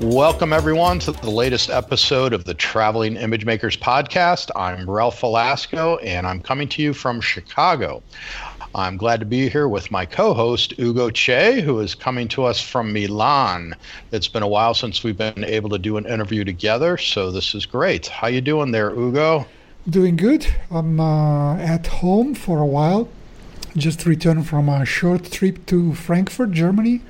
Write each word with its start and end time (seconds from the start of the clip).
Welcome, 0.00 0.54
everyone, 0.54 0.98
to 1.00 1.12
the 1.12 1.28
latest 1.28 1.68
episode 1.68 2.32
of 2.32 2.44
the 2.44 2.54
Traveling 2.54 3.16
Image 3.16 3.44
Makers 3.44 3.76
podcast. 3.76 4.50
I'm 4.56 4.88
Ralph 4.88 5.20
Velasco, 5.20 5.98
and 5.98 6.26
I'm 6.26 6.40
coming 6.40 6.68
to 6.70 6.80
you 6.82 6.94
from 6.94 7.20
Chicago. 7.20 8.02
I'm 8.74 8.96
glad 8.96 9.20
to 9.20 9.26
be 9.26 9.50
here 9.50 9.68
with 9.68 9.90
my 9.90 10.06
co-host 10.06 10.72
Ugo 10.78 11.10
Cei, 11.10 11.60
who 11.60 11.80
is 11.80 11.94
coming 11.94 12.28
to 12.28 12.44
us 12.44 12.62
from 12.62 12.94
Milan. 12.94 13.76
It's 14.10 14.26
been 14.26 14.42
a 14.42 14.48
while 14.48 14.72
since 14.72 15.04
we've 15.04 15.18
been 15.18 15.44
able 15.44 15.68
to 15.68 15.78
do 15.78 15.98
an 15.98 16.06
interview 16.06 16.44
together, 16.44 16.96
so 16.96 17.30
this 17.30 17.54
is 17.54 17.66
great. 17.66 18.06
How 18.06 18.28
you 18.28 18.40
doing 18.40 18.70
there, 18.70 18.92
Ugo? 18.92 19.44
Doing 19.86 20.16
good. 20.16 20.46
I'm 20.70 20.98
uh, 20.98 21.56
at 21.56 21.88
home 21.88 22.34
for 22.34 22.60
a 22.60 22.66
while. 22.66 23.10
Just 23.76 24.06
returned 24.06 24.48
from 24.48 24.70
a 24.70 24.86
short 24.86 25.30
trip 25.30 25.66
to 25.66 25.92
Frankfurt, 25.94 26.52
Germany 26.52 27.02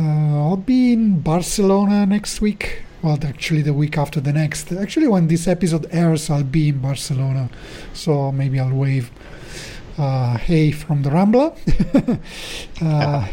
I'll 0.00 0.56
be 0.56 0.92
in 0.92 1.20
Barcelona 1.20 2.06
next 2.06 2.40
week. 2.40 2.82
Well, 3.02 3.18
actually, 3.22 3.62
the 3.62 3.72
week 3.72 3.96
after 3.96 4.20
the 4.20 4.32
next. 4.32 4.72
Actually, 4.72 5.08
when 5.08 5.28
this 5.28 5.46
episode 5.46 5.86
airs, 5.90 6.30
I'll 6.30 6.42
be 6.42 6.70
in 6.70 6.78
Barcelona. 6.78 7.48
So 7.92 8.32
maybe 8.32 8.58
I'll 8.58 8.74
wave 8.74 9.10
uh, 9.96 10.36
hey 10.38 10.70
from 10.70 11.02
the 11.02 11.10
Rambla. 11.10 11.56
uh, 12.82 13.28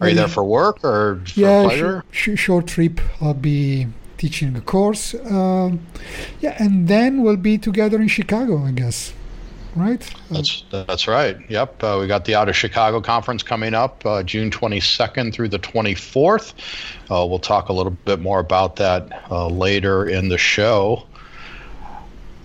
Are 0.00 0.08
you 0.08 0.14
there 0.14 0.28
for 0.28 0.44
work 0.44 0.84
or 0.84 1.20
for 1.26 1.40
yeah, 1.40 1.62
pleasure? 1.64 2.04
Sh- 2.10 2.30
sh- 2.34 2.38
short 2.38 2.66
trip. 2.66 3.00
I'll 3.20 3.34
be 3.34 3.86
teaching 4.18 4.56
a 4.56 4.60
course. 4.60 5.14
Uh, 5.14 5.76
yeah, 6.40 6.56
and 6.58 6.88
then 6.88 7.22
we'll 7.22 7.36
be 7.36 7.58
together 7.58 8.00
in 8.00 8.08
Chicago, 8.08 8.64
I 8.64 8.72
guess 8.72 9.12
right? 9.76 10.14
That's 10.30 10.64
that's 10.70 11.06
right. 11.06 11.38
Yep, 11.48 11.82
uh, 11.82 11.98
we 12.00 12.06
got 12.06 12.24
the 12.24 12.34
Out 12.34 12.48
of 12.48 12.56
Chicago 12.56 13.00
conference 13.00 13.42
coming 13.42 13.74
up 13.74 14.04
uh, 14.04 14.22
June 14.22 14.50
22nd 14.50 15.32
through 15.32 15.48
the 15.48 15.58
24th. 15.58 16.54
Uh, 17.10 17.26
we'll 17.26 17.38
talk 17.38 17.68
a 17.68 17.72
little 17.72 17.92
bit 18.04 18.20
more 18.20 18.40
about 18.40 18.76
that 18.76 19.22
uh, 19.30 19.46
later 19.48 20.08
in 20.08 20.28
the 20.28 20.38
show. 20.38 21.06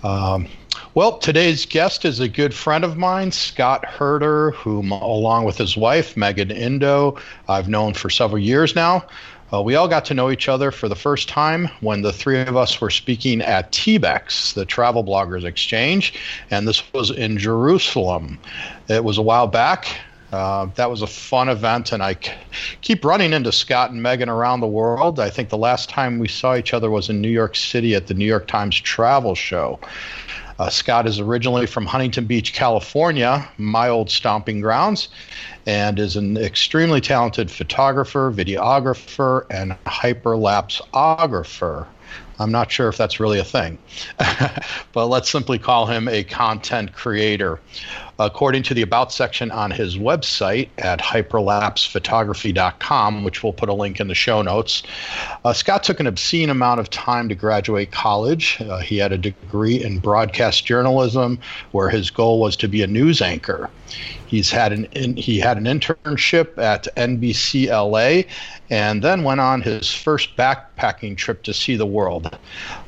Um, 0.04 0.48
well, 0.94 1.18
today's 1.18 1.64
guest 1.64 2.04
is 2.04 2.20
a 2.20 2.28
good 2.28 2.52
friend 2.52 2.84
of 2.84 2.98
mine, 2.98 3.32
Scott 3.32 3.84
Herder, 3.86 4.50
whom, 4.50 4.92
along 4.92 5.44
with 5.44 5.56
his 5.56 5.74
wife, 5.74 6.18
Megan 6.18 6.50
Indoe, 6.50 7.18
I've 7.48 7.68
known 7.68 7.94
for 7.94 8.10
several 8.10 8.38
years 8.38 8.74
now. 8.74 9.06
Uh, 9.52 9.60
we 9.60 9.74
all 9.74 9.88
got 9.88 10.04
to 10.06 10.14
know 10.14 10.30
each 10.30 10.48
other 10.48 10.70
for 10.70 10.88
the 10.88 10.96
first 10.96 11.28
time 11.28 11.68
when 11.80 12.00
the 12.00 12.12
three 12.12 12.40
of 12.40 12.56
us 12.56 12.80
were 12.80 12.88
speaking 12.88 13.42
at 13.42 13.70
TBEX, 13.70 14.54
the 14.54 14.64
Travel 14.64 15.04
Bloggers 15.04 15.44
Exchange, 15.44 16.14
and 16.50 16.66
this 16.66 16.82
was 16.94 17.10
in 17.10 17.36
Jerusalem. 17.36 18.38
It 18.88 19.04
was 19.04 19.18
a 19.18 19.22
while 19.22 19.46
back. 19.46 19.86
Uh, 20.32 20.64
that 20.76 20.88
was 20.88 21.02
a 21.02 21.06
fun 21.06 21.50
event, 21.50 21.92
and 21.92 22.02
I 22.02 22.14
c- 22.14 22.32
keep 22.80 23.04
running 23.04 23.34
into 23.34 23.52
Scott 23.52 23.90
and 23.90 24.02
Megan 24.02 24.30
around 24.30 24.60
the 24.60 24.66
world. 24.66 25.20
I 25.20 25.28
think 25.28 25.50
the 25.50 25.58
last 25.58 25.90
time 25.90 26.18
we 26.18 26.28
saw 26.28 26.56
each 26.56 26.72
other 26.72 26.90
was 26.90 27.10
in 27.10 27.20
New 27.20 27.28
York 27.28 27.54
City 27.54 27.94
at 27.94 28.06
the 28.06 28.14
New 28.14 28.24
York 28.24 28.46
Times 28.46 28.80
Travel 28.80 29.34
Show. 29.34 29.78
Uh, 30.62 30.70
Scott 30.70 31.08
is 31.08 31.18
originally 31.18 31.66
from 31.66 31.86
Huntington 31.86 32.26
Beach, 32.26 32.52
California, 32.52 33.48
my 33.58 33.88
old 33.88 34.08
stomping 34.08 34.60
grounds, 34.60 35.08
and 35.66 35.98
is 35.98 36.14
an 36.14 36.36
extremely 36.36 37.00
talented 37.00 37.50
photographer, 37.50 38.30
videographer, 38.30 39.44
and 39.50 39.72
hyperlapseographer. 39.86 41.84
I'm 42.38 42.52
not 42.52 42.70
sure 42.70 42.88
if 42.88 42.96
that's 42.96 43.18
really 43.18 43.40
a 43.40 43.44
thing, 43.44 43.76
but 44.92 45.08
let's 45.08 45.28
simply 45.28 45.58
call 45.58 45.86
him 45.86 46.06
a 46.06 46.22
content 46.22 46.92
creator. 46.92 47.58
According 48.24 48.62
to 48.64 48.74
the 48.74 48.82
About 48.82 49.12
section 49.12 49.50
on 49.50 49.72
his 49.72 49.98
website 49.98 50.68
at 50.78 51.00
hyperlapsephotography.com, 51.00 53.24
which 53.24 53.42
we'll 53.42 53.52
put 53.52 53.68
a 53.68 53.74
link 53.74 53.98
in 53.98 54.06
the 54.06 54.14
show 54.14 54.42
notes, 54.42 54.84
uh, 55.44 55.52
Scott 55.52 55.82
took 55.82 55.98
an 55.98 56.06
obscene 56.06 56.48
amount 56.48 56.78
of 56.78 56.88
time 56.88 57.28
to 57.28 57.34
graduate 57.34 57.90
college. 57.90 58.60
Uh, 58.60 58.78
he 58.78 58.98
had 58.98 59.10
a 59.10 59.18
degree 59.18 59.82
in 59.82 59.98
broadcast 59.98 60.64
journalism, 60.64 61.40
where 61.72 61.90
his 61.90 62.10
goal 62.10 62.38
was 62.38 62.54
to 62.58 62.68
be 62.68 62.82
a 62.82 62.86
news 62.86 63.20
anchor. 63.20 63.68
He's 64.28 64.50
had 64.50 64.72
an 64.72 64.84
in, 64.92 65.16
he 65.16 65.38
had 65.38 65.58
an 65.58 65.64
internship 65.64 66.56
at 66.56 66.86
NBC 66.96 67.66
LA, 67.68 68.22
and 68.70 69.02
then 69.02 69.24
went 69.24 69.40
on 69.40 69.62
his 69.62 69.92
first 69.92 70.36
backpacking 70.36 71.16
trip 71.16 71.42
to 71.42 71.52
see 71.52 71.74
the 71.76 71.86
world. 71.86 72.38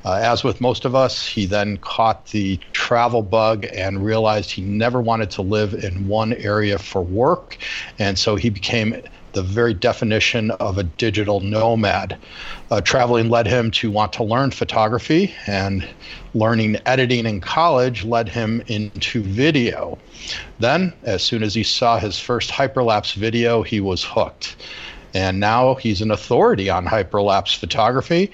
Uh, 0.04 0.20
as 0.22 0.44
with 0.44 0.60
most 0.60 0.84
of 0.84 0.94
us, 0.94 1.26
he 1.26 1.46
then 1.46 1.76
caught 1.78 2.26
the 2.26 2.58
travel 2.72 3.22
bug 3.22 3.66
and 3.72 4.04
realized 4.04 4.50
he 4.50 4.62
never 4.62 5.00
wanted 5.00 5.30
to 5.30 5.42
live 5.42 5.72
in 5.72 6.06
one 6.06 6.34
area 6.34 6.78
for 6.78 7.02
work, 7.02 7.56
and 7.98 8.18
so 8.18 8.36
he 8.36 8.50
became 8.50 9.00
the 9.32 9.42
very 9.42 9.74
definition 9.74 10.50
of 10.52 10.78
a 10.78 10.84
digital 10.84 11.40
nomad. 11.40 12.16
Uh, 12.70 12.80
traveling 12.80 13.28
led 13.28 13.46
him 13.46 13.70
to 13.70 13.90
want 13.90 14.12
to 14.12 14.22
learn 14.22 14.50
photography, 14.50 15.34
and 15.46 15.88
learning 16.34 16.76
editing 16.86 17.26
in 17.26 17.40
college 17.40 18.04
led 18.04 18.28
him 18.28 18.62
into 18.68 19.22
video. 19.22 19.98
Then, 20.60 20.92
as 21.02 21.22
soon 21.22 21.42
as 21.42 21.54
he 21.54 21.64
saw 21.64 21.98
his 21.98 22.18
first 22.18 22.50
hyperlapse 22.50 23.14
video, 23.14 23.62
he 23.62 23.80
was 23.80 24.04
hooked. 24.04 24.56
And 25.14 25.38
now 25.38 25.76
he's 25.76 26.02
an 26.02 26.10
authority 26.10 26.68
on 26.68 26.86
hyperlapse 26.86 27.56
photography. 27.56 28.32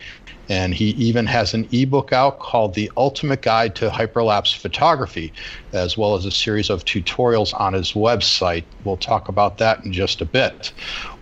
And 0.50 0.74
he 0.74 0.86
even 0.90 1.26
has 1.26 1.54
an 1.54 1.68
ebook 1.70 2.12
out 2.12 2.40
called 2.40 2.74
The 2.74 2.90
Ultimate 2.96 3.40
Guide 3.40 3.76
to 3.76 3.88
Hyperlapse 3.88 4.56
Photography, 4.56 5.32
as 5.72 5.96
well 5.96 6.16
as 6.16 6.24
a 6.24 6.32
series 6.32 6.68
of 6.68 6.84
tutorials 6.84 7.58
on 7.58 7.72
his 7.72 7.92
website. 7.92 8.64
We'll 8.84 8.96
talk 8.96 9.28
about 9.28 9.58
that 9.58 9.84
in 9.84 9.92
just 9.92 10.20
a 10.20 10.24
bit. 10.24 10.72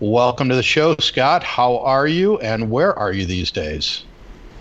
Welcome 0.01 0.49
to 0.49 0.55
the 0.55 0.63
show, 0.63 0.97
Scott. 0.97 1.43
How 1.43 1.77
are 1.81 2.07
you, 2.07 2.39
and 2.39 2.71
where 2.71 2.99
are 2.99 3.13
you 3.13 3.27
these 3.27 3.51
days? 3.51 4.03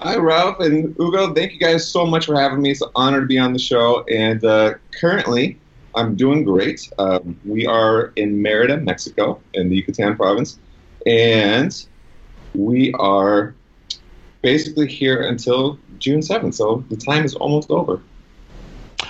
Hi, 0.01 0.17
Ralph 0.17 0.59
and 0.59 0.93
Ugo. 0.99 1.33
Thank 1.33 1.53
you 1.53 1.59
guys 1.59 1.89
so 1.89 2.05
much 2.05 2.25
for 2.25 2.37
having 2.37 2.61
me. 2.61 2.71
It's 2.71 2.81
an 2.81 2.89
honor 2.93 3.21
to 3.21 3.25
be 3.25 3.39
on 3.39 3.53
the 3.53 3.59
show. 3.59 4.03
And 4.11 4.43
uh, 4.43 4.73
currently, 4.99 5.57
I'm 5.95 6.15
doing 6.15 6.43
great. 6.43 6.89
Um, 6.99 7.39
we 7.45 7.65
are 7.65 8.11
in 8.17 8.41
Merida, 8.41 8.77
Mexico, 8.77 9.41
in 9.53 9.69
the 9.69 9.77
Yucatan 9.77 10.17
province, 10.17 10.59
and 11.05 11.73
we 12.53 12.91
are 12.99 13.55
basically 14.47 14.87
here 14.87 15.23
until 15.23 15.77
June 15.99 16.21
7th. 16.21 16.53
So 16.53 16.81
the 16.89 16.95
time 16.95 17.25
is 17.25 17.35
almost 17.35 17.69
over. 17.69 18.01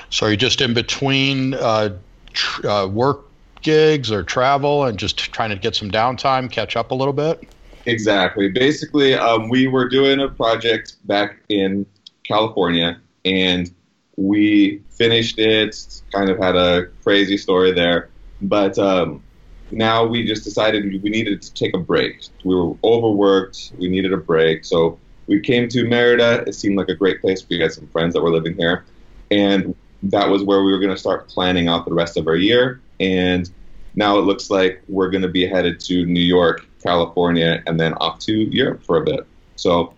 So 0.09 0.25
you're 0.25 0.35
just 0.35 0.61
in 0.61 0.73
between 0.73 1.53
uh, 1.53 1.95
tr- 2.33 2.67
uh, 2.67 2.87
work 2.87 3.25
gigs 3.61 4.11
or 4.11 4.23
travel 4.23 4.85
and 4.85 4.97
just 4.97 5.19
trying 5.19 5.51
to 5.51 5.55
get 5.55 5.75
some 5.75 5.91
downtime, 5.91 6.51
catch 6.51 6.75
up 6.75 6.89
a 6.89 6.95
little 6.95 7.13
bit? 7.13 7.47
Exactly. 7.85 8.49
Basically, 8.49 9.13
um, 9.13 9.47
we 9.47 9.67
were 9.67 9.87
doing 9.87 10.19
a 10.21 10.27
project 10.27 10.95
back 11.05 11.37
in 11.49 11.85
California 12.23 12.99
and 13.23 13.71
we 14.15 14.81
finished 14.89 15.37
it, 15.37 16.01
kind 16.11 16.31
of 16.31 16.39
had 16.39 16.55
a 16.55 16.87
crazy 17.03 17.37
story 17.37 17.73
there. 17.73 18.09
But 18.41 18.79
um, 18.79 19.21
now 19.69 20.03
we 20.03 20.25
just 20.25 20.43
decided 20.43 20.83
we 21.03 21.11
needed 21.11 21.43
to 21.43 21.53
take 21.53 21.75
a 21.75 21.79
break. 21.79 22.23
We 22.43 22.55
were 22.55 22.73
overworked, 22.83 23.73
we 23.77 23.87
needed 23.87 24.13
a 24.13 24.17
break. 24.17 24.65
So 24.65 24.97
we 25.27 25.39
came 25.39 25.67
to 25.69 25.87
Merida. 25.87 26.43
It 26.47 26.53
seemed 26.53 26.77
like 26.77 26.89
a 26.89 26.95
great 26.95 27.21
place. 27.21 27.45
We 27.49 27.59
had 27.59 27.71
some 27.71 27.87
friends 27.87 28.13
that 28.13 28.21
were 28.21 28.31
living 28.31 28.55
here. 28.55 28.85
And 29.29 29.75
that 30.03 30.29
was 30.29 30.43
where 30.43 30.63
we 30.63 30.71
were 30.71 30.79
going 30.79 30.93
to 30.93 30.97
start 30.97 31.27
planning 31.27 31.67
out 31.67 31.85
the 31.85 31.93
rest 31.93 32.17
of 32.17 32.27
our 32.27 32.35
year. 32.35 32.81
And 32.99 33.49
now 33.95 34.17
it 34.19 34.21
looks 34.21 34.49
like 34.49 34.81
we're 34.87 35.09
going 35.09 35.23
to 35.23 35.27
be 35.27 35.45
headed 35.45 35.79
to 35.81 36.05
New 36.05 36.21
York, 36.21 36.65
California, 36.81 37.61
and 37.65 37.79
then 37.79 37.93
off 37.95 38.19
to 38.19 38.33
Europe 38.33 38.83
for 38.85 38.97
a 38.97 39.03
bit. 39.03 39.27
So 39.55 39.93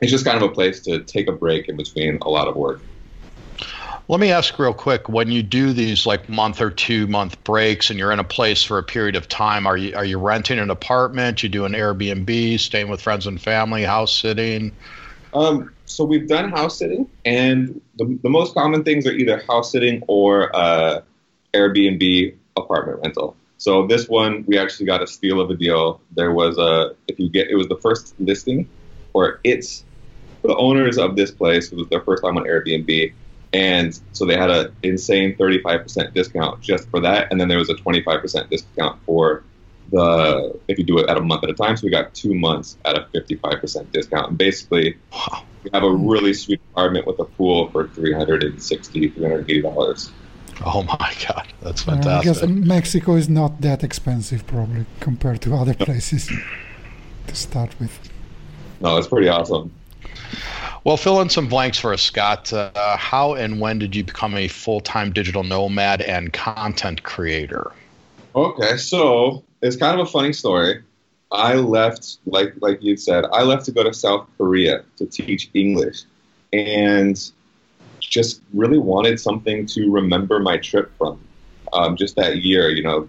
it's 0.00 0.10
just 0.10 0.24
kind 0.24 0.36
of 0.36 0.42
a 0.42 0.52
place 0.52 0.80
to 0.80 1.04
take 1.04 1.28
a 1.28 1.32
break 1.32 1.68
in 1.68 1.76
between 1.76 2.18
a 2.22 2.28
lot 2.28 2.48
of 2.48 2.56
work. 2.56 2.82
Let 4.08 4.20
me 4.20 4.30
ask 4.30 4.58
real 4.58 4.74
quick: 4.74 5.08
when 5.08 5.30
you 5.30 5.42
do 5.42 5.72
these 5.72 6.06
like 6.06 6.28
month 6.28 6.60
or 6.60 6.70
two 6.70 7.06
month 7.06 7.42
breaks, 7.44 7.90
and 7.90 7.98
you're 7.98 8.12
in 8.12 8.18
a 8.18 8.24
place 8.24 8.62
for 8.62 8.78
a 8.78 8.82
period 8.82 9.16
of 9.16 9.28
time, 9.28 9.66
are 9.66 9.76
you 9.76 9.94
are 9.94 10.04
you 10.04 10.18
renting 10.18 10.58
an 10.58 10.70
apartment? 10.70 11.42
You 11.42 11.48
do 11.48 11.64
an 11.64 11.72
Airbnb, 11.72 12.58
staying 12.58 12.88
with 12.88 13.00
friends 13.00 13.26
and 13.26 13.40
family, 13.40 13.84
house 13.84 14.16
sitting? 14.16 14.72
Um, 15.34 15.72
so 15.86 16.04
we've 16.04 16.28
done 16.28 16.50
house 16.50 16.78
sitting, 16.78 17.08
and 17.24 17.80
the, 17.96 18.18
the 18.22 18.28
most 18.28 18.54
common 18.54 18.84
things 18.84 19.06
are 19.06 19.12
either 19.12 19.42
house 19.48 19.72
sitting 19.72 20.02
or 20.06 20.54
uh, 20.54 21.00
Airbnb 21.54 22.34
apartment 22.56 23.00
rental. 23.02 23.36
So 23.58 23.86
this 23.86 24.08
one, 24.08 24.44
we 24.46 24.58
actually 24.58 24.86
got 24.86 25.02
a 25.02 25.06
steal 25.06 25.40
of 25.40 25.48
a 25.48 25.54
deal. 25.54 26.00
There 26.16 26.32
was 26.32 26.58
a, 26.58 26.94
if 27.08 27.18
you 27.18 27.30
get, 27.30 27.48
it 27.48 27.54
was 27.54 27.68
the 27.68 27.76
first 27.76 28.14
listing, 28.18 28.68
or 29.12 29.40
it's 29.44 29.84
the 30.42 30.56
owners 30.56 30.98
of 30.98 31.14
this 31.14 31.30
place. 31.30 31.70
It 31.70 31.76
was 31.76 31.88
their 31.88 32.00
first 32.00 32.24
time 32.24 32.36
on 32.36 32.44
Airbnb, 32.44 33.12
And 33.52 33.98
so 34.12 34.24
they 34.24 34.36
had 34.36 34.50
an 34.50 34.74
insane 34.82 35.36
35% 35.36 36.14
discount 36.14 36.60
just 36.62 36.88
for 36.90 37.00
that. 37.00 37.28
And 37.30 37.40
then 37.40 37.48
there 37.48 37.58
was 37.58 37.68
a 37.70 37.74
25% 37.74 38.48
discount 38.48 38.98
for 39.04 39.44
the, 39.90 40.58
if 40.68 40.78
you 40.78 40.84
do 40.84 40.98
it 40.98 41.08
at 41.10 41.18
a 41.18 41.20
month 41.20 41.44
at 41.44 41.50
a 41.50 41.54
time. 41.54 41.76
So 41.76 41.84
we 41.84 41.90
got 41.90 42.14
two 42.14 42.34
months 42.34 42.78
at 42.86 42.96
a 42.96 43.02
55% 43.14 43.92
discount. 43.92 44.30
And 44.30 44.38
basically, 44.38 44.96
we 45.64 45.70
have 45.74 45.82
a 45.82 45.90
really 45.94 46.32
sweet 46.32 46.60
apartment 46.72 47.06
with 47.06 47.18
a 47.18 47.24
pool 47.24 47.68
for 47.70 47.88
$360, 47.88 49.14
$380. 49.14 50.10
Oh 50.64 50.82
my 50.84 51.14
God, 51.28 51.46
that's 51.60 51.86
Uh, 51.86 51.92
I 51.92 51.94
fantastic. 51.96 52.40
guess 52.40 52.48
Mexico 52.48 53.16
is 53.16 53.28
not 53.28 53.60
that 53.62 53.82
expensive, 53.82 54.46
probably, 54.46 54.86
compared 55.00 55.40
to 55.42 55.54
other 55.54 55.74
places 55.86 56.30
to 57.26 57.34
start 57.34 57.74
with. 57.80 57.98
No, 58.80 58.96
it's 58.96 59.08
pretty 59.08 59.28
awesome. 59.28 59.72
Well, 60.84 60.96
fill 60.96 61.20
in 61.20 61.28
some 61.28 61.48
blanks 61.48 61.78
for 61.78 61.92
us, 61.92 62.02
Scott. 62.02 62.52
Uh, 62.52 62.96
how 62.96 63.34
and 63.34 63.60
when 63.60 63.78
did 63.78 63.94
you 63.94 64.02
become 64.02 64.34
a 64.34 64.48
full 64.48 64.80
time 64.80 65.12
digital 65.12 65.44
nomad 65.44 66.02
and 66.02 66.32
content 66.32 67.02
creator? 67.02 67.70
Okay, 68.34 68.76
so 68.76 69.44
it's 69.60 69.76
kind 69.76 70.00
of 70.00 70.08
a 70.08 70.10
funny 70.10 70.32
story. 70.32 70.82
I 71.30 71.54
left, 71.54 72.18
like 72.26 72.54
like 72.60 72.82
you 72.82 72.96
said, 72.96 73.24
I 73.32 73.42
left 73.42 73.64
to 73.66 73.72
go 73.72 73.84
to 73.84 73.94
South 73.94 74.26
Korea 74.36 74.84
to 74.96 75.06
teach 75.06 75.50
English, 75.54 76.02
and 76.52 77.18
just 78.00 78.42
really 78.52 78.78
wanted 78.78 79.20
something 79.20 79.66
to 79.66 79.90
remember 79.90 80.40
my 80.40 80.58
trip 80.58 80.90
from. 80.98 81.20
Um, 81.72 81.96
just 81.96 82.16
that 82.16 82.42
year, 82.42 82.68
you 82.68 82.82
know, 82.82 83.08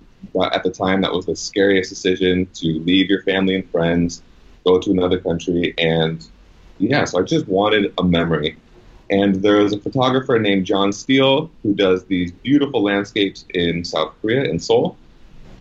at 0.52 0.64
the 0.64 0.72
time 0.72 1.02
that 1.02 1.12
was 1.12 1.25
the 1.25 1.36
scariest 1.36 1.90
decision 1.90 2.48
to 2.54 2.68
leave 2.80 3.10
your 3.10 3.22
family 3.24 3.56
and 3.56 3.70
friends, 3.72 4.22
go 4.66 4.80
to 4.80 4.92
another 4.92 5.20
country, 5.20 5.74
and 5.78 6.25
yeah, 6.89 7.06
so 7.06 7.19
I 7.19 7.24
just 7.24 7.47
wanted 7.47 7.94
a 7.97 8.03
memory. 8.03 8.57
And 9.09 9.35
there 9.35 9.57
was 9.57 9.74
a 9.74 9.80
photographer 9.80 10.39
named 10.39 10.65
John 10.65 10.91
Steele 10.91 11.51
who 11.62 11.74
does 11.74 12.06
these 12.06 12.31
beautiful 12.31 12.83
landscapes 12.83 13.45
in 13.53 13.83
South 13.83 14.13
Korea, 14.21 14.44
in 14.44 14.59
Seoul 14.59 14.97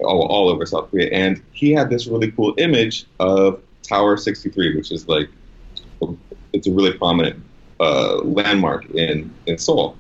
all, 0.05 0.27
all 0.27 0.49
over 0.49 0.67
South 0.67 0.91
Korea, 0.91 1.11
and 1.11 1.43
he 1.53 1.73
had 1.73 1.91
this 1.91 2.07
really 2.07 2.31
cool 2.33 2.55
image 2.59 3.07
of 3.21 3.61
Tower 3.83 4.17
63, 4.17 4.77
which 4.77 4.91
is 4.91 5.09
like 5.09 5.29
it's 6.53 6.67
a 6.67 6.73
really 6.73 6.93
prominent 6.93 7.43
uh, 7.81 8.17
landmark 8.19 8.89
in 8.91 9.33
in 9.47 9.59
Seoul. 9.59 9.97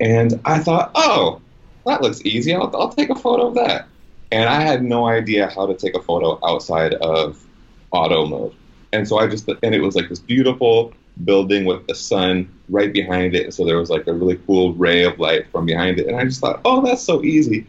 And 0.00 0.40
I 0.44 0.58
thought, 0.58 0.90
oh, 0.94 1.40
that 1.86 2.02
looks 2.02 2.20
easy. 2.24 2.54
I'll, 2.54 2.74
I'll 2.74 2.92
take 2.92 3.10
a 3.10 3.14
photo 3.14 3.48
of 3.48 3.54
that. 3.54 3.88
And 4.30 4.48
I 4.48 4.62
had 4.62 4.82
no 4.82 5.06
idea 5.06 5.50
how 5.54 5.66
to 5.66 5.74
take 5.74 5.94
a 5.94 6.02
photo 6.02 6.38
outside 6.44 6.94
of 6.94 7.44
auto 7.92 8.26
mode. 8.26 8.54
And 8.92 9.06
so 9.08 9.18
I 9.18 9.26
just 9.26 9.48
and 9.48 9.74
it 9.74 9.80
was 9.80 9.96
like 9.96 10.08
this 10.08 10.18
beautiful 10.18 10.92
building 11.24 11.64
with 11.64 11.86
the 11.86 11.94
sun 11.94 12.48
right 12.68 12.92
behind 12.92 13.34
it. 13.34 13.52
So 13.54 13.64
there 13.64 13.78
was 13.78 13.90
like 13.90 14.06
a 14.06 14.12
really 14.12 14.38
cool 14.46 14.72
ray 14.74 15.04
of 15.04 15.18
light 15.18 15.50
from 15.50 15.66
behind 15.66 15.98
it. 15.98 16.06
And 16.06 16.16
I 16.16 16.24
just 16.24 16.40
thought, 16.40 16.60
oh, 16.64 16.84
that's 16.84 17.02
so 17.02 17.22
easy. 17.22 17.66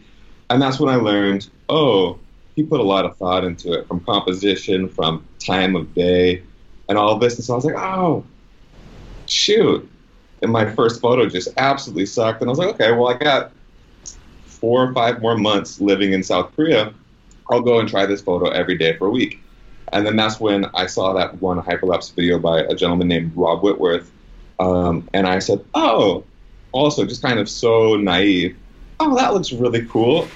And 0.50 0.60
that's 0.60 0.80
when 0.80 0.92
I 0.92 0.96
learned, 0.96 1.48
oh, 1.68 2.18
he 2.56 2.62
put 2.62 2.80
a 2.80 2.84
lot 2.84 3.04
of 3.04 3.16
thought 3.16 3.44
into 3.44 3.72
it 3.72 3.86
from 3.86 4.00
composition, 4.00 4.88
from 4.88 5.26
time 5.38 5.74
of 5.76 5.94
day, 5.94 6.42
and 6.88 6.96
all 6.96 7.18
this. 7.18 7.36
And 7.36 7.44
so 7.44 7.54
I 7.54 7.56
was 7.56 7.64
like, 7.64 7.76
oh, 7.76 8.24
shoot. 9.26 9.88
And 10.42 10.52
my 10.52 10.70
first 10.74 11.00
photo 11.00 11.26
just 11.28 11.48
absolutely 11.56 12.06
sucked. 12.06 12.40
And 12.40 12.48
I 12.48 12.52
was 12.52 12.58
like, 12.58 12.68
okay, 12.74 12.92
well, 12.92 13.08
I 13.08 13.14
got 13.14 13.52
four 14.44 14.88
or 14.88 14.92
five 14.92 15.20
more 15.20 15.36
months 15.36 15.80
living 15.80 16.12
in 16.12 16.22
South 16.22 16.54
Korea. 16.54 16.92
I'll 17.50 17.60
go 17.60 17.80
and 17.80 17.88
try 17.88 18.06
this 18.06 18.22
photo 18.22 18.50
every 18.50 18.76
day 18.78 18.96
for 18.96 19.08
a 19.08 19.10
week. 19.10 19.43
And 19.94 20.04
then 20.04 20.16
that's 20.16 20.40
when 20.40 20.66
I 20.74 20.86
saw 20.86 21.12
that 21.14 21.40
one 21.40 21.62
hyperlapse 21.62 22.12
video 22.12 22.38
by 22.40 22.62
a 22.62 22.74
gentleman 22.74 23.06
named 23.06 23.32
Rob 23.36 23.62
Whitworth. 23.62 24.10
Um, 24.58 25.08
and 25.14 25.24
I 25.26 25.38
said, 25.38 25.64
oh, 25.74 26.24
also 26.72 27.06
just 27.06 27.22
kind 27.22 27.38
of 27.38 27.48
so 27.48 27.94
naive. 27.94 28.56
Oh, 28.98 29.14
that 29.14 29.32
looks 29.32 29.52
really 29.52 29.86
cool. 29.86 30.26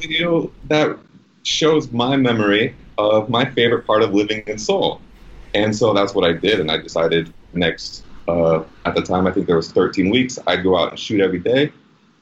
Video 0.00 0.52
that 0.68 0.98
shows 1.44 1.90
my 1.92 2.16
memory 2.16 2.76
of 2.98 3.30
my 3.30 3.46
favorite 3.46 3.86
part 3.86 4.02
of 4.02 4.12
living 4.12 4.42
in 4.46 4.58
Seoul. 4.58 5.00
And 5.54 5.74
so 5.74 5.94
that's 5.94 6.14
what 6.14 6.28
I 6.28 6.34
did. 6.34 6.60
And 6.60 6.70
I 6.70 6.76
decided 6.76 7.32
next, 7.54 8.04
uh, 8.28 8.62
at 8.84 8.94
the 8.94 9.02
time, 9.02 9.26
I 9.26 9.32
think 9.32 9.46
there 9.46 9.56
was 9.56 9.72
13 9.72 10.10
weeks, 10.10 10.38
I'd 10.46 10.62
go 10.62 10.76
out 10.76 10.90
and 10.90 11.00
shoot 11.00 11.22
every 11.22 11.40
day. 11.40 11.72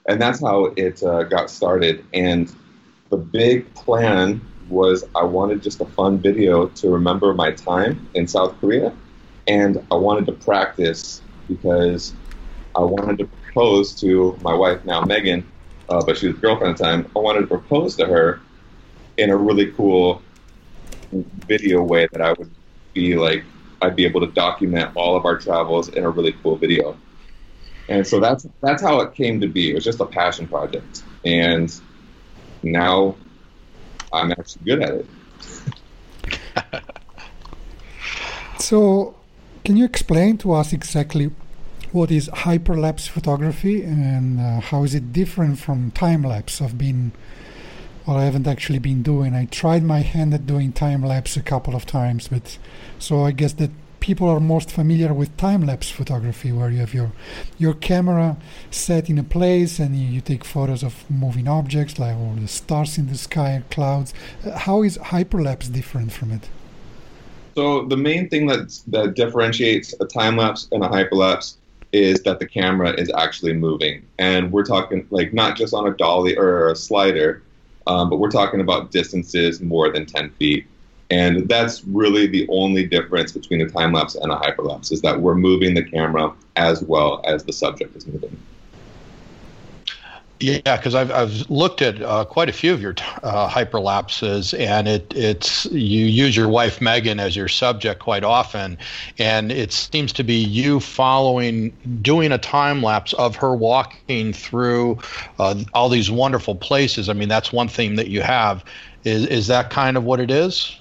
And 0.07 0.23
that's 0.23 0.41
how 0.41 0.67
it 0.77 1.03
uh, 1.03 1.25
got 1.25 1.51
started. 1.51 2.05
And 2.15 2.55
the 3.11 3.17
big 3.17 3.75
plan 3.75 4.41
was 4.69 5.05
I 5.15 5.25
wanted 5.25 5.63
just 5.63 5.81
a 5.81 5.87
fun 5.87 6.19
video 6.19 6.67
to 6.67 6.91
remember 6.91 7.35
my 7.35 7.53
time 7.53 8.09
in 8.15 8.27
South 8.27 8.59
Korea. 8.61 8.93
And 9.47 9.85
I 9.91 9.95
wanted 9.95 10.27
to 10.27 10.33
practice 10.33 11.23
because 11.49 12.13
I 12.77 12.81
wanted 12.81 13.19
to 13.19 13.27
propose 13.27 13.99
to 14.01 14.39
my 14.43 14.55
wife, 14.55 14.85
now 14.85 15.01
Megan, 15.01 15.51
uh, 15.89 16.05
but 16.05 16.19
she 16.19 16.29
was 16.29 16.37
girlfriend 16.37 16.73
at 16.73 16.79
the 16.79 16.85
time. 16.85 17.11
I 17.17 17.19
wanted 17.21 17.41
to 17.41 17.47
propose 17.47 17.97
to 17.97 18.07
her 18.07 18.41
in 19.17 19.31
a 19.31 19.37
really 19.37 19.73
cool 19.73 20.23
video 21.13 21.83
way 21.83 22.07
that 22.13 22.21
I 22.21 22.33
would 22.33 22.51
be 22.93 23.17
like, 23.17 23.45
I'd 23.81 23.97
be 23.97 24.05
able 24.05 24.21
to 24.21 24.27
document 24.29 24.93
all 24.95 25.17
of 25.17 25.25
our 25.25 25.39
travels 25.39 25.89
in 25.89 26.05
a 26.05 26.11
really 26.11 26.35
cool 26.43 26.57
video. 26.57 26.97
And 27.89 28.07
so 28.07 28.21
that's 28.21 28.47
that's 28.61 28.83
how 28.83 29.01
it 29.01 29.15
came 29.15 29.41
to 29.41 29.47
be. 29.47 29.71
It 29.71 29.75
was 29.75 29.85
just 29.85 30.01
a 30.01 30.05
passion 30.05 30.47
project, 30.47 31.03
and 31.25 31.75
now 32.63 33.17
I'm 34.13 34.33
actually 34.33 34.65
good 34.65 34.83
at 34.83 34.95
it. 34.95 35.07
So, 38.59 39.15
can 39.65 39.77
you 39.77 39.85
explain 39.85 40.37
to 40.39 40.53
us 40.53 40.75
exactly 40.75 41.31
what 41.93 42.11
is 42.11 42.29
hyperlapse 42.29 43.09
photography 43.09 43.83
and 43.83 44.39
uh, 44.39 44.61
how 44.61 44.83
is 44.85 44.95
it 44.95 45.13
different 45.13 45.59
from 45.59 45.91
time 45.93 46.23
lapse? 46.23 46.61
I've 46.61 46.77
been, 46.77 47.13
well, 48.05 48.19
I 48.19 48.25
haven't 48.25 48.47
actually 48.47 48.81
been 48.81 49.03
doing. 49.03 49.35
I 49.35 49.47
tried 49.47 49.85
my 49.85 50.01
hand 50.01 50.35
at 50.35 50.47
doing 50.47 50.73
time 50.73 51.03
lapse 51.03 51.37
a 51.37 51.43
couple 51.43 51.75
of 51.75 51.87
times, 51.87 52.29
but 52.29 52.59
so 52.99 53.25
I 53.25 53.31
guess 53.31 53.55
that 53.55 53.71
people 54.01 54.29
are 54.29 54.41
most 54.41 54.71
familiar 54.71 55.13
with 55.13 55.37
time 55.37 55.67
lapse 55.67 55.91
photography, 55.91 56.53
where 56.53 56.71
you 56.71 56.79
have 56.79 56.95
your 56.95 57.13
your 57.59 57.75
camera 57.75 58.37
set 58.71 59.09
in 59.11 59.19
a 59.19 59.25
place 59.25 59.79
and 59.79 59.97
you, 59.97 60.07
you 60.07 60.21
take 60.21 60.45
photos 60.45 60.83
of 60.83 61.09
moving 61.11 61.49
objects 61.49 61.99
like 61.99 62.17
all 62.17 62.35
the 62.35 62.49
stars 62.49 62.99
in 62.99 63.09
the 63.09 63.17
sky, 63.17 63.51
and 63.51 63.71
clouds. 63.71 64.15
Uh, 64.45 64.59
how 64.59 64.83
is 64.83 64.99
hyperlapse 64.99 65.73
different 65.73 66.13
from 66.13 66.33
it? 66.33 66.49
So 67.55 67.85
the 67.87 67.97
main 67.97 68.29
thing 68.29 68.47
that 68.47 68.79
that 68.89 69.15
differentiates 69.15 69.95
a 70.01 70.05
time 70.05 70.37
lapse 70.37 70.69
and 70.73 70.85
a 70.85 70.89
hyperlapse 70.89 71.57
is 71.93 72.23
that 72.23 72.39
the 72.39 72.47
camera 72.47 72.91
is 72.93 73.11
actually 73.17 73.55
moving, 73.55 74.07
and 74.19 74.53
we're 74.53 74.65
talking 74.65 75.07
like 75.11 75.33
not 75.33 75.57
just 75.57 75.75
on 75.75 75.87
a 75.89 75.95
dolly 75.95 76.37
or 76.37 76.71
a 76.71 76.77
slider, 76.77 77.43
um, 77.87 78.11
but 78.11 78.19
we're 78.19 78.31
talking 78.31 78.61
about 78.61 78.91
distances 78.91 79.61
more 79.61 79.91
than 79.91 80.07
10 80.07 80.31
feet. 80.33 80.67
And 81.11 81.49
that's 81.49 81.85
really 81.85 82.27
the 82.27 82.47
only 82.51 82.87
difference 82.87 83.33
between 83.33 83.63
a 83.63 83.69
time 83.69 83.93
lapse 83.93 84.15
and 84.15 84.31
a 84.31 84.37
hyperlapse 84.37 84.93
is 84.93 85.01
that 85.03 85.21
we're 85.21 85.35
moving 85.35 85.75
the 85.75 85.83
camera 85.83 86.35
as 86.57 86.83
well 86.83 87.23
as 87.25 87.45
the 87.45 87.53
subject 87.53 87.97
is 87.97 88.07
moving. 88.07 88.39
Yeah, 90.41 90.77
because 90.77 90.95
I've 90.95 91.11
I've 91.11 91.51
looked 91.51 91.83
at 91.83 92.01
uh, 92.01 92.25
quite 92.25 92.49
a 92.49 92.53
few 92.53 92.73
of 92.73 92.81
your 92.81 92.95
uh, 93.25 93.49
hyperlapses, 93.49 94.57
and 94.57 94.87
it 94.87 95.13
it's 95.17 95.65
you 95.67 96.05
use 96.05 96.37
your 96.37 96.49
wife 96.49 96.81
Megan 96.81 97.19
as 97.19 97.35
your 97.35 97.49
subject 97.49 98.01
quite 98.01 98.23
often, 98.23 98.79
and 99.19 99.51
it 99.51 99.73
seems 99.73 100.13
to 100.13 100.23
be 100.23 100.37
you 100.37 100.79
following 100.79 101.77
doing 102.03 102.31
a 102.31 102.39
time 102.39 102.85
lapse 102.85 103.15
of 103.15 103.35
her 103.35 103.53
walking 103.57 104.33
through 104.33 104.99
uh, 105.41 105.61
all 105.75 105.89
these 105.89 106.09
wonderful 106.09 106.55
places. 106.55 107.09
I 107.09 107.15
mean, 107.15 107.29
that's 107.29 107.53
one 107.53 107.67
theme 107.67 107.97
that 107.97 108.07
you 108.07 108.23
have. 108.23 108.65
Is 109.03 109.27
is 109.27 109.49
that 109.49 109.71
kind 109.71 109.97
of 109.97 110.05
what 110.05 110.21
it 110.21 110.31
is? 110.31 110.79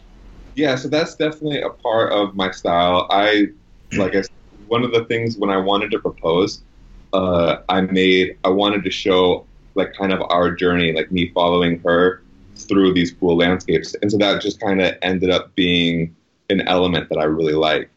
Yeah, 0.58 0.76
so 0.76 0.88
that's 0.88 1.14
definitely 1.14 1.62
a 1.62 1.70
part 1.70 2.12
of 2.12 2.36
my 2.36 2.50
style. 2.50 3.06
I 3.12 3.50
like 3.96 4.16
I 4.16 4.22
said, 4.22 4.32
one 4.68 4.84
of 4.84 4.92
the 4.92 5.06
things 5.06 5.38
when 5.38 5.52
I 5.52 5.58
wanted 5.58 5.92
to 5.92 6.00
propose, 6.00 6.64
uh, 7.14 7.58
I 7.70 7.82
made 7.82 8.40
I 8.44 8.50
wanted 8.50 8.84
to 8.86 8.90
show 8.90 9.46
like 9.76 9.94
kind 9.94 10.12
of 10.12 10.20
our 10.30 10.50
journey, 10.52 10.94
like 10.94 11.12
me 11.12 11.30
following 11.30 11.80
her 11.82 12.24
through 12.56 12.96
these 12.96 13.12
cool 13.14 13.38
landscapes, 13.38 13.96
and 14.02 14.12
so 14.12 14.18
that 14.18 14.42
just 14.42 14.60
kind 14.60 14.82
of 14.82 14.96
ended 15.04 15.30
up 15.30 15.54
being 15.54 16.16
an 16.50 16.62
element 16.62 17.10
that 17.10 17.20
I 17.20 17.26
really 17.26 17.54
like. 17.54 17.92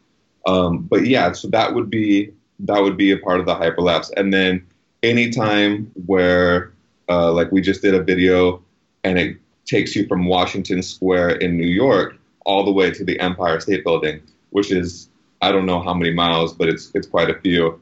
Um, 0.45 0.83
but 0.83 1.07
yeah, 1.07 1.31
so 1.31 1.47
that 1.47 1.73
would 1.73 1.89
be 1.89 2.31
that 2.59 2.79
would 2.79 2.95
be 2.95 3.09
a 3.09 3.17
part 3.17 3.39
of 3.39 3.47
the 3.47 3.55
hyperlapse, 3.55 4.11
and 4.15 4.31
then 4.31 4.67
anytime 5.01 5.91
where 6.05 6.73
uh, 7.09 7.31
like 7.33 7.51
we 7.51 7.59
just 7.59 7.81
did 7.81 7.95
a 7.95 8.03
video 8.03 8.61
and 9.03 9.17
it 9.17 9.37
takes 9.65 9.95
you 9.95 10.05
from 10.05 10.25
Washington 10.25 10.83
Square 10.83 11.37
in 11.37 11.57
New 11.57 11.65
York 11.65 12.19
all 12.45 12.63
the 12.63 12.71
way 12.71 12.91
to 12.91 13.03
the 13.03 13.19
Empire 13.19 13.59
State 13.59 13.83
Building, 13.83 14.21
which 14.49 14.71
is 14.71 15.09
I 15.41 15.51
don't 15.51 15.65
know 15.65 15.81
how 15.81 15.93
many 15.93 16.11
miles, 16.13 16.53
but 16.53 16.69
it's 16.69 16.91
it's 16.93 17.07
quite 17.07 17.29
a 17.29 17.39
few. 17.39 17.81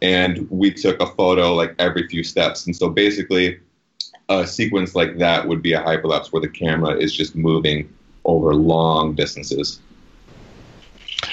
And 0.00 0.50
we 0.50 0.72
took 0.72 1.00
a 1.00 1.06
photo 1.06 1.54
like 1.54 1.74
every 1.78 2.08
few 2.08 2.24
steps. 2.24 2.66
And 2.66 2.74
so 2.74 2.90
basically, 2.90 3.60
a 4.28 4.46
sequence 4.46 4.94
like 4.94 5.18
that 5.18 5.46
would 5.46 5.62
be 5.62 5.72
a 5.72 5.80
hyperlapse 5.80 6.32
where 6.32 6.42
the 6.42 6.48
camera 6.48 6.96
is 6.96 7.14
just 7.14 7.36
moving 7.36 7.92
over 8.24 8.54
long 8.54 9.14
distances. 9.14 9.80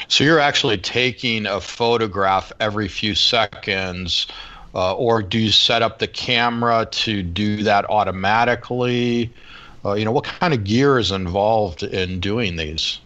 So 0.07 0.23
you're 0.23 0.39
actually 0.39 0.77
taking 0.77 1.45
a 1.45 1.61
photograph 1.61 2.51
every 2.59 2.87
few 2.87 3.15
seconds, 3.15 4.27
uh, 4.73 4.93
or 4.95 5.21
do 5.21 5.39
you 5.39 5.51
set 5.51 5.81
up 5.81 5.99
the 5.99 6.07
camera 6.07 6.87
to 6.91 7.23
do 7.23 7.63
that 7.63 7.89
automatically? 7.89 9.31
Uh, 9.83 9.93
you 9.93 10.05
know, 10.05 10.12
what 10.12 10.25
kind 10.25 10.53
of 10.53 10.63
gear 10.63 11.00
is 11.00 11.12
involved 11.12 11.83
in 11.83 12.19
doing 12.19 12.55
these? 12.55 13.00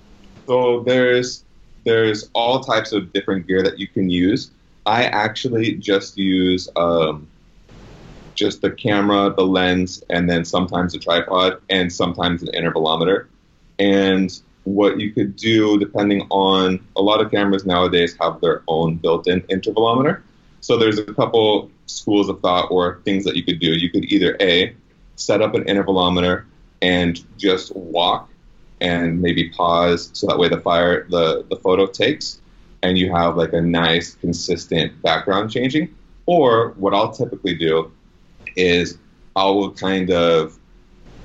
So 0.48 0.82
there's 0.82 1.44
there's 1.86 2.30
all 2.34 2.62
types 2.62 2.92
of 2.92 3.14
different 3.14 3.48
gear 3.48 3.62
that 3.62 3.78
you 3.78 3.88
can 3.88 4.10
use. 4.10 4.52
I 4.86 5.06
actually 5.06 5.76
just 5.76 6.18
use 6.18 6.70
um, 6.76 7.28
just 8.36 8.62
the 8.62 8.72
camera, 8.72 9.34
the 9.36 9.46
lens, 9.46 10.04
and 10.10 10.30
then 10.30 10.46
sometimes 10.46 10.96
a 10.96 11.00
tripod 11.00 11.62
and 11.70 11.92
sometimes 11.92 12.42
an 12.44 12.50
intervalometer. 12.50 13.28
And 13.80 14.32
what 14.64 15.00
you 15.00 15.12
could 15.12 15.36
do, 15.36 15.78
depending 15.78 16.26
on 16.30 16.86
a 16.96 17.02
lot 17.02 17.22
of 17.22 17.32
cameras 17.32 17.66
nowadays 17.66 18.16
have 18.20 18.40
their 18.42 18.64
own 18.68 18.96
built-in 18.96 19.42
intervalometer. 19.42 20.22
So 20.62 20.78
there's 20.78 21.00
a 21.00 21.14
couple 21.14 21.70
schools 21.88 22.30
of 22.30 22.40
thought 22.40 22.72
or 22.72 23.02
things 23.04 23.26
that 23.26 23.36
you 23.36 23.44
could 23.44 23.60
do. 23.60 23.74
You 23.74 23.90
could 23.90 24.06
either 24.06 24.38
a 24.40 24.74
set 25.16 25.42
up 25.42 25.54
an 25.54 25.66
intervalometer 25.66 26.46
and 26.84 27.26
just 27.38 27.76
walk 27.76 28.30
and 28.82 29.22
maybe 29.22 29.50
pause 29.50 30.12
so 30.14 30.28
that 30.28 30.38
way 30.38 30.50
the 30.50 30.60
fire 30.60 31.08
the, 31.10 31.46
the 31.50 31.56
photo 31.56 31.88
takes 31.88 32.42
and 32.84 32.98
you 32.98 33.12
have 33.12 33.38
like 33.38 33.54
a 33.54 33.62
nice 33.62 34.16
consistent 34.16 35.02
background 35.02 35.50
changing. 35.50 35.96
Or 36.26 36.72
what 36.72 36.94
I'll 36.94 37.12
typically 37.12 37.56
do 37.56 37.92
is 38.56 38.98
I 39.36 39.46
will 39.46 39.72
kind 39.72 40.12
of 40.12 40.60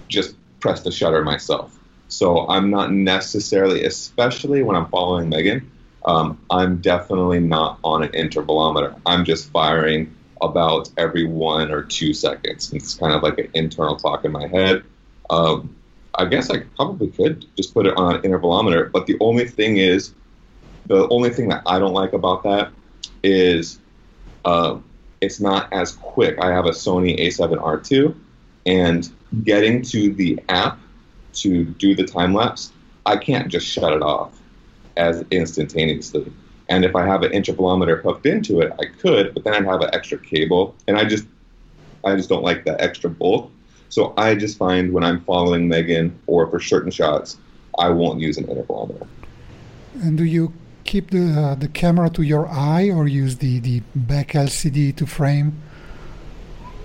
just 0.09 0.37
press 0.61 0.83
the 0.83 0.93
shutter 0.93 1.23
myself. 1.23 1.77
So 2.09 2.49
I'm 2.49 2.71
not 2.71 2.93
necessarily, 2.93 3.85
especially 3.85 4.62
when 4.62 4.77
I'm 4.77 4.88
following 4.88 5.29
Megan, 5.29 5.71
um, 6.07 6.41
I'm 6.49 6.81
definitely 6.81 7.41
not 7.41 7.81
on 7.85 8.03
an 8.03 8.11
intervalometer. 8.11 8.99
I'm 9.05 9.25
just 9.25 9.50
firing 9.50 10.15
about 10.41 10.91
every 10.97 11.27
one 11.27 11.71
or 11.71 11.83
two 11.83 12.15
seconds. 12.15 12.73
It's 12.73 12.95
kind 12.95 13.12
of 13.12 13.23
like 13.23 13.38
an 13.38 13.50
internal 13.55 13.97
clock 13.97 14.25
in 14.25 14.33
my 14.33 14.47
head. 14.47 14.85
Um, 15.30 15.75
I 16.14 16.25
guess 16.25 16.50
I 16.50 16.61
probably 16.76 17.08
could 17.08 17.47
just 17.56 17.75
put 17.75 17.87
it 17.87 17.97
on 17.97 18.16
an 18.16 18.23
intervalometer, 18.23 18.90
but 18.90 19.06
the 19.06 19.16
only 19.20 19.47
thing 19.47 19.76
is, 19.76 20.14
the 20.87 21.08
only 21.08 21.30
thing 21.30 21.49
that 21.49 21.62
I 21.66 21.78
don't 21.78 21.92
like 21.92 22.12
about 22.12 22.42
that 22.44 22.73
is 23.23 23.78
um, 24.44 24.85
it's 25.20 25.40
not 25.40 25.73
as 25.73 25.92
quick. 25.92 26.38
I 26.40 26.50
have 26.50 26.66
a 26.66 26.70
Sony 26.70 27.18
A7R2, 27.20 28.14
and 28.66 29.11
getting 29.44 29.82
to 29.82 30.12
the 30.12 30.40
app 30.49 30.78
to 31.35 31.64
do 31.64 31.94
the 31.94 32.04
time 32.04 32.35
lapse, 32.35 32.73
I 33.06 33.16
can't 33.16 33.49
just 33.49 33.66
shut 33.66 33.92
it 33.92 34.02
off 34.02 34.38
as 34.97 35.25
instantaneously. 35.30 36.32
And 36.68 36.85
if 36.85 36.94
I 36.94 37.06
have 37.06 37.23
an 37.23 37.32
intervalometer 37.32 38.02
hooked 38.02 38.26
into 38.26 38.61
it, 38.61 38.73
I 38.78 38.87
could, 38.87 39.35
but 39.35 39.44
then 39.44 39.54
I'd 39.54 39.64
have 39.64 39.80
an 39.80 39.90
extra 39.92 40.18
cable, 40.18 40.75
and 40.87 40.99
I 40.99 41.04
just, 41.04 41.26
I 42.04 42.16
just 42.16 42.28
don't 42.28 42.42
like 42.42 42.64
that 42.64 42.80
extra 42.80 43.08
bulk. 43.08 43.50
So 43.88 44.14
I 44.16 44.35
just 44.35 44.59
find 44.59 44.92
when 44.92 45.04
I'm 45.04 45.21
following 45.25 45.68
Megan 45.68 46.18
or 46.26 46.47
for 46.50 46.61
certain 46.61 46.90
shots, 46.90 47.38
I 47.78 47.88
won't 47.90 48.21
use 48.21 48.37
an 48.37 48.45
intervalometer. 48.45 49.07
And 50.02 50.18
do 50.18 50.25
you 50.25 50.52
keep 50.85 51.11
the 51.11 51.40
uh, 51.40 51.54
the 51.54 51.68
camera 51.68 52.11
to 52.11 52.23
your 52.23 52.49
eye 52.49 52.90
or 52.90 53.07
use 53.07 53.37
the 53.37 53.61
the 53.61 53.83
back 53.95 54.28
LCD 54.28 54.95
to 54.97 55.07
frame? 55.07 55.61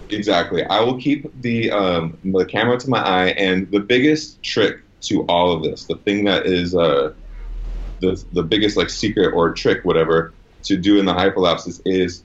Exactly. 0.10 0.64
I 0.66 0.80
will 0.82 1.00
keep 1.00 1.20
the 1.42 1.72
um, 1.72 2.18
the 2.24 2.46
camera 2.46 2.78
to 2.80 2.90
my 2.90 3.00
eye, 3.00 3.30
and 3.30 3.70
the 3.72 3.80
biggest 3.80 4.42
trick 4.44 4.80
to 5.04 5.24
all 5.24 5.52
of 5.52 5.64
this, 5.64 5.86
the 5.86 5.96
thing 5.98 6.26
that 6.26 6.46
is 6.46 6.76
uh, 6.76 7.14
the 8.00 8.24
the 8.34 8.44
biggest 8.44 8.78
like 8.78 8.90
secret 8.90 9.34
or 9.34 9.52
trick, 9.54 9.84
whatever, 9.84 10.34
to 10.64 10.78
do 10.78 11.00
in 11.00 11.06
the 11.06 11.14
hyperlapses 11.14 11.82
is 11.86 12.24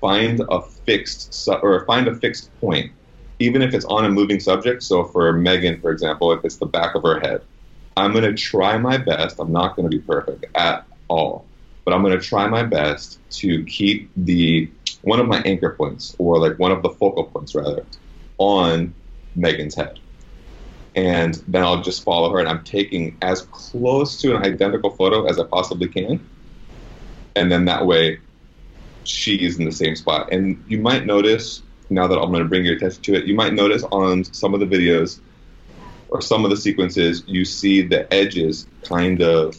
find 0.00 0.40
a 0.50 0.60
fixed 0.60 1.32
su- 1.32 1.52
or 1.52 1.84
find 1.86 2.08
a 2.08 2.14
fixed 2.14 2.50
point, 2.60 2.92
even 3.38 3.62
if 3.62 3.74
it's 3.74 3.84
on 3.86 4.04
a 4.04 4.10
moving 4.10 4.40
subject. 4.40 4.82
So 4.82 5.04
for 5.04 5.32
Megan, 5.32 5.80
for 5.80 5.90
example, 5.90 6.32
if 6.32 6.44
it's 6.44 6.56
the 6.56 6.66
back 6.66 6.94
of 6.94 7.02
her 7.02 7.20
head, 7.20 7.42
I'm 7.96 8.12
going 8.12 8.24
to 8.24 8.34
try 8.34 8.76
my 8.78 8.96
best. 8.96 9.38
I'm 9.38 9.52
not 9.52 9.76
going 9.76 9.88
to 9.88 9.96
be 9.96 10.02
perfect 10.02 10.46
at 10.56 10.86
all, 11.08 11.46
but 11.84 11.94
I'm 11.94 12.02
going 12.02 12.18
to 12.18 12.24
try 12.24 12.48
my 12.48 12.62
best 12.62 13.18
to 13.38 13.64
keep 13.64 14.10
the 14.16 14.70
one 15.02 15.20
of 15.20 15.26
my 15.26 15.40
anchor 15.42 15.70
points, 15.70 16.16
or 16.18 16.38
like 16.38 16.58
one 16.58 16.72
of 16.72 16.82
the 16.82 16.88
focal 16.88 17.24
points 17.24 17.54
rather, 17.54 17.84
on 18.38 18.94
Megan's 19.36 19.74
head. 19.74 19.98
And 20.94 21.34
then 21.46 21.62
I'll 21.62 21.82
just 21.82 22.04
follow 22.04 22.30
her, 22.32 22.38
and 22.38 22.48
I'm 22.48 22.64
taking 22.64 23.18
as 23.20 23.42
close 23.50 24.20
to 24.22 24.34
an 24.34 24.42
identical 24.44 24.90
photo 24.90 25.26
as 25.26 25.38
I 25.38 25.44
possibly 25.44 25.88
can. 25.88 26.26
And 27.36 27.50
then 27.52 27.64
that 27.66 27.84
way, 27.84 28.20
she's 29.02 29.58
in 29.58 29.64
the 29.64 29.72
same 29.72 29.96
spot. 29.96 30.32
And 30.32 30.64
you 30.68 30.78
might 30.78 31.04
notice, 31.04 31.62
now 31.94 32.06
that 32.06 32.18
I'm 32.18 32.30
going 32.30 32.42
to 32.42 32.48
bring 32.48 32.64
your 32.64 32.76
attention 32.76 33.02
to 33.04 33.14
it, 33.14 33.26
you 33.26 33.34
might 33.34 33.54
notice 33.54 33.84
on 33.84 34.24
some 34.24 34.54
of 34.54 34.60
the 34.60 34.66
videos 34.66 35.20
or 36.08 36.20
some 36.20 36.44
of 36.44 36.50
the 36.50 36.56
sequences, 36.56 37.22
you 37.26 37.44
see 37.44 37.82
the 37.82 38.12
edges 38.12 38.66
kind 38.82 39.22
of 39.22 39.56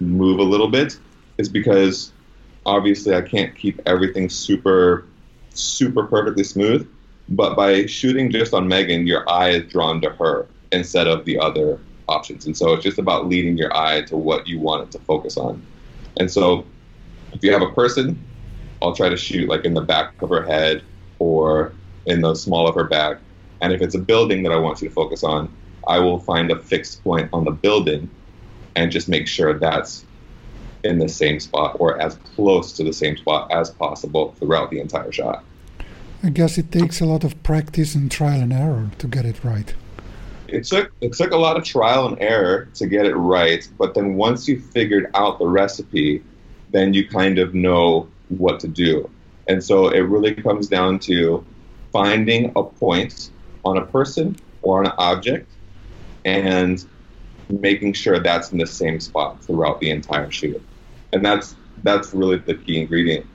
move 0.00 0.38
a 0.38 0.42
little 0.42 0.68
bit. 0.68 0.98
It's 1.38 1.48
because 1.48 2.12
obviously 2.64 3.14
I 3.14 3.22
can't 3.22 3.54
keep 3.56 3.80
everything 3.86 4.28
super, 4.28 5.06
super 5.54 6.04
perfectly 6.04 6.44
smooth. 6.44 6.88
But 7.28 7.56
by 7.56 7.86
shooting 7.86 8.30
just 8.30 8.54
on 8.54 8.68
Megan, 8.68 9.06
your 9.06 9.28
eye 9.28 9.50
is 9.50 9.70
drawn 9.70 10.00
to 10.02 10.10
her 10.10 10.46
instead 10.72 11.06
of 11.06 11.24
the 11.24 11.38
other 11.38 11.80
options. 12.08 12.46
And 12.46 12.56
so 12.56 12.74
it's 12.74 12.84
just 12.84 12.98
about 12.98 13.26
leading 13.26 13.56
your 13.56 13.76
eye 13.76 14.02
to 14.02 14.16
what 14.16 14.46
you 14.46 14.60
want 14.60 14.84
it 14.84 14.90
to 14.92 14.98
focus 15.00 15.36
on. 15.36 15.60
And 16.18 16.30
so 16.30 16.64
if 17.32 17.42
you 17.42 17.52
have 17.52 17.62
a 17.62 17.72
person, 17.72 18.22
I'll 18.80 18.94
try 18.94 19.08
to 19.08 19.16
shoot 19.16 19.48
like 19.48 19.64
in 19.64 19.74
the 19.74 19.80
back 19.80 20.20
of 20.22 20.28
her 20.28 20.42
head 20.42 20.84
or 21.18 21.72
in 22.06 22.20
the 22.20 22.34
small 22.34 22.68
of 22.68 22.74
her 22.74 22.84
back. 22.84 23.18
And 23.60 23.72
if 23.72 23.80
it's 23.80 23.94
a 23.94 23.98
building 23.98 24.42
that 24.44 24.52
I 24.52 24.56
want 24.56 24.82
you 24.82 24.88
to 24.88 24.94
focus 24.94 25.24
on, 25.24 25.52
I 25.86 25.98
will 25.98 26.18
find 26.18 26.50
a 26.50 26.58
fixed 26.58 27.02
point 27.04 27.30
on 27.32 27.44
the 27.44 27.50
building 27.50 28.10
and 28.74 28.90
just 28.90 29.08
make 29.08 29.26
sure 29.26 29.58
that's 29.58 30.04
in 30.84 30.98
the 30.98 31.08
same 31.08 31.40
spot 31.40 31.76
or 31.80 32.00
as 32.00 32.16
close 32.34 32.72
to 32.72 32.84
the 32.84 32.92
same 32.92 33.16
spot 33.16 33.50
as 33.50 33.70
possible 33.70 34.34
throughout 34.38 34.70
the 34.70 34.80
entire 34.80 35.10
shot. 35.12 35.44
I 36.22 36.30
guess 36.30 36.58
it 36.58 36.72
takes 36.72 37.00
a 37.00 37.04
lot 37.06 37.24
of 37.24 37.40
practice 37.42 37.94
and 37.94 38.10
trial 38.10 38.40
and 38.40 38.52
error 38.52 38.90
to 38.98 39.06
get 39.06 39.24
it 39.24 39.42
right. 39.44 39.74
It 40.48 40.64
took 40.64 40.92
it 41.00 41.12
took 41.12 41.32
a 41.32 41.36
lot 41.36 41.56
of 41.56 41.64
trial 41.64 42.06
and 42.06 42.20
error 42.20 42.68
to 42.74 42.86
get 42.86 43.04
it 43.04 43.14
right, 43.14 43.68
but 43.78 43.94
then 43.94 44.14
once 44.14 44.46
you 44.46 44.60
figured 44.60 45.10
out 45.14 45.38
the 45.38 45.46
recipe, 45.46 46.22
then 46.70 46.94
you 46.94 47.08
kind 47.08 47.38
of 47.38 47.54
know 47.54 48.08
what 48.28 48.60
to 48.60 48.68
do. 48.68 49.10
And 49.48 49.62
so 49.62 49.88
it 49.88 50.00
really 50.00 50.34
comes 50.34 50.68
down 50.68 50.98
to 51.00 51.44
finding 51.92 52.52
a 52.56 52.62
point 52.62 53.30
on 53.64 53.78
a 53.78 53.86
person 53.86 54.36
or 54.62 54.82
an 54.82 54.92
object 54.98 55.50
and 56.24 56.84
making 57.48 57.92
sure 57.92 58.18
that's 58.18 58.50
in 58.50 58.58
the 58.58 58.66
same 58.66 58.98
spot 58.98 59.42
throughout 59.44 59.80
the 59.80 59.90
entire 59.90 60.30
shoot 60.30 60.60
and 61.12 61.24
that's 61.24 61.56
that's 61.82 62.12
really 62.14 62.38
the 62.38 62.54
key 62.54 62.80
ingredient. 62.80 63.26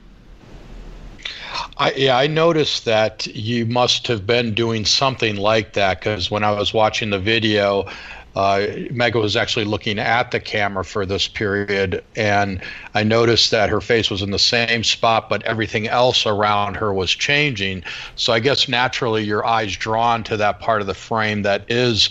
I, 1.78 1.92
yeah, 1.92 2.16
I 2.16 2.26
noticed 2.26 2.84
that 2.84 3.26
you 3.26 3.66
must 3.66 4.06
have 4.08 4.26
been 4.26 4.54
doing 4.54 4.84
something 4.84 5.36
like 5.36 5.72
that 5.74 6.00
because 6.00 6.30
when 6.30 6.44
I 6.44 6.52
was 6.52 6.74
watching 6.74 7.10
the 7.10 7.18
video, 7.18 7.86
uh, 8.34 8.66
Mega 8.90 9.18
was 9.18 9.36
actually 9.36 9.64
looking 9.64 9.98
at 9.98 10.30
the 10.30 10.40
camera 10.40 10.84
for 10.84 11.04
this 11.04 11.28
period, 11.28 12.02
and 12.16 12.62
I 12.94 13.02
noticed 13.02 13.50
that 13.50 13.68
her 13.68 13.80
face 13.80 14.10
was 14.10 14.22
in 14.22 14.30
the 14.30 14.38
same 14.38 14.84
spot, 14.84 15.28
but 15.28 15.42
everything 15.42 15.86
else 15.86 16.24
around 16.24 16.76
her 16.76 16.94
was 16.94 17.10
changing. 17.10 17.84
So 18.16 18.32
I 18.32 18.40
guess 18.40 18.68
naturally 18.68 19.22
your 19.22 19.44
eyes 19.44 19.76
drawn 19.76 20.24
to 20.24 20.36
that 20.38 20.60
part 20.60 20.80
of 20.80 20.86
the 20.86 20.94
frame 20.94 21.42
that 21.42 21.70
is 21.70 22.10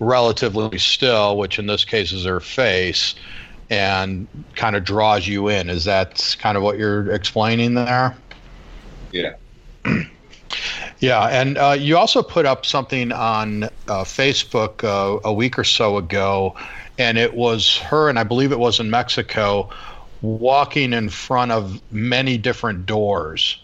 relatively 0.00 0.78
still, 0.78 1.36
which 1.36 1.58
in 1.58 1.66
this 1.66 1.84
case 1.84 2.10
is 2.10 2.24
her 2.24 2.40
face 2.40 3.14
and 3.68 4.26
kind 4.56 4.74
of 4.74 4.82
draws 4.82 5.28
you 5.28 5.48
in. 5.48 5.70
Is 5.70 5.84
that 5.84 6.36
kind 6.40 6.56
of 6.56 6.64
what 6.64 6.78
you're 6.78 7.12
explaining 7.12 7.74
there? 7.74 8.16
Yeah. 9.12 9.34
yeah, 11.00 11.26
and 11.26 11.56
uh, 11.58 11.76
you 11.78 11.96
also 11.96 12.22
put 12.22 12.46
up 12.46 12.66
something 12.66 13.12
on 13.12 13.64
uh, 13.64 14.04
Facebook 14.04 14.84
uh, 14.84 15.20
a 15.24 15.32
week 15.32 15.58
or 15.58 15.64
so 15.64 15.96
ago, 15.96 16.54
and 16.98 17.18
it 17.18 17.34
was 17.34 17.78
her, 17.78 18.08
and 18.08 18.18
I 18.18 18.24
believe 18.24 18.52
it 18.52 18.58
was 18.58 18.80
in 18.80 18.90
Mexico, 18.90 19.70
walking 20.22 20.92
in 20.92 21.08
front 21.08 21.52
of 21.52 21.80
many 21.90 22.36
different 22.36 22.86
doors 22.86 23.58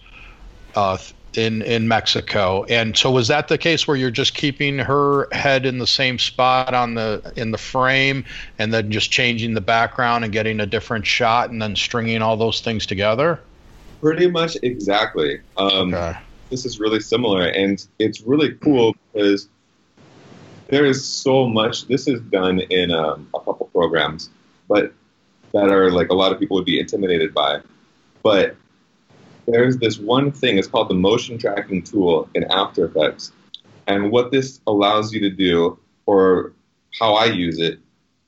uh, 0.75 0.99
in 1.35 1.63
in 1.63 1.89
Mexico. 1.89 2.65
And 2.65 2.97
so 2.97 3.11
was 3.11 3.29
that 3.29 3.49
the 3.49 3.59
case 3.59 3.87
where 3.87 3.97
you're 3.97 4.11
just 4.11 4.35
keeping 4.35 4.79
her 4.79 5.29
head 5.33 5.67
in 5.67 5.79
the 5.79 5.87
same 5.87 6.19
spot 6.19 6.75
on 6.75 6.95
the 6.95 7.33
in 7.37 7.51
the 7.51 7.59
frame 7.59 8.25
and 8.59 8.73
then 8.73 8.91
just 8.91 9.11
changing 9.11 9.55
the 9.55 9.61
background 9.61 10.25
and 10.25 10.33
getting 10.33 10.61
a 10.61 10.67
different 10.67 11.07
shot 11.07 11.51
and 11.51 11.61
then 11.61 11.77
stringing 11.77 12.23
all 12.23 12.37
those 12.37 12.61
things 12.61 12.87
together? 12.87 13.41
Pretty 14.01 14.29
much 14.29 14.57
exactly. 14.63 15.41
Um, 15.57 15.93
okay. 15.93 16.17
This 16.51 16.65
is 16.65 16.79
really 16.79 17.01
similar, 17.01 17.49
and 17.49 17.85
it's 17.99 18.21
really 18.21 18.55
cool 18.55 18.95
because 19.13 19.49
there 20.69 20.85
is 20.85 21.05
so 21.05 21.47
much. 21.47 21.87
This 21.87 22.07
is 22.07 22.21
done 22.21 22.61
in 22.61 22.91
um, 22.91 23.29
a 23.35 23.39
couple 23.41 23.67
programs, 23.73 24.31
but 24.69 24.93
that 25.53 25.71
are 25.71 25.91
like 25.91 26.11
a 26.11 26.15
lot 26.15 26.33
of 26.33 26.39
people 26.39 26.57
would 26.57 26.67
be 26.67 26.79
intimidated 26.79 27.35
by. 27.35 27.61
But 28.23 28.57
there's 29.47 29.77
this 29.79 29.99
one 29.99 30.33
thing, 30.33 30.59
it's 30.59 30.67
called 30.67 30.89
the 30.89 30.95
motion 30.95 31.39
tracking 31.39 31.83
tool 31.83 32.29
in 32.35 32.45
After 32.45 32.87
Effects. 32.87 33.33
And 33.87 34.11
what 34.11 34.33
this 34.33 34.61
allows 34.67 35.13
you 35.13 35.21
to 35.21 35.31
do, 35.31 35.79
or 36.07 36.53
how 36.99 37.15
I 37.15 37.27
use 37.27 37.61
it, 37.61 37.79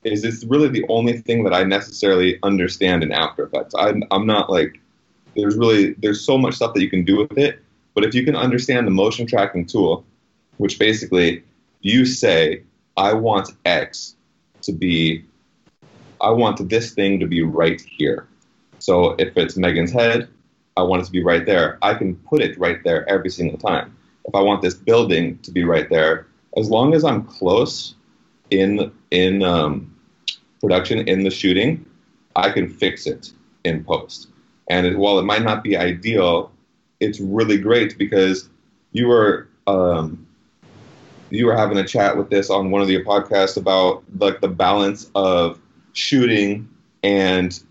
is 0.03 0.23
it's 0.23 0.45
really 0.45 0.69
the 0.69 0.85
only 0.87 1.17
thing 1.17 1.43
that 1.43 1.53
I 1.53 1.63
necessarily 1.63 2.39
understand 2.43 3.03
in 3.03 3.11
After 3.11 3.43
Effects. 3.43 3.75
I'm, 3.77 4.03
I'm 4.11 4.25
not 4.25 4.49
like, 4.49 4.79
there's 5.35 5.57
really, 5.57 5.93
there's 5.99 6.25
so 6.25 6.37
much 6.37 6.55
stuff 6.55 6.73
that 6.73 6.81
you 6.81 6.89
can 6.89 7.03
do 7.03 7.17
with 7.17 7.37
it. 7.37 7.59
But 7.99 8.07
if 8.07 8.15
you 8.15 8.23
can 8.23 8.37
understand 8.37 8.87
the 8.87 8.91
motion 8.91 9.27
tracking 9.27 9.65
tool, 9.65 10.05
which 10.55 10.79
basically 10.79 11.43
you 11.81 12.05
say, 12.05 12.63
I 12.95 13.11
want 13.11 13.49
X 13.65 14.15
to 14.61 14.71
be, 14.71 15.25
I 16.21 16.29
want 16.29 16.69
this 16.69 16.93
thing 16.93 17.19
to 17.19 17.27
be 17.27 17.41
right 17.41 17.81
here. 17.81 18.25
So 18.77 19.17
if 19.19 19.35
it's 19.35 19.57
Megan's 19.57 19.91
head, 19.91 20.29
I 20.77 20.83
want 20.83 21.01
it 21.01 21.05
to 21.07 21.11
be 21.11 21.21
right 21.21 21.45
there. 21.45 21.77
I 21.81 21.93
can 21.93 22.15
put 22.15 22.39
it 22.39 22.57
right 22.57 22.81
there 22.85 23.05
every 23.09 23.29
single 23.29 23.57
time. 23.57 23.93
If 24.23 24.33
I 24.33 24.39
want 24.39 24.61
this 24.61 24.75
building 24.75 25.37
to 25.39 25.51
be 25.51 25.65
right 25.65 25.89
there, 25.89 26.25
as 26.55 26.69
long 26.69 26.93
as 26.93 27.03
I'm 27.03 27.25
close 27.25 27.95
in 28.49 28.93
in 29.11 29.43
um, 29.43 29.93
production 30.61 31.05
in 31.05 31.25
the 31.25 31.31
shooting, 31.31 31.85
I 32.37 32.49
can 32.51 32.69
fix 32.69 33.07
it 33.07 33.33
in 33.65 33.83
post. 33.83 34.29
And 34.69 34.97
while 34.97 35.19
it 35.19 35.23
might 35.23 35.43
not 35.43 35.65
be 35.65 35.75
ideal, 35.75 36.53
it's 36.99 37.19
really 37.19 37.57
great 37.57 37.97
because 37.97 38.49
you 38.91 39.07
were 39.07 39.47
um, 39.67 40.25
you 41.29 41.45
were 41.45 41.55
having 41.55 41.77
a 41.77 41.85
chat 41.85 42.17
with 42.17 42.29
this 42.29 42.49
on 42.49 42.71
one 42.71 42.81
of 42.81 42.89
your 42.89 43.03
podcasts 43.03 43.57
about 43.57 44.03
like 44.17 44.41
the 44.41 44.47
balance 44.47 45.09
of 45.15 45.59
shooting 45.93 46.67
and 47.03 47.61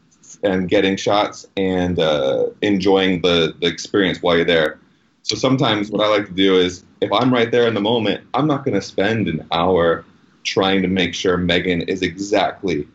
and 0.42 0.68
getting 0.68 0.96
shots 0.96 1.46
and 1.56 1.98
uh, 1.98 2.46
enjoying 2.62 3.20
the, 3.22 3.54
the 3.60 3.66
experience 3.66 4.22
while 4.22 4.36
you're 4.36 4.44
there. 4.44 4.78
So 5.22 5.34
sometimes 5.34 5.90
what 5.90 6.04
I 6.04 6.08
like 6.08 6.26
to 6.26 6.32
do 6.32 6.56
is 6.56 6.84
if 7.00 7.10
I'm 7.12 7.32
right 7.32 7.50
there 7.50 7.66
in 7.66 7.74
the 7.74 7.80
moment, 7.80 8.24
I'm 8.34 8.46
not 8.46 8.64
going 8.64 8.74
to 8.74 8.82
spend 8.82 9.26
an 9.26 9.46
hour 9.50 10.04
trying 10.44 10.82
to 10.82 10.88
make 10.88 11.14
sure 11.14 11.36
Megan 11.36 11.82
is 11.82 12.02
exactly 12.02 12.86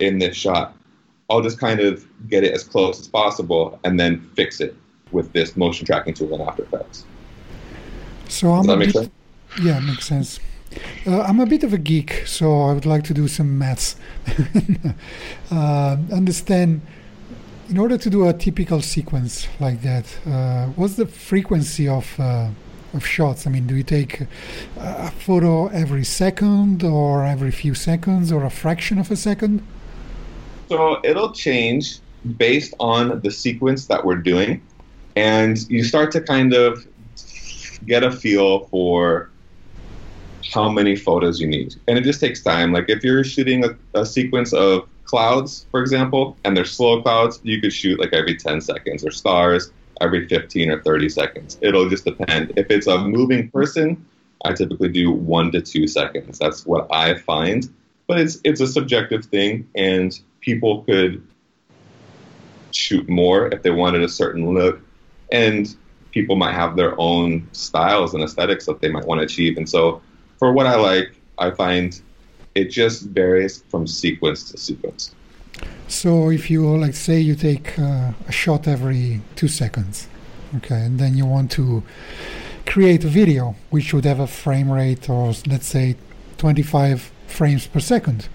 in 0.00 0.18
this 0.18 0.36
shot. 0.36 0.76
I'll 1.30 1.40
just 1.40 1.58
kind 1.58 1.80
of 1.80 2.06
get 2.28 2.44
it 2.44 2.52
as 2.52 2.62
close 2.62 3.00
as 3.00 3.08
possible 3.08 3.80
and 3.84 3.98
then 3.98 4.28
fix 4.34 4.60
it 4.60 4.76
with 5.12 5.32
this 5.32 5.56
motion 5.56 5.86
tracking 5.86 6.14
tool 6.14 6.34
in 6.34 6.40
After 6.40 6.64
Effects. 6.64 7.06
So 8.28 8.52
I'm 8.52 8.62
Does 8.62 8.66
that 8.68 8.76
make 8.78 8.92
bit, 8.92 8.94
sense? 8.94 9.10
yeah, 9.62 9.80
makes 9.80 10.06
sense. 10.06 10.40
Uh, 11.06 11.20
I'm 11.22 11.40
a 11.40 11.46
bit 11.46 11.64
of 11.64 11.72
a 11.72 11.78
geek, 11.78 12.22
so 12.26 12.62
I 12.62 12.72
would 12.72 12.86
like 12.86 13.04
to 13.04 13.14
do 13.14 13.28
some 13.28 13.58
maths. 13.58 13.96
uh, 15.50 15.96
understand, 16.10 16.80
in 17.68 17.78
order 17.78 17.98
to 17.98 18.10
do 18.10 18.28
a 18.28 18.32
typical 18.32 18.80
sequence 18.80 19.48
like 19.60 19.82
that, 19.82 20.16
uh, 20.26 20.66
what's 20.68 20.94
the 20.94 21.06
frequency 21.06 21.88
of 21.88 22.18
uh, 22.18 22.48
of 22.94 23.06
shots? 23.06 23.46
I 23.46 23.50
mean, 23.50 23.66
do 23.66 23.74
you 23.76 23.82
take 23.82 24.22
a 24.78 25.10
photo 25.10 25.68
every 25.68 26.04
second, 26.04 26.82
or 26.84 27.24
every 27.24 27.50
few 27.50 27.74
seconds, 27.74 28.32
or 28.32 28.44
a 28.44 28.50
fraction 28.50 28.98
of 28.98 29.10
a 29.10 29.16
second? 29.16 29.62
So 30.68 31.00
it'll 31.04 31.32
change 31.32 31.98
based 32.36 32.74
on 32.80 33.20
the 33.20 33.30
sequence 33.30 33.86
that 33.86 34.04
we're 34.04 34.16
doing. 34.16 34.62
And 35.16 35.58
you 35.70 35.84
start 35.84 36.10
to 36.12 36.20
kind 36.20 36.54
of 36.54 36.86
get 37.86 38.02
a 38.02 38.10
feel 38.10 38.66
for 38.66 39.30
how 40.52 40.68
many 40.68 40.96
photos 40.96 41.40
you 41.40 41.46
need. 41.46 41.74
And 41.88 41.98
it 41.98 42.04
just 42.04 42.20
takes 42.20 42.42
time. 42.42 42.72
Like 42.72 42.86
if 42.88 43.02
you're 43.02 43.24
shooting 43.24 43.64
a, 43.64 43.76
a 43.98 44.04
sequence 44.04 44.52
of 44.52 44.88
clouds, 45.04 45.66
for 45.70 45.80
example, 45.80 46.36
and 46.44 46.56
they're 46.56 46.64
slow 46.64 47.02
clouds, 47.02 47.40
you 47.42 47.60
could 47.60 47.72
shoot 47.72 47.98
like 47.98 48.12
every 48.12 48.36
10 48.36 48.60
seconds, 48.60 49.04
or 49.04 49.10
stars 49.10 49.70
every 50.00 50.26
15 50.26 50.70
or 50.70 50.82
30 50.82 51.08
seconds. 51.08 51.58
It'll 51.60 51.88
just 51.88 52.04
depend. 52.04 52.52
If 52.56 52.70
it's 52.70 52.86
a 52.86 52.98
moving 52.98 53.50
person, 53.50 54.04
I 54.44 54.52
typically 54.52 54.88
do 54.88 55.10
one 55.10 55.52
to 55.52 55.60
two 55.60 55.86
seconds. 55.86 56.38
That's 56.38 56.66
what 56.66 56.86
I 56.90 57.14
find. 57.14 57.72
But 58.06 58.18
it's 58.18 58.38
it's 58.44 58.60
a 58.60 58.66
subjective 58.66 59.24
thing, 59.26 59.68
and 59.76 60.18
people 60.40 60.82
could 60.82 61.26
shoot 62.72 63.08
more 63.08 63.46
if 63.48 63.62
they 63.62 63.70
wanted 63.70 64.02
a 64.02 64.08
certain 64.08 64.52
look, 64.52 64.80
and 65.32 65.74
people 66.12 66.36
might 66.36 66.52
have 66.52 66.76
their 66.76 66.94
own 67.00 67.48
styles 67.52 68.14
and 68.14 68.22
aesthetics 68.22 68.66
that 68.66 68.80
they 68.80 68.88
might 68.88 69.04
want 69.06 69.18
to 69.20 69.24
achieve. 69.24 69.56
And 69.56 69.68
so, 69.68 70.00
for 70.38 70.52
what 70.52 70.66
I 70.66 70.76
like, 70.76 71.16
I 71.38 71.50
find 71.50 72.00
it 72.54 72.66
just 72.70 73.02
varies 73.06 73.64
from 73.68 73.86
sequence 73.86 74.50
to 74.50 74.58
sequence. 74.58 75.14
So 75.88 76.30
if 76.30 76.50
you 76.50 76.76
like 76.76 76.94
say 76.94 77.20
you 77.20 77.34
take 77.34 77.78
uh, 77.78 78.12
a 78.26 78.32
shot 78.32 78.66
every 78.66 79.20
two 79.36 79.48
seconds, 79.48 80.08
okay, 80.56 80.82
and 80.86 80.98
then 80.98 81.16
you 81.16 81.26
want 81.26 81.50
to 81.52 81.82
create 82.66 83.04
a 83.04 83.08
video 83.08 83.54
which 83.70 83.92
would 83.92 84.04
have 84.04 84.20
a 84.20 84.26
frame 84.26 84.70
rate 84.70 85.10
of 85.10 85.46
let's 85.46 85.66
say 85.66 85.96
25 86.38 87.12
frames 87.26 87.66
per 87.66 87.80
second, 87.80 88.28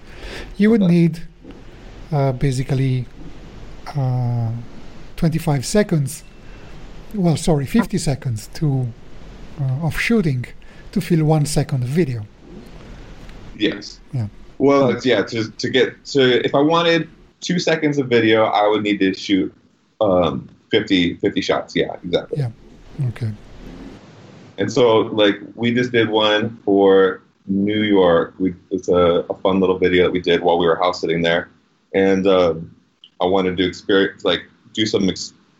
you 0.56 0.70
would 0.70 0.80
need 0.80 1.22
uh, 2.12 2.32
basically 2.32 3.06
uh, 3.96 4.50
25 5.16 5.66
seconds. 5.66 6.24
Well, 7.14 7.36
sorry, 7.36 7.66
50 7.66 7.98
seconds 7.98 8.48
to 8.54 8.88
uh, 9.60 9.86
of 9.86 9.98
shooting 9.98 10.46
to 10.92 11.00
fill 11.00 11.24
one 11.24 11.46
second 11.46 11.82
of 11.82 11.88
video. 11.88 12.26
Yes. 13.56 14.00
Yeah. 14.12 14.28
Well, 14.58 14.90
it's, 14.90 15.06
yeah. 15.06 15.22
To 15.22 15.50
to 15.50 15.70
get 15.70 16.04
to 16.06 16.44
if 16.44 16.54
I 16.54 16.60
wanted 16.60 17.08
two 17.40 17.58
seconds 17.58 17.98
of 17.98 18.08
video, 18.08 18.44
I 18.44 18.66
would 18.68 18.82
need 18.82 18.98
to 19.00 19.14
shoot 19.14 19.54
um, 20.00 20.48
50, 20.70 21.14
50 21.14 21.40
shots. 21.40 21.76
Yeah, 21.76 21.96
exactly. 22.04 22.38
Yeah. 22.38 22.50
Okay. 23.08 23.30
And 24.58 24.72
so, 24.72 24.98
like, 24.98 25.36
we 25.54 25.72
just 25.72 25.92
did 25.92 26.08
one 26.08 26.58
for 26.64 27.22
New 27.46 27.82
York. 27.82 28.34
We, 28.38 28.54
it's 28.70 28.88
a, 28.88 29.24
a 29.30 29.34
fun 29.34 29.60
little 29.60 29.78
video 29.78 30.02
that 30.04 30.10
we 30.10 30.20
did 30.20 30.42
while 30.42 30.58
we 30.58 30.66
were 30.66 30.76
house 30.76 31.00
sitting 31.00 31.22
there, 31.22 31.48
and 31.94 32.26
um, 32.26 32.74
I 33.20 33.26
wanted 33.26 33.56
to 33.58 33.66
experience, 33.66 34.24
like, 34.24 34.42
do 34.72 34.84
some 34.84 35.04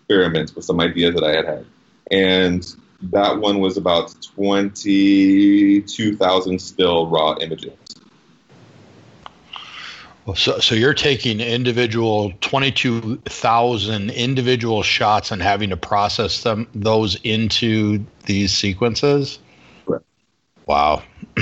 experiments 0.09 0.55
with 0.55 0.64
some 0.64 0.81
ideas 0.81 1.14
that 1.14 1.25
I 1.25 1.37
had 1.37 1.44
had, 1.44 1.66
and 2.11 2.75
that 3.12 3.38
one 3.38 3.61
was 3.61 3.77
about 3.77 4.14
twenty-two 4.35 6.16
thousand 6.16 6.59
still 6.61 7.07
raw 7.09 7.37
images. 7.40 7.73
Well, 10.25 10.37
So, 10.37 10.59
so 10.59 10.75
you're 10.75 10.92
taking 10.92 11.40
individual 11.40 12.35
22,000 12.42 14.11
individual 14.11 14.83
shots 14.83 15.31
and 15.31 15.40
having 15.40 15.71
to 15.71 15.77
process 15.79 16.42
them 16.42 16.68
those 16.75 17.18
into 17.25 18.05
these 18.27 18.53
sequences. 18.53 19.38
Correct. 19.87 20.05
Wow. 20.66 21.03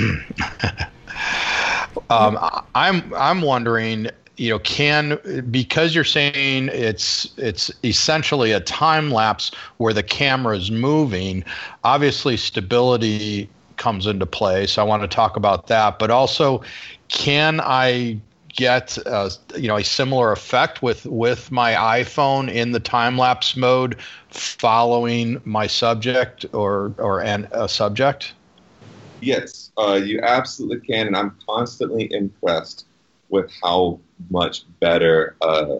um, 2.09 2.39
I'm 2.75 3.13
I'm 3.13 3.41
wondering, 3.41 4.07
you 4.37 4.51
know, 4.51 4.59
can 4.59 5.19
because 5.49 5.93
you're 5.95 6.03
saying 6.03 6.69
it's 6.71 7.27
it's 7.37 7.71
essentially 7.83 8.51
a 8.51 8.59
time 8.59 9.11
lapse 9.11 9.51
where 9.77 9.93
the 9.93 10.03
camera 10.03 10.55
is 10.55 10.71
moving. 10.71 11.43
Obviously, 11.83 12.37
stability 12.37 13.49
comes 13.77 14.05
into 14.05 14.25
play. 14.25 14.67
So 14.67 14.81
I 14.81 14.85
want 14.85 15.01
to 15.01 15.07
talk 15.07 15.35
about 15.35 15.67
that, 15.67 15.99
but 15.99 16.11
also, 16.11 16.61
can 17.09 17.59
I 17.61 18.19
get 18.53 18.97
you 19.55 19.67
know 19.67 19.77
a 19.77 19.83
similar 19.83 20.31
effect 20.31 20.81
with 20.81 21.05
with 21.05 21.51
my 21.51 21.73
iPhone 21.73 22.51
in 22.51 22.71
the 22.71 22.79
time 22.79 23.17
lapse 23.17 23.55
mode 23.55 23.97
following 24.29 25.41
my 25.45 25.67
subject 25.67 26.45
or 26.53 26.93
or 26.99 27.21
an, 27.21 27.47
a 27.51 27.67
subject? 27.67 28.33
Yes, 29.19 29.71
uh, 29.79 29.99
you 30.03 30.19
absolutely 30.21 30.85
can, 30.87 31.07
and 31.07 31.17
I'm 31.17 31.35
constantly 31.47 32.11
impressed 32.13 32.85
with 33.29 33.51
how 33.63 33.99
much 34.29 34.63
better 34.79 35.35
uh, 35.41 35.77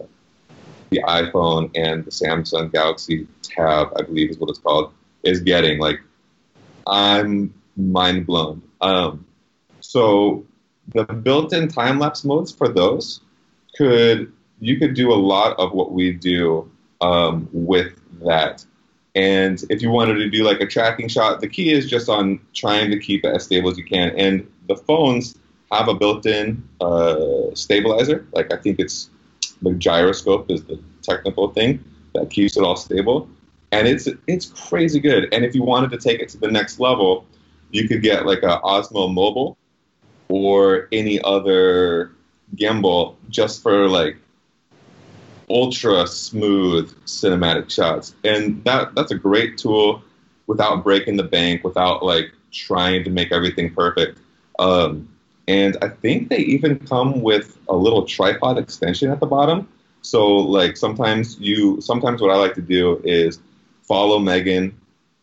the 0.90 1.02
iPhone 1.06 1.70
and 1.74 2.04
the 2.04 2.10
Samsung 2.10 2.72
Galaxy 2.72 3.26
Tab, 3.42 3.92
I 3.96 4.02
believe 4.02 4.30
is 4.30 4.38
what 4.38 4.50
it's 4.50 4.58
called, 4.58 4.92
is 5.22 5.40
getting. 5.40 5.78
Like, 5.78 6.00
I'm 6.86 7.54
mind 7.76 8.26
blown. 8.26 8.62
Um, 8.80 9.26
so 9.80 10.46
the 10.88 11.04
built-in 11.04 11.68
time 11.68 11.98
lapse 11.98 12.24
modes 12.24 12.52
for 12.52 12.68
those 12.68 13.20
could 13.76 14.32
you 14.60 14.78
could 14.78 14.94
do 14.94 15.12
a 15.12 15.14
lot 15.14 15.58
of 15.58 15.72
what 15.72 15.92
we 15.92 16.12
do 16.12 16.68
um, 17.00 17.48
with 17.52 18.00
that. 18.24 18.64
And 19.14 19.62
if 19.70 19.82
you 19.82 19.90
wanted 19.90 20.14
to 20.14 20.30
do 20.30 20.42
like 20.44 20.60
a 20.60 20.66
tracking 20.66 21.08
shot, 21.08 21.40
the 21.40 21.48
key 21.48 21.72
is 21.72 21.88
just 21.88 22.08
on 22.08 22.40
trying 22.54 22.90
to 22.90 22.98
keep 22.98 23.24
it 23.24 23.34
as 23.34 23.44
stable 23.44 23.70
as 23.70 23.78
you 23.78 23.84
can. 23.84 24.18
And 24.18 24.50
the 24.66 24.76
phones 24.76 25.38
have 25.72 25.88
a 25.88 25.94
built-in 25.94 26.62
uh, 26.80 27.54
stabilizer. 27.54 28.26
Like 28.32 28.52
I 28.52 28.56
think 28.56 28.78
it's 28.78 29.10
the 29.62 29.72
gyroscope 29.74 30.50
is 30.50 30.64
the 30.64 30.80
technical 31.02 31.48
thing 31.48 31.84
that 32.14 32.30
keeps 32.30 32.56
it 32.56 32.62
all 32.62 32.76
stable, 32.76 33.28
and 33.72 33.86
it's 33.86 34.08
it's 34.26 34.46
crazy 34.46 35.00
good. 35.00 35.32
And 35.32 35.44
if 35.44 35.54
you 35.54 35.62
wanted 35.62 35.90
to 35.90 35.98
take 35.98 36.20
it 36.20 36.28
to 36.30 36.38
the 36.38 36.50
next 36.50 36.80
level, 36.80 37.26
you 37.70 37.88
could 37.88 38.02
get 38.02 38.26
like 38.26 38.42
a 38.42 38.60
Osmo 38.62 39.12
Mobile 39.12 39.56
or 40.28 40.88
any 40.92 41.20
other 41.22 42.12
gimbal 42.56 43.16
just 43.28 43.62
for 43.62 43.88
like 43.88 44.16
ultra 45.50 46.06
smooth 46.06 46.92
cinematic 47.04 47.70
shots, 47.70 48.14
and 48.24 48.62
that 48.64 48.94
that's 48.94 49.10
a 49.10 49.18
great 49.18 49.58
tool 49.58 50.02
without 50.46 50.82
breaking 50.82 51.16
the 51.16 51.22
bank, 51.22 51.64
without 51.64 52.02
like 52.02 52.32
trying 52.50 53.04
to 53.04 53.10
make 53.10 53.32
everything 53.32 53.72
perfect. 53.74 54.18
Um, 54.58 55.08
and 55.48 55.78
I 55.80 55.88
think 55.88 56.28
they 56.28 56.38
even 56.40 56.78
come 56.78 57.22
with 57.22 57.58
a 57.68 57.74
little 57.74 58.04
tripod 58.04 58.58
extension 58.58 59.10
at 59.10 59.18
the 59.18 59.26
bottom. 59.26 59.66
So 60.02 60.26
like 60.26 60.76
sometimes 60.76 61.40
you 61.40 61.80
sometimes 61.80 62.20
what 62.20 62.30
I 62.30 62.36
like 62.36 62.54
to 62.54 62.62
do 62.62 63.00
is 63.02 63.40
follow 63.82 64.18
Megan 64.18 64.78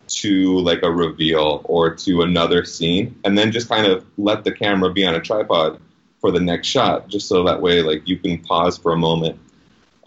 to 0.08 0.60
like 0.60 0.82
a 0.84 0.92
reveal 0.92 1.62
or 1.66 1.94
to 1.96 2.24
another 2.24 2.66
scene 2.66 3.18
and 3.24 3.38
then 3.38 3.52
just 3.52 3.70
kind 3.70 3.86
of 3.86 4.06
let 4.18 4.44
the 4.44 4.52
camera 4.52 4.92
be 4.92 5.06
on 5.06 5.16
a 5.16 5.22
tripod 5.22 5.80
for 6.20 6.32
the 6.32 6.40
next 6.40 6.68
shot 6.68 7.08
just 7.08 7.28
so 7.28 7.44
that 7.44 7.62
way 7.62 7.82
like 7.82 8.08
you 8.08 8.18
can 8.18 8.40
pause 8.40 8.78
for 8.78 8.92
a 8.92 8.98
moment. 8.98 9.40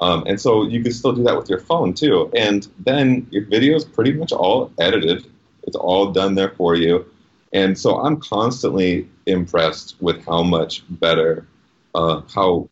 Um, 0.01 0.25
and 0.27 0.41
so 0.41 0.65
you 0.65 0.83
can 0.83 0.93
still 0.93 1.13
do 1.13 1.23
that 1.25 1.37
with 1.37 1.49
your 1.49 1.61
phone 1.61 1.95
too. 1.95 2.31
And 2.37 2.67
then 2.81 3.27
your 3.31 3.45
video 3.47 3.77
is 3.77 3.85
pretty 3.85 4.13
much 4.13 4.33
all 4.33 4.73
edited. 4.79 5.27
It's 5.63 5.77
all 5.77 6.13
done 6.13 6.35
there 6.35 6.51
for 6.51 6.75
you 6.75 7.07
and 7.53 7.79
so 7.79 8.01
i'm 8.01 8.19
constantly 8.21 9.09
impressed 9.27 9.97
with 10.01 10.25
how 10.25 10.43
much 10.43 10.83
better 11.01 11.47
uh, 11.95 12.21
how 12.35 12.69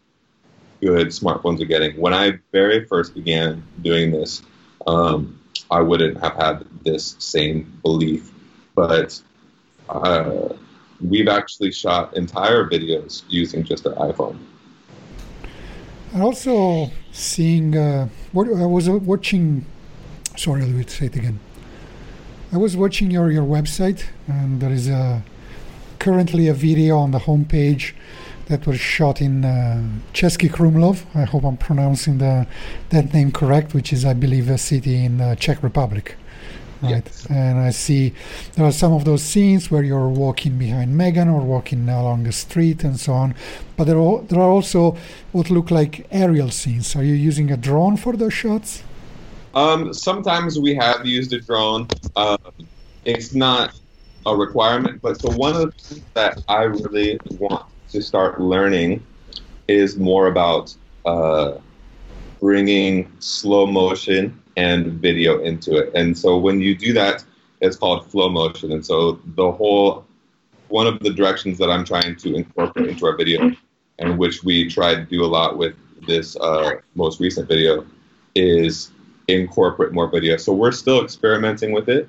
good 0.81 1.09
smartphones 1.09 1.61
are 1.61 1.67
getting 1.67 1.99
when 2.01 2.13
i 2.13 2.33
very 2.53 2.85
first 2.87 3.15
began 3.15 3.63
doing 3.83 4.11
this 4.11 4.43
um, 4.87 5.39
I 5.71 5.81
wouldn't 5.81 6.19
have 6.21 6.35
had 6.35 6.65
this 6.83 7.17
same 7.19 7.79
belief. 7.83 8.31
But 8.75 9.21
uh, 9.89 10.51
we've 11.01 11.29
actually 11.29 11.73
shot 11.73 12.17
entire 12.17 12.65
videos 12.65 13.23
using 13.29 13.65
just 13.65 13.87
our 13.87 13.95
iPhone. 13.95 14.39
And 16.13 16.23
also 16.23 16.91
seeing 17.13 17.77
uh, 17.77 18.09
what 18.33 18.49
I 18.49 18.67
was 18.67 18.89
watching. 18.89 19.67
Sorry, 20.37 20.63
I'll 20.63 20.87
say 20.87 21.07
it 21.07 21.17
again. 21.17 21.41
I 22.53 22.59
was 22.59 22.77
watching 22.77 23.11
your 23.11 23.31
your 23.31 23.45
website, 23.45 24.05
and 24.29 24.61
there 24.61 24.73
is 24.73 24.89
a 24.89 25.23
currently 25.99 26.49
a 26.49 26.55
video 26.55 26.97
on 26.99 27.11
the 27.11 27.19
homepage 27.19 27.93
that 28.47 28.67
was 28.67 28.79
shot 28.79 29.21
in 29.21 29.45
uh, 29.45 29.83
Český 30.13 30.49
Krumlov. 30.49 31.05
I 31.15 31.25
hope 31.25 31.45
I'm 31.45 31.57
pronouncing 31.57 32.19
the, 32.19 32.47
that 32.91 33.13
name 33.13 33.33
correct, 33.33 33.75
which 33.75 33.93
is, 33.93 34.05
I 34.05 34.15
believe, 34.15 34.49
a 34.49 34.59
city 34.59 35.05
in 35.05 35.21
uh, 35.21 35.35
Czech 35.35 35.63
Republic. 35.63 36.17
Right, 36.83 37.03
yes. 37.07 37.27
and 37.31 37.59
I 37.59 37.71
see 37.71 38.13
there 38.55 38.67
are 38.67 38.71
some 38.73 38.93
of 38.93 39.07
those 39.07 39.23
scenes 39.23 39.71
where 39.71 39.83
you're 39.83 40.11
walking 40.11 40.59
behind 40.59 40.95
Megan 40.95 41.27
or 41.29 41.41
walking 41.41 41.89
along 41.89 42.25
the 42.25 42.33
street 42.33 42.85
and 42.85 43.01
so 43.01 43.15
on. 43.15 43.35
But 43.79 43.85
there 43.85 43.99
are 43.99 44.21
there 44.23 44.41
are 44.41 44.51
also 44.51 44.95
what 45.33 45.51
look 45.51 45.71
like 45.71 46.07
aerial 46.11 46.51
scenes. 46.51 46.95
Are 46.95 47.03
you 47.03 47.15
using 47.15 47.51
a 47.51 47.57
drone 47.57 47.97
for 47.97 48.15
those 48.15 48.35
shots? 48.35 48.83
Um, 49.57 49.95
sometimes 49.95 50.61
we 50.61 50.75
have 50.75 51.07
used 51.07 51.33
a 51.33 51.41
drone. 51.41 51.89
Uh, 52.15 52.37
it's 53.07 53.35
not 53.35 53.81
a 54.27 54.37
requirement, 54.37 55.01
but 55.01 55.19
so 55.19 55.31
one 55.33 55.57
of 55.57 55.63
the 55.63 55.71
things 55.71 56.05
that 56.13 56.45
I 56.47 56.65
really 56.65 57.19
want 57.39 57.65
to 57.89 58.03
start 58.03 58.39
learning 58.39 59.03
is 59.67 59.97
more 59.97 60.27
about 60.27 60.75
uh, 61.07 61.55
bringing 62.39 63.11
slow 63.19 63.67
motion 63.67 64.39
and 64.59 64.93
video 64.93 65.41
into 65.43 65.77
it. 65.79 65.91
And 65.95 66.17
so 66.17 66.37
when 66.37 66.61
you 66.61 66.77
do 66.77 66.93
that, 66.93 67.25
it's 67.63 67.77
called 67.77 68.11
flow 68.11 68.29
motion. 68.29 68.73
And 68.73 68.85
so 68.85 69.21
the 69.37 69.51
whole 69.51 70.05
one 70.69 70.87
of 70.87 70.99
the 71.01 71.15
directions 71.15 71.57
that 71.59 71.71
I'm 71.71 71.85
trying 71.85 72.17
to 72.17 72.35
incorporate 72.35 72.91
into 72.91 73.07
our 73.07 73.17
video, 73.17 73.53
and 74.01 74.19
which 74.19 74.45
we 74.45 74.69
try 74.69 74.97
to 74.97 75.05
do 75.05 75.25
a 75.25 75.31
lot 75.39 75.57
with 75.57 75.77
this 76.07 76.37
uh, 76.37 76.73
most 76.95 77.21
recent 77.21 77.49
video, 77.49 77.87
is 78.35 78.91
incorporate 79.29 79.93
more 79.93 80.09
video. 80.09 80.37
So 80.37 80.53
we're 80.53 80.73
still 80.73 81.03
experimenting 81.03 81.73
with 81.73 81.89
it. 81.89 82.09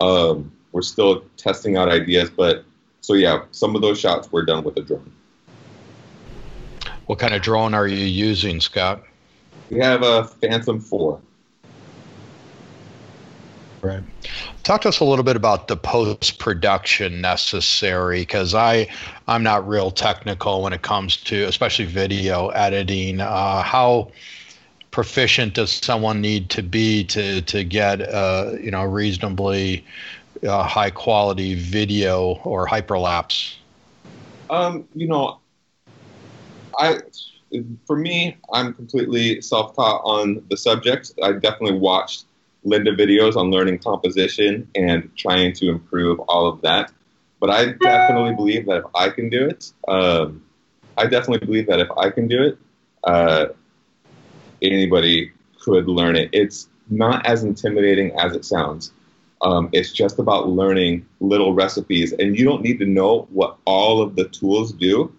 Um, 0.00 0.52
we're 0.72 0.82
still 0.82 1.24
testing 1.36 1.76
out 1.76 1.88
ideas, 1.88 2.30
but 2.30 2.64
so 3.00 3.14
yeah, 3.14 3.44
some 3.50 3.74
of 3.76 3.82
those 3.82 4.00
shots 4.00 4.30
were 4.32 4.44
done 4.44 4.64
with 4.64 4.76
a 4.76 4.82
drone. 4.82 5.12
What 7.06 7.18
kind 7.18 7.34
of 7.34 7.42
drone 7.42 7.74
are 7.74 7.86
you 7.86 8.04
using, 8.04 8.60
Scott? 8.60 9.02
We 9.70 9.80
have 9.80 10.02
a 10.02 10.24
Phantom 10.24 10.80
4. 10.80 11.20
Right. 13.82 14.02
Talk 14.62 14.82
to 14.82 14.88
us 14.88 15.00
a 15.00 15.04
little 15.04 15.24
bit 15.24 15.34
about 15.34 15.66
the 15.66 15.76
post 15.76 16.38
production 16.38 17.20
necessary, 17.20 18.20
because 18.20 18.54
I 18.54 18.86
I'm 19.26 19.42
not 19.42 19.66
real 19.66 19.90
technical 19.90 20.62
when 20.62 20.72
it 20.72 20.82
comes 20.82 21.16
to 21.24 21.42
especially 21.44 21.86
video 21.86 22.48
editing. 22.50 23.20
Uh, 23.20 23.62
how 23.62 24.12
proficient 24.92 25.54
does 25.54 25.72
someone 25.72 26.20
need 26.20 26.50
to 26.50 26.62
be 26.62 27.02
to 27.04 27.42
to 27.42 27.64
get 27.64 28.00
uh, 28.00 28.52
you 28.60 28.70
know 28.70 28.84
reasonably 28.84 29.84
uh, 30.46 30.62
high 30.62 30.90
quality 30.90 31.54
video 31.54 32.34
or 32.44 32.66
hyperlapse? 32.66 33.56
Um, 34.50 34.86
you 34.94 35.08
know, 35.08 35.40
I, 36.78 36.98
for 37.86 37.96
me, 37.96 38.36
I'm 38.52 38.74
completely 38.74 39.40
self-taught 39.40 40.02
on 40.04 40.44
the 40.50 40.56
subject. 40.56 41.12
I 41.22 41.32
definitely 41.32 41.78
watched 41.78 42.26
Lynda 42.64 42.96
videos 42.96 43.36
on 43.36 43.50
learning 43.50 43.78
composition 43.78 44.68
and 44.74 45.10
trying 45.16 45.54
to 45.54 45.68
improve 45.68 46.20
all 46.20 46.46
of 46.46 46.60
that. 46.62 46.92
But 47.40 47.50
I 47.50 47.72
definitely 47.72 48.34
believe 48.34 48.66
that 48.66 48.78
if 48.78 48.84
I 48.94 49.08
can 49.08 49.28
do 49.28 49.46
it, 49.46 49.72
um, 49.88 50.42
I 50.96 51.06
definitely 51.06 51.44
believe 51.46 51.66
that 51.66 51.80
if 51.80 51.88
I 51.96 52.10
can 52.10 52.28
do 52.28 52.42
it, 52.42 52.58
uh, 53.04 53.46
anybody 54.62 55.32
could 55.60 55.88
learn 55.88 56.16
it. 56.16 56.30
It's 56.32 56.68
not 56.90 57.24
as 57.26 57.44
intimidating 57.44 58.12
as 58.18 58.34
it 58.34 58.44
sounds. 58.44 58.92
Um, 59.42 59.68
it's 59.72 59.92
just 59.92 60.18
about 60.18 60.48
learning 60.48 61.06
little 61.20 61.52
recipes, 61.52 62.12
and 62.12 62.38
you 62.38 62.44
don't 62.44 62.62
need 62.62 62.78
to 62.78 62.86
know 62.86 63.26
what 63.30 63.56
all 63.64 64.00
of 64.00 64.14
the 64.14 64.28
tools 64.28 64.72
do. 64.72 65.12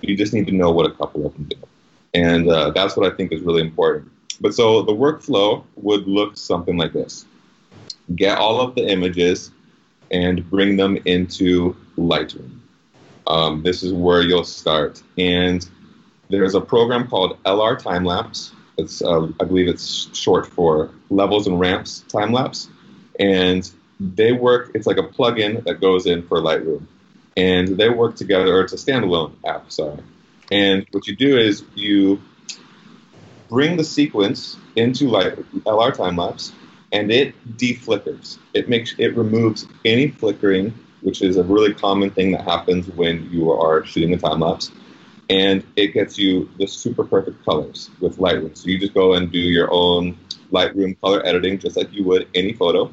You 0.00 0.16
just 0.16 0.32
need 0.32 0.46
to 0.48 0.52
know 0.52 0.70
what 0.70 0.86
a 0.86 0.94
couple 0.94 1.26
of 1.26 1.32
them 1.34 1.44
do. 1.44 1.56
And 2.14 2.48
uh, 2.48 2.70
that's 2.70 2.96
what 2.96 3.10
I 3.10 3.14
think 3.14 3.32
is 3.32 3.42
really 3.42 3.62
important. 3.62 4.10
But 4.40 4.54
so 4.54 4.82
the 4.82 4.92
workflow 4.92 5.64
would 5.76 6.06
look 6.06 6.36
something 6.36 6.76
like 6.76 6.92
this 6.92 7.24
get 8.14 8.38
all 8.38 8.60
of 8.60 8.74
the 8.76 8.88
images 8.88 9.50
and 10.12 10.48
bring 10.48 10.76
them 10.76 10.96
into 11.06 11.76
Lightroom. 11.96 12.60
Um, 13.26 13.62
this 13.64 13.82
is 13.82 13.92
where 13.92 14.22
you'll 14.22 14.44
start. 14.44 15.02
And 15.18 15.68
there's 16.28 16.54
a 16.54 16.60
program 16.60 17.08
called 17.08 17.42
LR 17.44 17.78
Time 17.78 18.04
Lapse. 18.04 18.52
It's, 18.78 19.02
uh, 19.02 19.28
I 19.40 19.44
believe 19.44 19.68
it's 19.68 20.08
short 20.16 20.46
for 20.46 20.90
Levels 21.08 21.46
and 21.46 21.58
Ramps 21.58 22.04
Time 22.08 22.32
Lapse. 22.32 22.68
And 23.18 23.70
they 23.98 24.32
work, 24.32 24.72
it's 24.74 24.86
like 24.86 24.98
a 24.98 25.02
plugin 25.02 25.64
that 25.64 25.80
goes 25.80 26.06
in 26.06 26.26
for 26.26 26.40
Lightroom 26.40 26.86
and 27.36 27.68
they 27.68 27.88
work 27.88 28.16
together, 28.16 28.54
or 28.54 28.62
it's 28.62 28.72
a 28.72 28.76
standalone 28.76 29.32
app, 29.44 29.70
sorry. 29.70 30.02
And 30.50 30.86
what 30.92 31.06
you 31.06 31.14
do 31.14 31.36
is 31.38 31.64
you 31.74 32.20
bring 33.48 33.76
the 33.76 33.84
sequence 33.84 34.56
into 34.74 35.08
Light, 35.08 35.36
LR 35.64 35.94
time 35.94 36.16
lapse, 36.16 36.52
and 36.92 37.10
it 37.10 37.34
deflickers. 37.56 38.38
It 38.54 38.68
makes 38.68 38.94
it 38.98 39.16
removes 39.16 39.66
any 39.84 40.08
flickering, 40.08 40.72
which 41.02 41.20
is 41.22 41.36
a 41.36 41.42
really 41.42 41.74
common 41.74 42.10
thing 42.10 42.32
that 42.32 42.42
happens 42.42 42.88
when 42.88 43.28
you 43.30 43.50
are 43.52 43.84
shooting 43.84 44.14
a 44.14 44.18
time 44.18 44.40
lapse, 44.40 44.70
and 45.28 45.64
it 45.76 45.88
gets 45.88 46.18
you 46.18 46.48
the 46.58 46.66
super 46.66 47.04
perfect 47.04 47.44
colors 47.44 47.90
with 48.00 48.18
Lightroom. 48.18 48.56
So 48.56 48.68
you 48.68 48.78
just 48.78 48.94
go 48.94 49.14
and 49.14 49.30
do 49.30 49.38
your 49.38 49.68
own 49.72 50.16
Lightroom 50.52 51.00
color 51.00 51.24
editing, 51.26 51.58
just 51.58 51.76
like 51.76 51.92
you 51.92 52.04
would 52.04 52.28
any 52.34 52.52
photo. 52.52 52.92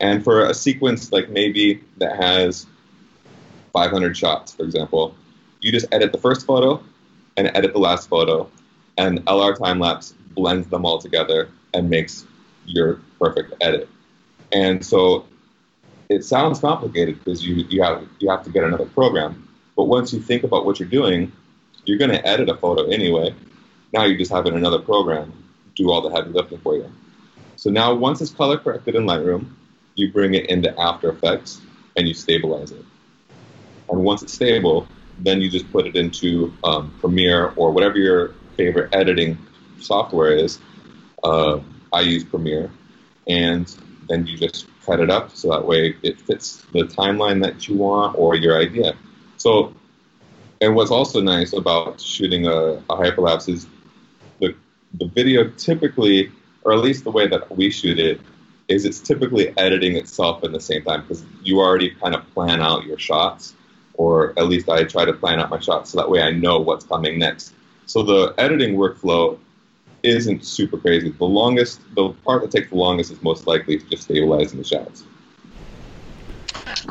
And 0.00 0.22
for 0.22 0.46
a 0.46 0.54
sequence 0.54 1.12
like 1.12 1.28
maybe 1.28 1.82
that 1.98 2.16
has 2.16 2.66
500 3.72 4.16
shots, 4.16 4.54
for 4.54 4.64
example, 4.64 5.14
you 5.60 5.72
just 5.72 5.86
edit 5.92 6.12
the 6.12 6.18
first 6.18 6.46
photo 6.46 6.82
and 7.36 7.50
edit 7.54 7.72
the 7.72 7.78
last 7.78 8.08
photo, 8.08 8.50
and 8.98 9.24
LR 9.26 9.56
time 9.56 9.78
lapse 9.78 10.12
blends 10.34 10.68
them 10.68 10.84
all 10.84 10.98
together 10.98 11.48
and 11.72 11.88
makes 11.88 12.26
your 12.66 13.00
perfect 13.18 13.54
edit. 13.60 13.88
And 14.52 14.84
so 14.84 15.26
it 16.08 16.24
sounds 16.24 16.60
complicated 16.60 17.18
because 17.18 17.44
you, 17.44 17.64
you 17.70 17.82
have 17.82 18.06
you 18.18 18.28
have 18.30 18.44
to 18.44 18.50
get 18.50 18.64
another 18.64 18.86
program. 18.86 19.48
But 19.76 19.84
once 19.84 20.12
you 20.12 20.20
think 20.20 20.44
about 20.44 20.66
what 20.66 20.78
you're 20.78 20.88
doing, 20.88 21.32
you're 21.84 21.98
going 21.98 22.10
to 22.10 22.26
edit 22.26 22.48
a 22.48 22.56
photo 22.56 22.88
anyway. 22.88 23.34
Now 23.92 24.04
you're 24.04 24.18
just 24.18 24.32
have 24.32 24.46
in 24.46 24.54
another 24.54 24.78
program 24.78 25.32
do 25.74 25.90
all 25.90 26.00
the 26.02 26.10
heavy 26.10 26.30
lifting 26.30 26.58
for 26.58 26.76
you. 26.76 26.90
So 27.56 27.70
now 27.70 27.94
once 27.94 28.20
it's 28.20 28.30
color 28.30 28.58
corrected 28.58 28.94
in 28.94 29.04
Lightroom, 29.04 29.50
you 29.94 30.12
bring 30.12 30.34
it 30.34 30.46
into 30.46 30.78
After 30.78 31.10
Effects 31.10 31.60
and 31.96 32.08
you 32.08 32.14
stabilize 32.14 32.72
it. 32.72 32.84
And 33.88 34.02
once 34.04 34.22
it's 34.22 34.32
stable, 34.32 34.86
then 35.18 35.40
you 35.40 35.50
just 35.50 35.70
put 35.70 35.86
it 35.86 35.96
into 35.96 36.52
um, 36.64 36.94
Premiere 37.00 37.52
or 37.56 37.70
whatever 37.70 37.98
your 37.98 38.34
favorite 38.56 38.94
editing 38.94 39.38
software 39.78 40.32
is. 40.32 40.58
Uh, 41.22 41.60
I 41.92 42.00
use 42.00 42.24
Premiere, 42.24 42.70
and 43.28 43.72
then 44.08 44.26
you 44.26 44.36
just 44.38 44.66
cut 44.84 45.00
it 45.00 45.10
up 45.10 45.30
so 45.30 45.50
that 45.50 45.64
way 45.64 45.94
it 46.02 46.20
fits 46.20 46.64
the 46.72 46.84
timeline 46.84 47.42
that 47.42 47.68
you 47.68 47.76
want 47.76 48.18
or 48.18 48.34
your 48.34 48.58
idea. 48.58 48.94
So, 49.36 49.74
and 50.62 50.76
what's 50.76 50.92
also 50.92 51.20
nice 51.20 51.52
about 51.52 52.00
shooting 52.00 52.46
a, 52.46 52.54
a 52.54 52.96
hyperlapse 52.96 53.48
is 53.48 53.66
the 54.40 54.54
the 54.94 55.06
video 55.08 55.50
typically, 55.50 56.30
or 56.62 56.72
at 56.72 56.78
least 56.78 57.04
the 57.04 57.10
way 57.10 57.26
that 57.26 57.54
we 57.54 57.68
shoot 57.70 57.98
it, 57.98 58.20
is 58.68 58.84
it's 58.84 59.00
typically 59.00 59.52
editing 59.58 59.96
itself 59.96 60.44
in 60.44 60.52
the 60.52 60.60
same 60.60 60.82
time 60.84 61.02
because 61.02 61.24
you 61.42 61.58
already 61.58 61.90
kind 61.90 62.14
of 62.14 62.24
plan 62.32 62.62
out 62.62 62.84
your 62.84 62.98
shots, 62.98 63.54
or 63.94 64.38
at 64.38 64.46
least 64.46 64.68
I 64.68 64.84
try 64.84 65.04
to 65.04 65.12
plan 65.12 65.40
out 65.40 65.50
my 65.50 65.58
shots 65.58 65.90
so 65.90 65.98
that 65.98 66.08
way 66.08 66.22
I 66.22 66.30
know 66.30 66.60
what's 66.60 66.84
coming 66.84 67.18
next. 67.18 67.54
So 67.86 68.04
the 68.04 68.32
editing 68.38 68.76
workflow 68.76 69.38
isn't 70.04 70.44
super 70.44 70.78
crazy. 70.78 71.10
The 71.10 71.24
longest, 71.24 71.80
the 71.96 72.10
part 72.24 72.42
that 72.42 72.52
takes 72.52 72.70
the 72.70 72.76
longest 72.76 73.10
is 73.10 73.22
most 73.22 73.46
likely 73.48 73.78
just 73.78 74.04
stabilizing 74.04 74.58
the 74.58 74.64
shots. 74.64 75.04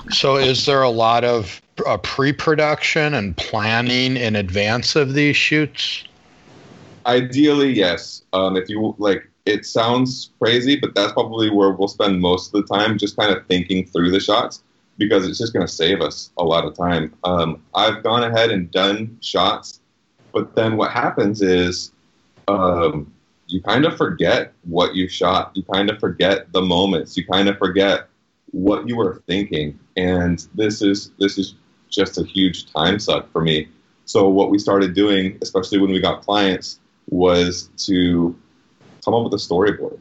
So, 0.09 0.37
is 0.37 0.65
there 0.65 0.81
a 0.83 0.89
lot 0.89 1.23
of 1.23 1.61
uh, 1.87 1.97
pre-production 1.97 3.13
and 3.13 3.35
planning 3.37 4.17
in 4.17 4.35
advance 4.35 4.95
of 4.95 5.13
these 5.13 5.35
shoots? 5.35 6.03
Ideally, 7.05 7.73
yes. 7.73 8.23
Um, 8.33 8.55
if 8.55 8.69
you 8.69 8.95
like, 8.97 9.29
it 9.45 9.65
sounds 9.65 10.31
crazy, 10.39 10.75
but 10.75 10.93
that's 10.93 11.13
probably 11.13 11.49
where 11.49 11.71
we'll 11.71 11.87
spend 11.87 12.21
most 12.21 12.53
of 12.53 12.61
the 12.61 12.75
time, 12.75 12.97
just 12.97 13.17
kind 13.17 13.35
of 13.35 13.45
thinking 13.47 13.85
through 13.85 14.11
the 14.11 14.19
shots 14.19 14.63
because 14.97 15.27
it's 15.27 15.39
just 15.39 15.53
going 15.53 15.65
to 15.65 15.71
save 15.71 16.01
us 16.01 16.31
a 16.37 16.43
lot 16.43 16.65
of 16.65 16.75
time. 16.75 17.13
Um, 17.23 17.63
I've 17.73 18.03
gone 18.03 18.23
ahead 18.23 18.51
and 18.51 18.69
done 18.69 19.17
shots, 19.21 19.79
but 20.31 20.55
then 20.55 20.77
what 20.77 20.91
happens 20.91 21.41
is 21.41 21.91
um, 22.47 23.11
you 23.47 23.61
kind 23.61 23.85
of 23.85 23.97
forget 23.97 24.53
what 24.63 24.95
you 24.95 25.07
shot. 25.07 25.51
You 25.55 25.63
kind 25.63 25.89
of 25.89 25.99
forget 25.99 26.51
the 26.53 26.61
moments. 26.61 27.17
You 27.17 27.25
kind 27.25 27.49
of 27.49 27.57
forget 27.57 28.07
what 28.51 28.87
you 28.87 28.95
were 28.95 29.23
thinking, 29.27 29.79
and 29.97 30.45
this 30.53 30.81
is 30.81 31.11
this 31.19 31.37
is 31.37 31.55
just 31.91 32.17
a 32.17 32.23
huge 32.23 32.71
time 32.71 32.97
suck 32.97 33.31
for 33.31 33.41
me. 33.41 33.67
So 34.05 34.27
what 34.27 34.49
we 34.49 34.57
started 34.57 34.95
doing, 34.95 35.37
especially 35.41 35.77
when 35.77 35.91
we 35.91 35.99
got 35.99 36.23
clients, 36.23 36.79
was 37.09 37.69
to 37.85 38.35
come 39.05 39.13
up 39.13 39.23
with 39.23 39.33
a 39.33 39.37
storyboard, 39.37 39.99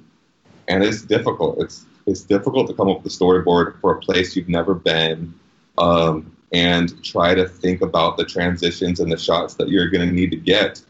and 0.69 0.83
it's 0.83 1.03
difficult. 1.03 1.61
It's 1.61 1.85
it's 2.07 2.23
difficult 2.23 2.67
to 2.69 2.75
come 2.75 2.89
up 2.89 3.03
with 3.03 3.13
a 3.13 3.17
storyboard 3.17 3.81
for 3.81 3.93
a 3.93 4.01
place 4.01 4.35
you've 4.35 4.49
never 4.49 4.75
been, 4.75 5.35
um, 5.79 6.35
and 6.53 7.03
try 7.05 7.35
to 7.35 7.47
think 7.47 7.83
about 7.83 8.17
the 8.17 8.25
transitions 8.25 9.01
and 9.01 9.13
the 9.13 9.19
shots 9.19 9.55
that 9.55 9.69
you're 9.69 9.89
going 9.91 10.09
to 10.09 10.15
need 10.15 10.31
to 10.31 10.37
get, 10.37 10.83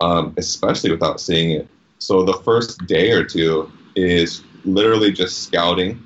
um, 0.00 0.34
especially 0.36 0.90
without 0.90 1.20
seeing 1.20 1.50
it. 1.52 1.68
So 1.98 2.22
the 2.22 2.40
first 2.44 2.86
day 2.86 3.12
or 3.12 3.24
two 3.24 3.70
is 3.94 4.42
literally 4.64 5.12
just 5.12 5.44
scouting 5.44 6.04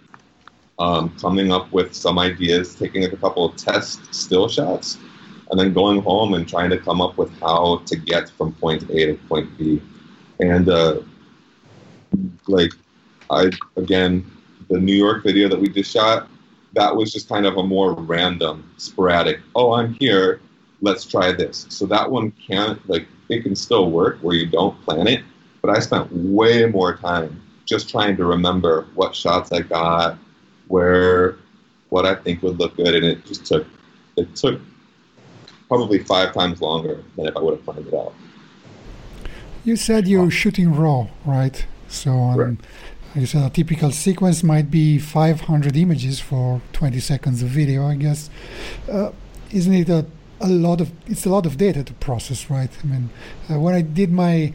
um, 0.78 1.14
coming 1.18 1.52
up 1.52 1.70
with 1.72 1.94
some 1.94 2.18
ideas, 2.18 2.74
taking 2.74 3.04
a 3.04 3.16
couple 3.16 3.44
of 3.44 3.56
test 3.56 4.14
still 4.14 4.48
shots, 4.48 4.98
and 5.50 5.58
then 5.58 5.72
going 5.72 6.00
home 6.02 6.34
and 6.34 6.48
trying 6.48 6.70
to 6.70 6.78
come 6.78 7.00
up 7.00 7.16
with 7.16 7.30
how 7.40 7.82
to 7.86 7.96
get 7.96 8.30
from 8.30 8.52
point 8.54 8.88
A 8.90 9.06
to 9.06 9.14
point 9.28 9.56
B. 9.58 9.82
And 10.40 10.68
uh, 10.68 11.00
like 12.46 12.72
I 13.30 13.50
again, 13.76 14.24
the 14.68 14.78
New 14.78 14.94
York 14.94 15.24
video 15.24 15.48
that 15.48 15.60
we 15.60 15.68
just 15.68 15.90
shot, 15.90 16.28
that 16.74 16.94
was 16.94 17.12
just 17.12 17.28
kind 17.28 17.46
of 17.46 17.56
a 17.56 17.62
more 17.62 17.94
random, 17.94 18.70
sporadic. 18.76 19.40
Oh, 19.54 19.72
I'm 19.72 19.94
here. 19.94 20.40
Let's 20.80 21.04
try 21.04 21.32
this. 21.32 21.66
So 21.70 21.86
that 21.86 22.08
one 22.08 22.30
can't 22.32 22.86
like 22.88 23.08
it 23.28 23.42
can 23.42 23.56
still 23.56 23.90
work 23.90 24.18
where 24.20 24.36
you 24.36 24.46
don't 24.46 24.80
plan 24.82 25.06
it, 25.08 25.24
but 25.60 25.70
I 25.70 25.80
spent 25.80 26.10
way 26.12 26.66
more 26.66 26.96
time 26.96 27.42
just 27.64 27.90
trying 27.90 28.16
to 28.16 28.24
remember 28.24 28.86
what 28.94 29.14
shots 29.14 29.52
I 29.52 29.60
got, 29.60 30.18
where 30.68 31.36
what 31.88 32.06
I 32.06 32.14
think 32.14 32.42
would 32.42 32.58
look 32.58 32.76
good, 32.76 32.94
and 32.94 33.04
it 33.04 33.24
just 33.24 33.46
took 33.46 33.66
it 34.16 34.34
took 34.36 34.60
probably 35.68 35.98
five 35.98 36.32
times 36.32 36.60
longer 36.60 37.04
than 37.16 37.26
if 37.26 37.36
I 37.36 37.40
would 37.40 37.54
have 37.56 37.64
planned 37.64 37.86
it 37.86 37.94
out. 37.94 38.14
You 39.64 39.76
said 39.76 40.08
you're 40.08 40.30
shooting 40.30 40.74
raw, 40.74 41.08
right? 41.26 41.66
So 41.88 42.12
um, 42.12 42.38
right. 42.38 42.56
you 43.14 43.26
said 43.26 43.44
a 43.44 43.50
typical 43.50 43.90
sequence 43.90 44.42
might 44.42 44.70
be 44.70 44.98
500 44.98 45.76
images 45.76 46.20
for 46.20 46.62
20 46.72 47.00
seconds 47.00 47.42
of 47.42 47.48
video, 47.48 47.86
I 47.86 47.96
guess. 47.96 48.30
Uh, 48.90 49.10
isn't 49.50 49.72
it 49.72 49.88
a, 49.88 50.06
a 50.40 50.48
lot 50.48 50.80
of 50.80 50.92
it's 51.06 51.26
a 51.26 51.30
lot 51.30 51.46
of 51.46 51.56
data 51.56 51.84
to 51.84 51.92
process, 51.94 52.50
right? 52.50 52.70
I 52.82 52.86
mean, 52.86 53.10
uh, 53.50 53.58
when 53.58 53.74
I 53.74 53.82
did 53.82 54.10
my 54.12 54.52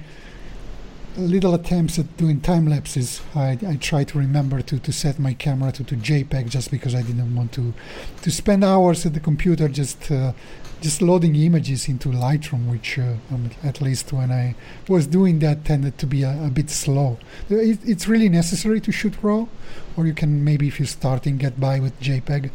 little 1.18 1.54
attempts 1.54 2.00
at 2.00 2.18
doing 2.18 2.42
time 2.42 2.68
lapses. 2.68 3.22
I, 3.36 3.58
I 3.68 3.76
try 3.76 4.04
to 4.04 4.18
remember 4.18 4.62
to, 4.62 4.80
to 4.80 4.92
set 4.92 5.20
my 5.20 5.34
camera 5.34 5.72
to, 5.74 5.84
to 5.84 5.96
JPEG 5.96 6.50
just 6.50 6.72
because 6.72 6.96
I 6.96 7.02
didn't 7.02 7.36
want 7.36 7.52
to 7.54 7.74
to 8.22 8.32
spend 8.32 8.64
hours 8.64 9.06
at 9.06 9.14
the 9.14 9.20
computer 9.20 9.68
just 9.68 10.12
uh, 10.12 10.34
just 10.82 11.02
loading 11.02 11.36
images 11.36 11.88
into 11.88 12.10
Lightroom, 12.10 12.70
which 12.70 13.00
uh, 13.00 13.14
um, 13.32 13.52
at 13.64 13.80
least 13.82 14.12
when 14.12 14.32
I 14.32 14.56
was 14.90 15.08
doing 15.08 15.40
that 15.40 15.64
tended 15.64 15.98
to 16.00 16.06
be 16.06 16.24
a, 16.24 16.46
a 16.46 16.50
bit 16.50 16.70
slow. 16.70 17.18
Uh, 17.50 17.56
it, 17.56 17.80
it's 17.86 18.08
really 18.08 18.30
necessary 18.30 18.82
to 18.82 18.92
shoot 18.92 19.14
RAW, 19.22 19.48
or 19.96 20.06
you 20.06 20.14
can 20.14 20.44
maybe 20.44 20.68
if 20.68 20.80
you're 20.80 20.88
starting 20.88 21.38
get 21.38 21.60
by 21.60 21.80
with 21.80 21.98
JPEG. 22.02 22.52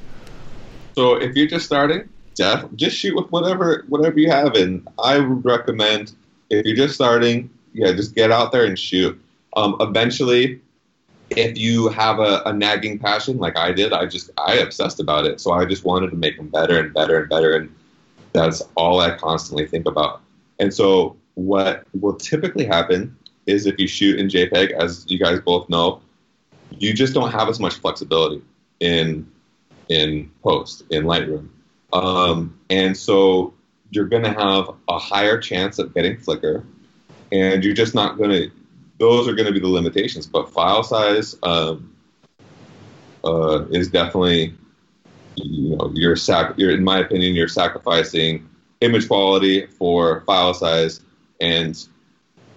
So 0.95 1.15
if 1.17 1.37
you're 1.37 1.47
just 1.47 1.65
starting, 1.65 2.09
def, 2.35 2.67
just 2.75 2.97
shoot 2.97 3.15
with 3.15 3.31
whatever 3.31 3.85
whatever 3.89 4.19
you 4.19 4.31
have, 4.31 4.55
and 4.55 4.87
I 5.03 5.19
would 5.19 5.45
recommend 5.45 6.13
if 6.51 6.67
you're 6.67 6.77
just 6.77 6.95
starting 6.95 7.51
yeah, 7.73 7.93
just 7.93 8.15
get 8.15 8.31
out 8.31 8.53
there 8.53 8.65
and 8.65 8.79
shoot. 8.79 9.21
Um, 9.57 9.77
eventually, 9.81 10.61
if 11.31 11.59
you 11.59 11.89
have 11.89 12.19
a, 12.19 12.43
a, 12.47 12.53
nagging 12.53 12.99
passion 12.99 13.39
like 13.39 13.57
I 13.57 13.73
did, 13.73 13.93
I 13.93 14.07
just 14.07 14.31
I 14.39 14.55
obsessed 14.55 15.01
about 15.01 15.27
it. 15.27 15.41
So 15.41 15.53
I 15.53 15.65
just 15.65 15.85
wanted 15.85 16.11
to 16.11 16.17
make 16.17 16.37
them 16.37 16.49
better 16.49 16.79
and 16.79 16.93
better 16.93 17.19
and 17.19 17.29
better, 17.29 17.57
and 17.57 17.75
that's 18.33 18.63
all 18.77 19.01
I 19.01 19.17
constantly 19.17 19.67
think 19.67 19.87
about. 19.87 20.23
And 20.59 20.73
so 20.73 21.17
what 21.35 21.87
will 21.99 22.15
typically 22.15 22.65
happen 22.65 23.17
is 23.47 23.67
if 23.67 23.79
you 23.79 23.87
shoot 23.87 24.19
in 24.19 24.29
JPEG, 24.29 24.73
as 24.73 25.05
you 25.09 25.19
guys 25.19 25.41
both 25.41 25.69
know, 25.69 26.01
you 26.71 26.93
just 26.93 27.15
don't 27.15 27.31
have 27.31 27.49
as 27.49 27.61
much 27.61 27.75
flexibility 27.75 28.43
in 28.81 29.31
in 29.89 30.31
post 30.43 30.83
in 30.91 31.05
Lightroom, 31.05 31.49
um, 31.93 32.59
and 32.71 32.97
so 32.97 33.55
you're 33.91 34.07
going 34.07 34.23
to 34.23 34.33
have 34.33 34.71
a 34.89 34.99
higher 34.99 35.39
chance 35.41 35.79
of 35.79 35.95
getting 35.95 36.19
flicker 36.19 36.67
and 37.33 37.65
you're 37.65 37.75
just 37.75 37.95
not 37.95 38.19
going 38.19 38.31
to. 38.31 38.51
Those 38.99 39.29
are 39.29 39.35
going 39.35 39.47
to 39.47 39.53
be 39.53 39.61
the 39.61 39.69
limitations. 39.69 40.27
But 40.27 40.53
file 40.53 40.83
size 40.83 41.37
um, 41.45 41.95
uh, 43.25 43.67
is 43.71 43.89
definitely, 43.89 44.55
you 45.37 45.77
know, 45.77 45.93
you're, 45.95 46.17
sac- 46.17 46.55
you're 46.57 46.73
in 46.73 46.83
my 46.83 46.99
opinion, 46.99 47.35
you're 47.37 47.47
sacrificing 47.49 48.49
image 48.81 49.07
quality 49.07 49.67
for 49.67 50.23
file 50.23 50.55
size, 50.55 51.01
and 51.41 51.87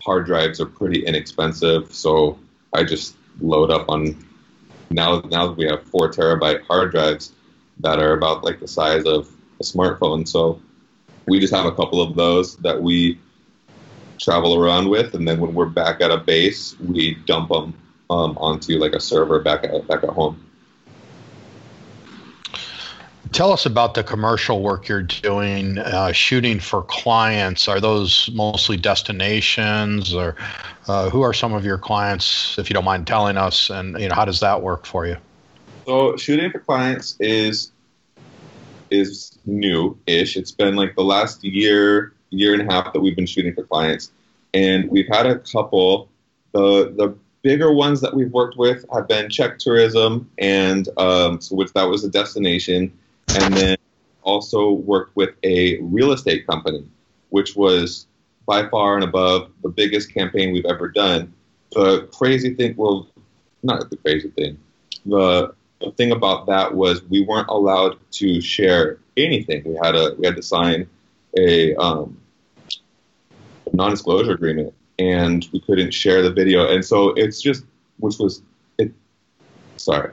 hard 0.04 0.26
drives 0.26 0.60
are 0.60 0.66
pretty 0.66 1.06
inexpensive. 1.06 1.94
So 1.94 2.40
I 2.74 2.84
just 2.84 3.16
load 3.40 3.70
up 3.72 3.88
on 3.90 4.26
now. 4.90 5.20
Now 5.30 5.48
that 5.48 5.58
we 5.58 5.66
have 5.66 5.84
four 5.84 6.12
terabyte 6.12 6.64
hard 6.64 6.92
drives 6.92 7.34
that 7.80 8.00
are 8.00 8.14
about 8.14 8.44
like 8.44 8.60
the 8.60 8.68
size 8.68 9.06
of 9.06 9.30
a 9.60 9.64
smartphone, 9.64 10.28
so 10.28 10.60
we 11.28 11.40
just 11.40 11.54
have 11.54 11.66
a 11.66 11.72
couple 11.72 12.02
of 12.02 12.16
those 12.16 12.58
that 12.58 12.82
we 12.82 13.20
travel 14.22 14.56
around 14.56 14.90
with, 14.90 15.14
and 15.16 15.28
then 15.28 15.40
when 15.40 15.54
we're 15.54 15.66
back 15.66 16.00
at 16.00 16.12
a 16.12 16.18
base, 16.18 16.80
we 16.80 17.16
dump 17.26 17.50
them 17.50 17.74
um, 18.10 18.38
onto 18.38 18.78
like 18.78 18.94
a 18.94 19.00
server 19.00 19.40
back 19.40 19.64
at 19.64 19.88
back 19.88 20.04
at 20.04 20.10
home. 20.10 20.40
Tell 23.32 23.54
us 23.54 23.66
about 23.66 23.94
the 23.94 24.04
commercial 24.04 24.62
work 24.62 24.90
you're 24.90 25.04
doing, 25.04 25.78
uh, 25.78 26.12
shooting 26.12 26.60
for 26.60 26.84
clients. 26.84 27.70
Are 27.70 27.80
those 27.80 28.30
mostly 28.34 28.76
destinations, 28.76 30.14
or 30.14 30.36
uh, 30.90 31.10
who 31.10 31.22
are 31.22 31.34
some 31.34 31.54
of 31.54 31.64
your 31.64 31.78
clients, 31.78 32.60
if 32.60 32.70
you 32.70 32.74
don't 32.74 32.84
mind 32.84 33.08
telling 33.08 33.38
us? 33.38 33.70
And 33.70 33.98
you 34.00 34.10
know, 34.10 34.16
how 34.16 34.26
does 34.26 34.42
that 34.42 34.62
work 34.62 34.86
for 34.86 35.08
you? 35.08 35.16
So, 35.86 36.18
shooting 36.18 36.52
for 36.52 36.60
clients 36.60 37.16
is 37.20 37.72
is 38.92 39.40
new-ish. 39.46 40.36
It's 40.36 40.52
been 40.52 40.76
like 40.76 40.96
the 40.96 41.04
last 41.04 41.42
year, 41.46 42.14
year 42.32 42.54
and 42.54 42.68
a 42.68 42.74
half 42.74 42.92
that 42.94 43.00
we've 43.00 43.16
been 43.16 43.26
shooting 43.26 43.54
for 43.54 43.64
clients, 43.64 44.12
and 44.54 44.90
we've 44.90 45.08
had 45.08 45.26
a 45.26 45.40
couple. 45.40 46.10
The 46.54 46.94
the 46.98 47.16
bigger 47.44 47.72
ones 47.74 48.02
that 48.02 48.14
we've 48.14 48.32
worked 48.32 48.58
with 48.58 48.86
have 48.94 49.08
been 49.08 49.30
Czech 49.30 49.60
tourism, 49.60 50.30
and 50.38 50.88
um, 50.98 51.40
so 51.40 51.56
which 51.56 51.72
that 51.74 51.84
was 51.84 52.04
a 52.04 52.10
destination, 52.10 52.92
and 53.36 53.54
then 53.54 53.78
also 54.24 54.72
worked 54.72 55.16
with 55.16 55.32
a 55.44 55.78
real 55.80 56.12
estate 56.12 56.46
company, 56.48 56.86
which 57.30 57.56
was 57.56 58.08
by 58.46 58.68
far 58.70 58.96
and 58.96 59.04
above 59.04 59.52
the 59.64 59.70
biggest 59.70 60.14
campaign 60.14 60.52
we've 60.52 60.66
ever 60.66 60.90
done. 60.90 61.34
The 61.72 62.10
crazy 62.14 62.54
thing, 62.54 62.76
well, 62.76 63.08
not 63.64 63.90
the 63.90 63.98
crazy 63.98 64.30
thing. 64.30 64.58
The 65.06 65.54
the 65.80 65.92
thing 65.92 66.12
about 66.12 66.46
that 66.48 66.76
was 66.76 67.04
we 67.04 67.22
weren't 67.22 67.48
allowed 67.50 67.98
to 68.12 68.40
share 68.42 69.00
anything. 69.18 69.64
We 69.66 69.76
had 69.82 69.96
a 69.96 70.16
we 70.18 70.26
had 70.26 70.36
to 70.36 70.44
sign 70.44 70.88
a 71.38 71.76
um, 71.76 72.21
non-disclosure 73.74 74.32
agreement, 74.32 74.74
and 75.00 75.48
we 75.52 75.60
couldn't 75.60 75.92
share 75.92 76.22
the 76.22 76.32
video. 76.32 76.70
And 76.70 76.84
so 76.84 77.10
it's 77.10 77.42
just, 77.42 77.66
which 78.00 78.18
was, 78.20 78.42
it. 78.78 78.92
Sorry, 79.78 80.12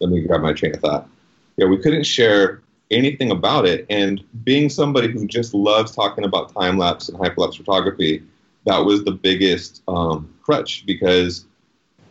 let 0.00 0.10
me 0.10 0.20
grab 0.22 0.42
my 0.42 0.52
train 0.52 0.74
of 0.74 0.80
thought. 0.80 1.08
Yeah, 1.56 1.66
we 1.66 1.78
couldn't 1.78 2.04
share 2.04 2.62
anything 2.90 3.30
about 3.30 3.66
it. 3.66 3.86
And 3.90 4.22
being 4.44 4.68
somebody 4.68 5.10
who 5.10 5.26
just 5.26 5.54
loves 5.54 5.94
talking 5.94 6.24
about 6.24 6.54
time 6.54 6.78
lapse 6.78 7.08
and 7.08 7.18
hyperlapse 7.18 7.56
photography, 7.56 8.22
that 8.64 8.78
was 8.78 9.04
the 9.04 9.12
biggest 9.12 9.82
um, 9.88 10.32
crutch 10.42 10.84
because 10.86 11.46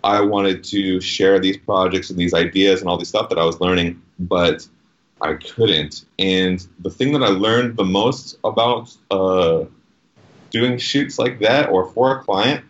I 0.04 0.22
wanted 0.22 0.64
to 0.66 1.02
share 1.02 1.40
these 1.40 1.58
projects 1.58 2.10
and 2.10 2.20
these 2.20 2.34
ideas 2.34 2.82
and 2.82 2.90
all 2.90 2.98
this 2.98 3.10
stuff 3.10 3.30
that 3.30 3.38
I 3.38 3.46
was 3.46 3.60
learning, 3.60 4.02
but 4.20 4.68
I 5.22 5.34
couldn't. 5.34 6.06
And 6.20 6.66
the 6.80 6.90
thing 6.90 7.14
that 7.14 7.24
I 7.24 7.30
learned 7.30 7.78
the 7.78 7.84
most 7.84 8.38
about 8.44 8.96
uh, 9.12 9.66
doing 10.50 10.78
shoots 10.78 11.20
like 11.20 11.40
that 11.40 11.70
or 11.70 11.92
for 11.92 12.18
a 12.18 12.24
client 12.24 12.64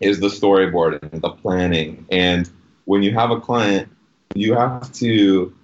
is 0.00 0.20
the 0.20 0.28
storyboarding, 0.28 1.20
the 1.20 1.30
planning. 1.30 2.06
And 2.10 2.50
when 2.84 3.02
you 3.02 3.12
have 3.14 3.30
a 3.30 3.40
client, 3.40 3.88
you 4.34 4.54
have 4.54 4.92
to 4.94 5.54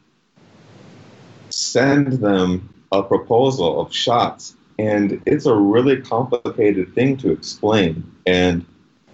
send 1.51 2.15
them 2.15 2.73
a 2.93 3.03
proposal 3.03 3.81
of 3.81 3.93
shots. 3.95 4.55
And 4.79 5.23
it's 5.27 5.47
a 5.47 5.55
really 5.55 6.01
complicated 6.03 6.95
thing 6.95 7.17
to 7.19 7.31
explain. 7.31 8.13
And 8.27 8.67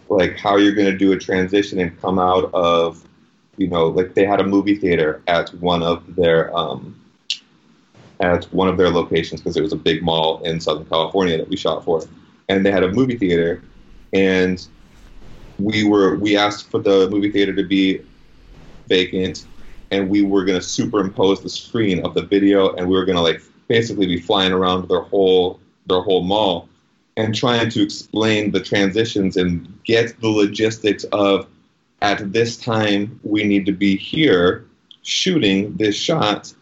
like 0.09 0.37
how 0.37 0.57
you're 0.57 0.75
going 0.75 0.91
to 0.91 0.99
do 0.99 1.13
a 1.13 1.19
transition 1.19 1.79
and 1.79 1.99
come 2.01 2.19
out 2.19 2.51
of, 2.53 3.07
you 3.57 3.69
know, 3.69 3.87
like 3.89 4.15
they 4.15 4.25
had 4.25 4.41
a 4.41 4.45
movie 4.45 4.77
theater 4.77 5.23
at 5.29 5.51
one 5.55 5.83
of 5.83 6.17
their 6.17 6.55
um, 6.57 6.99
at 8.21 8.45
one 8.47 8.69
of 8.69 8.77
their 8.77 8.91
locations 8.91 9.41
because 9.41 9.57
it 9.57 9.63
was 9.63 9.73
a 9.73 9.77
big 9.77 10.03
mall 10.03 10.43
in 10.45 10.61
Southern 10.61 10.87
California 10.87 11.37
that 11.39 11.49
we 11.49 11.57
shot 11.57 11.85
for, 11.85 12.03
and 12.49 12.65
they 12.65 12.71
had 12.71 12.83
a 12.83 12.93
movie 12.93 13.17
theater, 13.17 13.63
and 14.13 14.67
we 15.59 15.85
were 15.85 16.17
we 16.17 16.37
asked 16.37 16.71
for 16.71 16.81
the 16.81 17.09
movie 17.11 17.31
theater 17.31 17.55
to 17.55 17.65
be 17.65 18.01
vacant, 18.89 19.47
and 19.91 20.09
we 20.09 20.23
were 20.23 20.45
going 20.45 20.59
to 20.59 20.67
superimpose 20.67 21.43
the 21.43 21.49
screen 21.49 22.05
of 22.05 22.15
the 22.15 22.23
video, 22.23 22.75
and 22.75 22.89
we 22.89 22.97
were 22.97 23.05
going 23.05 23.17
to 23.17 23.23
like 23.23 23.43
basically 23.69 24.07
be 24.07 24.21
flying 24.21 24.53
around 24.53 24.89
their 24.89 25.03
whole 25.03 25.61
their 25.87 26.01
whole 26.01 26.23
mall 26.23 26.69
and 27.17 27.35
trying 27.35 27.69
to 27.71 27.83
explain 27.83 28.51
the 28.51 28.61
transitions 28.61 29.37
and 29.37 29.79
get 29.85 30.19
the 30.21 30.29
logistics 30.29 31.05
of 31.05 31.47
at 32.01 32.33
this 32.33 32.57
time 32.57 33.19
we 33.23 33.45
need 33.45 33.67
to 33.67 33.73
be 33.73 33.97
here 33.97 34.65
shooting 35.03 35.75
this 35.77 35.95
shot 35.95 36.53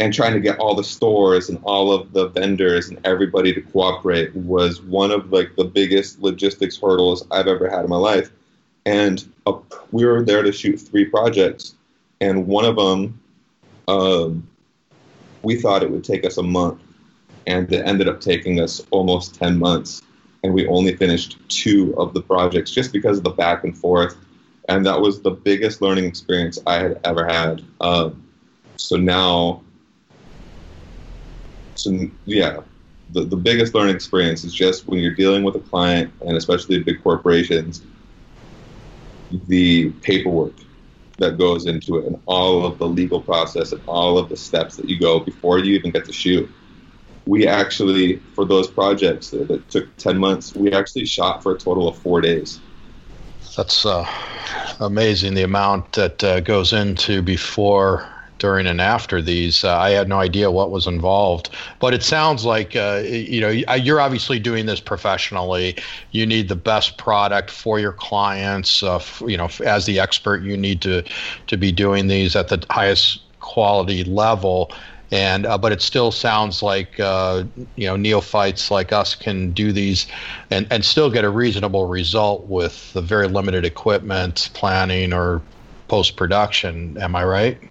and 0.00 0.14
trying 0.14 0.32
to 0.32 0.40
get 0.40 0.58
all 0.58 0.74
the 0.74 0.84
stores 0.84 1.48
and 1.48 1.58
all 1.64 1.92
of 1.92 2.12
the 2.12 2.28
vendors 2.28 2.88
and 2.88 3.00
everybody 3.04 3.52
to 3.52 3.60
cooperate 3.60 4.34
was 4.34 4.80
one 4.82 5.10
of 5.10 5.32
like 5.32 5.54
the 5.56 5.64
biggest 5.64 6.20
logistics 6.20 6.78
hurdles 6.78 7.26
I've 7.30 7.48
ever 7.48 7.68
had 7.68 7.84
in 7.84 7.90
my 7.90 7.96
life. 7.96 8.30
And 8.86 9.26
uh, 9.46 9.58
we 9.90 10.06
were 10.06 10.24
there 10.24 10.42
to 10.42 10.52
shoot 10.52 10.76
three 10.78 11.04
projects, 11.04 11.74
and 12.20 12.46
one 12.46 12.64
of 12.64 12.76
them, 12.76 13.20
um, 13.86 14.48
we 15.42 15.56
thought 15.56 15.82
it 15.82 15.90
would 15.90 16.04
take 16.04 16.24
us 16.24 16.38
a 16.38 16.42
month, 16.42 16.80
and 17.46 17.70
it 17.70 17.86
ended 17.86 18.08
up 18.08 18.20
taking 18.20 18.60
us 18.60 18.86
almost 18.90 19.34
ten 19.34 19.58
months, 19.58 20.00
and 20.42 20.54
we 20.54 20.66
only 20.68 20.96
finished 20.96 21.38
two 21.48 21.94
of 21.98 22.14
the 22.14 22.22
projects 22.22 22.70
just 22.70 22.92
because 22.92 23.18
of 23.18 23.24
the 23.24 23.30
back 23.30 23.64
and 23.64 23.76
forth, 23.76 24.16
and 24.70 24.86
that 24.86 24.98
was 24.98 25.20
the 25.20 25.32
biggest 25.32 25.82
learning 25.82 26.04
experience 26.04 26.58
I 26.66 26.74
had 26.74 27.00
ever 27.04 27.26
had. 27.26 27.62
Um, 27.82 28.24
so 28.76 28.96
now 28.96 29.62
so 31.78 32.08
yeah, 32.24 32.60
the, 33.10 33.24
the 33.24 33.36
biggest 33.36 33.74
learning 33.74 33.94
experience 33.94 34.44
is 34.44 34.52
just 34.52 34.86
when 34.86 34.98
you're 34.98 35.14
dealing 35.14 35.44
with 35.44 35.54
a 35.56 35.60
client 35.60 36.12
and 36.26 36.36
especially 36.36 36.82
big 36.82 37.02
corporations, 37.02 37.82
the 39.46 39.90
paperwork 40.02 40.54
that 41.18 41.38
goes 41.38 41.66
into 41.66 41.98
it 41.98 42.06
and 42.06 42.20
all 42.26 42.64
of 42.64 42.78
the 42.78 42.86
legal 42.86 43.20
process 43.20 43.72
and 43.72 43.82
all 43.86 44.18
of 44.18 44.28
the 44.28 44.36
steps 44.36 44.76
that 44.76 44.88
you 44.88 44.98
go 44.98 45.20
before 45.20 45.58
you 45.58 45.74
even 45.74 45.90
get 45.90 46.04
to 46.04 46.12
shoot. 46.12 46.48
We 47.26 47.46
actually, 47.46 48.20
for 48.34 48.44
those 48.44 48.68
projects 48.68 49.30
that, 49.30 49.48
that 49.48 49.68
took 49.68 49.94
10 49.98 50.18
months, 50.18 50.54
we 50.54 50.72
actually 50.72 51.06
shot 51.06 51.42
for 51.42 51.54
a 51.54 51.58
total 51.58 51.88
of 51.88 51.98
four 51.98 52.20
days. 52.20 52.60
That's 53.56 53.84
uh, 53.84 54.06
amazing 54.80 55.34
the 55.34 55.42
amount 55.42 55.92
that 55.92 56.22
uh, 56.24 56.40
goes 56.40 56.72
into 56.72 57.22
before 57.22 58.08
during 58.38 58.66
and 58.66 58.80
after 58.80 59.20
these. 59.20 59.64
Uh, 59.64 59.76
I 59.76 59.90
had 59.90 60.08
no 60.08 60.18
idea 60.18 60.50
what 60.50 60.70
was 60.70 60.86
involved, 60.86 61.50
but 61.80 61.94
it 61.94 62.02
sounds 62.02 62.44
like 62.44 62.76
uh, 62.76 63.02
you 63.04 63.40
know 63.40 63.48
you're 63.48 64.00
obviously 64.00 64.38
doing 64.38 64.66
this 64.66 64.80
professionally. 64.80 65.76
You 66.12 66.26
need 66.26 66.48
the 66.48 66.56
best 66.56 66.98
product 66.98 67.50
for 67.50 67.78
your 67.78 67.92
clients. 67.92 68.82
Uh, 68.82 69.02
you 69.26 69.36
know, 69.36 69.48
as 69.64 69.86
the 69.86 69.98
expert, 70.00 70.42
you 70.42 70.56
need 70.56 70.80
to 70.82 71.02
to 71.46 71.56
be 71.56 71.72
doing 71.72 72.06
these 72.06 72.36
at 72.36 72.48
the 72.48 72.64
highest 72.70 73.20
quality 73.40 74.04
level. 74.04 74.70
And 75.10 75.46
uh, 75.46 75.56
but 75.56 75.72
it 75.72 75.80
still 75.80 76.12
sounds 76.12 76.62
like 76.62 77.00
uh, 77.00 77.44
you 77.76 77.86
know 77.86 77.96
neophytes 77.96 78.70
like 78.70 78.92
us 78.92 79.14
can 79.14 79.52
do 79.52 79.72
these 79.72 80.06
and, 80.50 80.66
and 80.70 80.84
still 80.84 81.10
get 81.10 81.24
a 81.24 81.30
reasonable 81.30 81.86
result 81.86 82.46
with 82.46 82.92
the 82.92 83.00
very 83.00 83.26
limited 83.26 83.64
equipment, 83.64 84.50
planning, 84.52 85.14
or 85.14 85.40
post 85.88 86.16
production. 86.16 86.98
Am 86.98 87.16
I 87.16 87.24
right? 87.24 87.67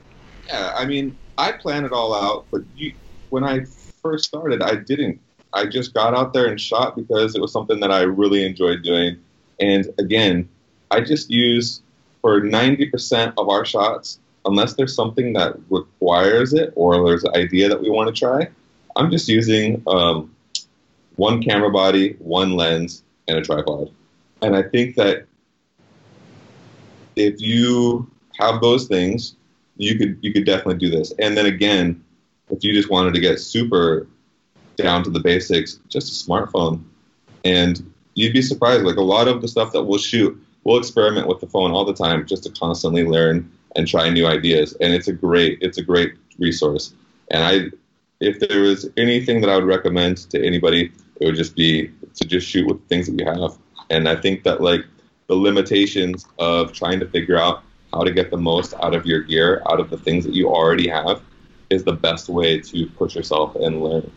Yeah, 0.48 0.74
I 0.76 0.86
mean, 0.86 1.18
I 1.38 1.52
plan 1.52 1.86
it 1.86 1.92
all 1.92 2.14
out, 2.14 2.46
but 2.52 2.62
you, 2.76 2.94
when 3.30 3.44
I 3.44 3.66
first 4.02 4.26
started, 4.26 4.62
I 4.62 4.76
didn't. 4.76 5.20
I 5.54 5.66
just 5.66 5.94
got 5.94 6.14
out 6.14 6.34
there 6.34 6.48
and 6.48 6.60
shot 6.60 6.96
because 6.96 7.36
it 7.36 7.42
was 7.42 7.52
something 7.52 7.80
that 7.80 7.92
I 7.92 8.02
really 8.02 8.46
enjoyed 8.46 8.84
doing. 8.84 9.18
And 9.60 9.88
again, 9.98 10.48
I 10.92 11.02
just 11.02 11.30
use 11.30 11.82
for 12.22 12.42
90% 12.42 13.34
of 13.38 13.50
our 13.50 13.66
shots, 13.66 14.20
unless 14.46 14.74
there's 14.74 14.96
something 14.96 15.34
that 15.34 15.56
requires 15.70 16.54
it 16.54 16.74
or 16.76 17.06
there's 17.06 17.24
an 17.24 17.36
idea 17.36 17.70
that 17.70 17.82
we 17.82 17.90
want 17.90 18.14
to 18.14 18.18
try, 18.18 18.48
I'm 18.96 19.12
just 19.12 19.28
using 19.28 19.84
um, 19.88 20.36
one 21.16 21.42
camera 21.42 21.72
body, 21.72 22.16
one 22.20 22.54
lens, 22.54 23.04
and 23.28 23.38
a 23.38 23.42
tripod. 23.42 23.92
And 24.42 24.56
I 24.56 24.64
think 24.64 24.96
that 24.96 25.26
if 27.16 27.42
you 27.42 28.10
have 28.40 28.62
those 28.62 28.88
things, 28.88 29.36
you 29.78 29.98
could 29.98 30.18
you 30.22 30.34
could 30.34 30.46
definitely 30.46 30.78
do 30.78 30.90
this. 30.90 31.14
And 31.20 31.38
then 31.38 31.46
again, 31.46 32.04
if 32.50 32.64
you 32.64 32.74
just 32.74 32.90
wanted 32.90 33.14
to 33.14 33.20
get 33.20 33.40
super 33.40 34.08
down 34.76 35.04
to 35.04 35.10
the 35.10 35.20
basics, 35.20 35.80
just 35.90 36.12
a 36.12 36.30
smartphone, 36.30 36.84
and 37.44 37.94
you'd 38.16 38.34
be 38.34 38.42
surprised. 38.42 38.84
Like 38.84 38.98
a 38.98 39.02
lot 39.02 39.28
of 39.28 39.42
the 39.42 39.48
stuff 39.48 39.72
that 39.74 39.84
we'll 39.84 40.00
shoot, 40.00 40.40
we'll 40.64 40.78
experiment 40.78 41.28
with 41.28 41.40
the 41.40 41.48
phone 41.48 41.72
all 41.72 41.86
the 41.86 41.94
time, 41.94 42.26
just 42.26 42.44
to 42.44 42.52
constantly 42.52 43.06
learn 43.06 43.50
and 43.76 43.88
try 43.88 44.10
new 44.10 44.28
ideas. 44.28 44.76
And 44.82 44.94
it's 44.94 45.08
a 45.08 45.14
great 45.14 45.60
it's 45.62 45.78
a 45.78 45.84
great 45.84 46.14
resource. 46.38 46.94
And 47.30 47.44
I, 47.44 47.78
if 48.20 48.40
there 48.40 48.62
was 48.62 48.90
anything 48.98 49.42
that 49.42 49.50
I 49.50 49.56
would 49.56 49.66
recommend 49.66 50.18
to 50.32 50.46
anybody, 50.46 50.92
it 51.20 51.26
would 51.26 51.36
just 51.36 51.56
be 51.56 51.92
to 52.16 52.26
just 52.26 52.48
shoot 52.48 52.68
with 52.68 52.88
things 52.88 53.08
that 53.08 53.20
you 53.20 53.26
have. 53.26 53.58
And 53.90 54.08
I 54.08 54.16
think 54.16 54.44
that 54.44 54.62
like 54.62 54.86
the 55.28 55.36
limitations 55.36 56.26
of 56.40 56.74
trying 56.74 57.00
to 57.00 57.08
figure 57.08 57.38
out 57.38 57.64
how 57.94 58.02
to 58.02 58.12
get 58.12 58.32
the 58.32 58.38
most 58.38 58.74
out 58.82 58.94
of 58.94 59.06
your 59.06 59.22
gear, 59.22 59.62
out 59.70 59.80
of 59.80 59.90
the 59.90 59.98
things 59.98 60.26
that 60.26 60.34
you 60.34 60.50
already 60.50 60.88
have, 60.88 61.22
is 61.70 61.84
the 61.84 61.94
best 61.94 62.30
way 62.30 62.60
to 62.60 62.86
push 62.98 63.16
yourself 63.16 63.56
and 63.56 63.84
learn. 63.84 64.12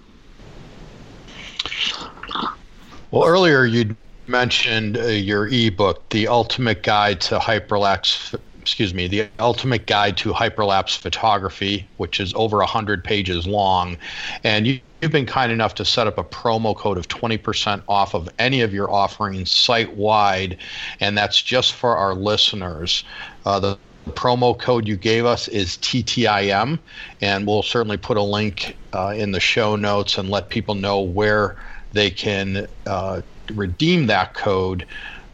Well, 3.11 3.27
earlier 3.27 3.65
you 3.65 3.97
mentioned 4.27 4.97
uh, 4.97 5.07
your 5.07 5.49
ebook, 5.49 6.09
The 6.11 6.29
Ultimate 6.29 6.83
Guide 6.83 7.21
to 7.23 7.39
Hyperlapse 7.39 8.39
excuse 8.61 8.95
me, 8.95 9.09
the 9.09 9.29
ultimate 9.39 9.87
guide 9.87 10.17
to 10.19 10.33
hyperlapse 10.33 10.97
photography, 10.97 11.89
which 11.97 12.21
is 12.21 12.33
over 12.35 12.59
100 12.59 13.03
pages 13.03 13.47
long. 13.47 13.97
And 14.45 14.67
you, 14.67 14.81
have 15.03 15.13
been 15.13 15.27
kind 15.27 15.51
enough 15.51 15.75
to 15.77 15.85
set 15.85 16.07
up 16.07 16.19
a 16.19 16.25
promo 16.25 16.77
code 16.77 16.99
of 16.99 17.09
20% 17.09 17.83
off 17.89 18.15
of 18.15 18.29
any 18.39 18.61
of 18.61 18.75
your 18.75 18.91
offerings 18.91 19.51
site 19.51 19.97
wide. 19.97 20.59
And 21.01 21.17
that's 21.17 21.41
just 21.41 21.75
for 21.75 21.97
our 21.97 22.15
listeners. 22.15 23.05
Uh, 23.47 23.61
the 23.61 23.79
promo 24.11 24.59
code 24.59 24.87
you 24.87 24.97
gave 24.97 25.25
us 25.25 25.49
is 25.49 25.77
TTIM, 25.79 26.79
and 27.21 27.47
we'll 27.47 27.63
certainly 27.63 27.97
put 27.97 28.17
a 28.17 28.23
link 28.23 28.77
uh, 28.93 29.15
in 29.17 29.33
the 29.33 29.41
show 29.41 29.77
notes 29.77 30.19
and 30.19 30.31
let 30.31 30.49
people 30.49 30.75
know 30.75 31.01
where 31.01 31.57
they 31.93 32.11
can 32.11 32.67
uh, 32.87 33.23
redeem 33.55 34.07
that 34.07 34.35
code. 34.35 34.87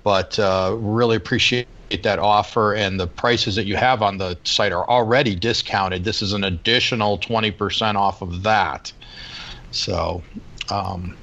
But 0.04 0.38
uh, 0.38 0.76
really 0.78 1.16
appreciate 1.16 1.68
that 2.02 2.18
offer 2.18 2.74
and 2.74 2.98
the 2.98 3.06
prices 3.06 3.54
that 3.54 3.66
you 3.66 3.76
have 3.76 4.02
on 4.02 4.18
the 4.18 4.36
site 4.44 4.72
are 4.72 4.88
already 4.88 5.34
discounted. 5.34 6.04
This 6.04 6.20
is 6.20 6.32
an 6.32 6.44
additional 6.44 7.18
20% 7.18 7.94
off 7.94 8.22
of 8.22 8.42
that. 8.42 8.92
So 9.76 10.22
um, 10.70 11.16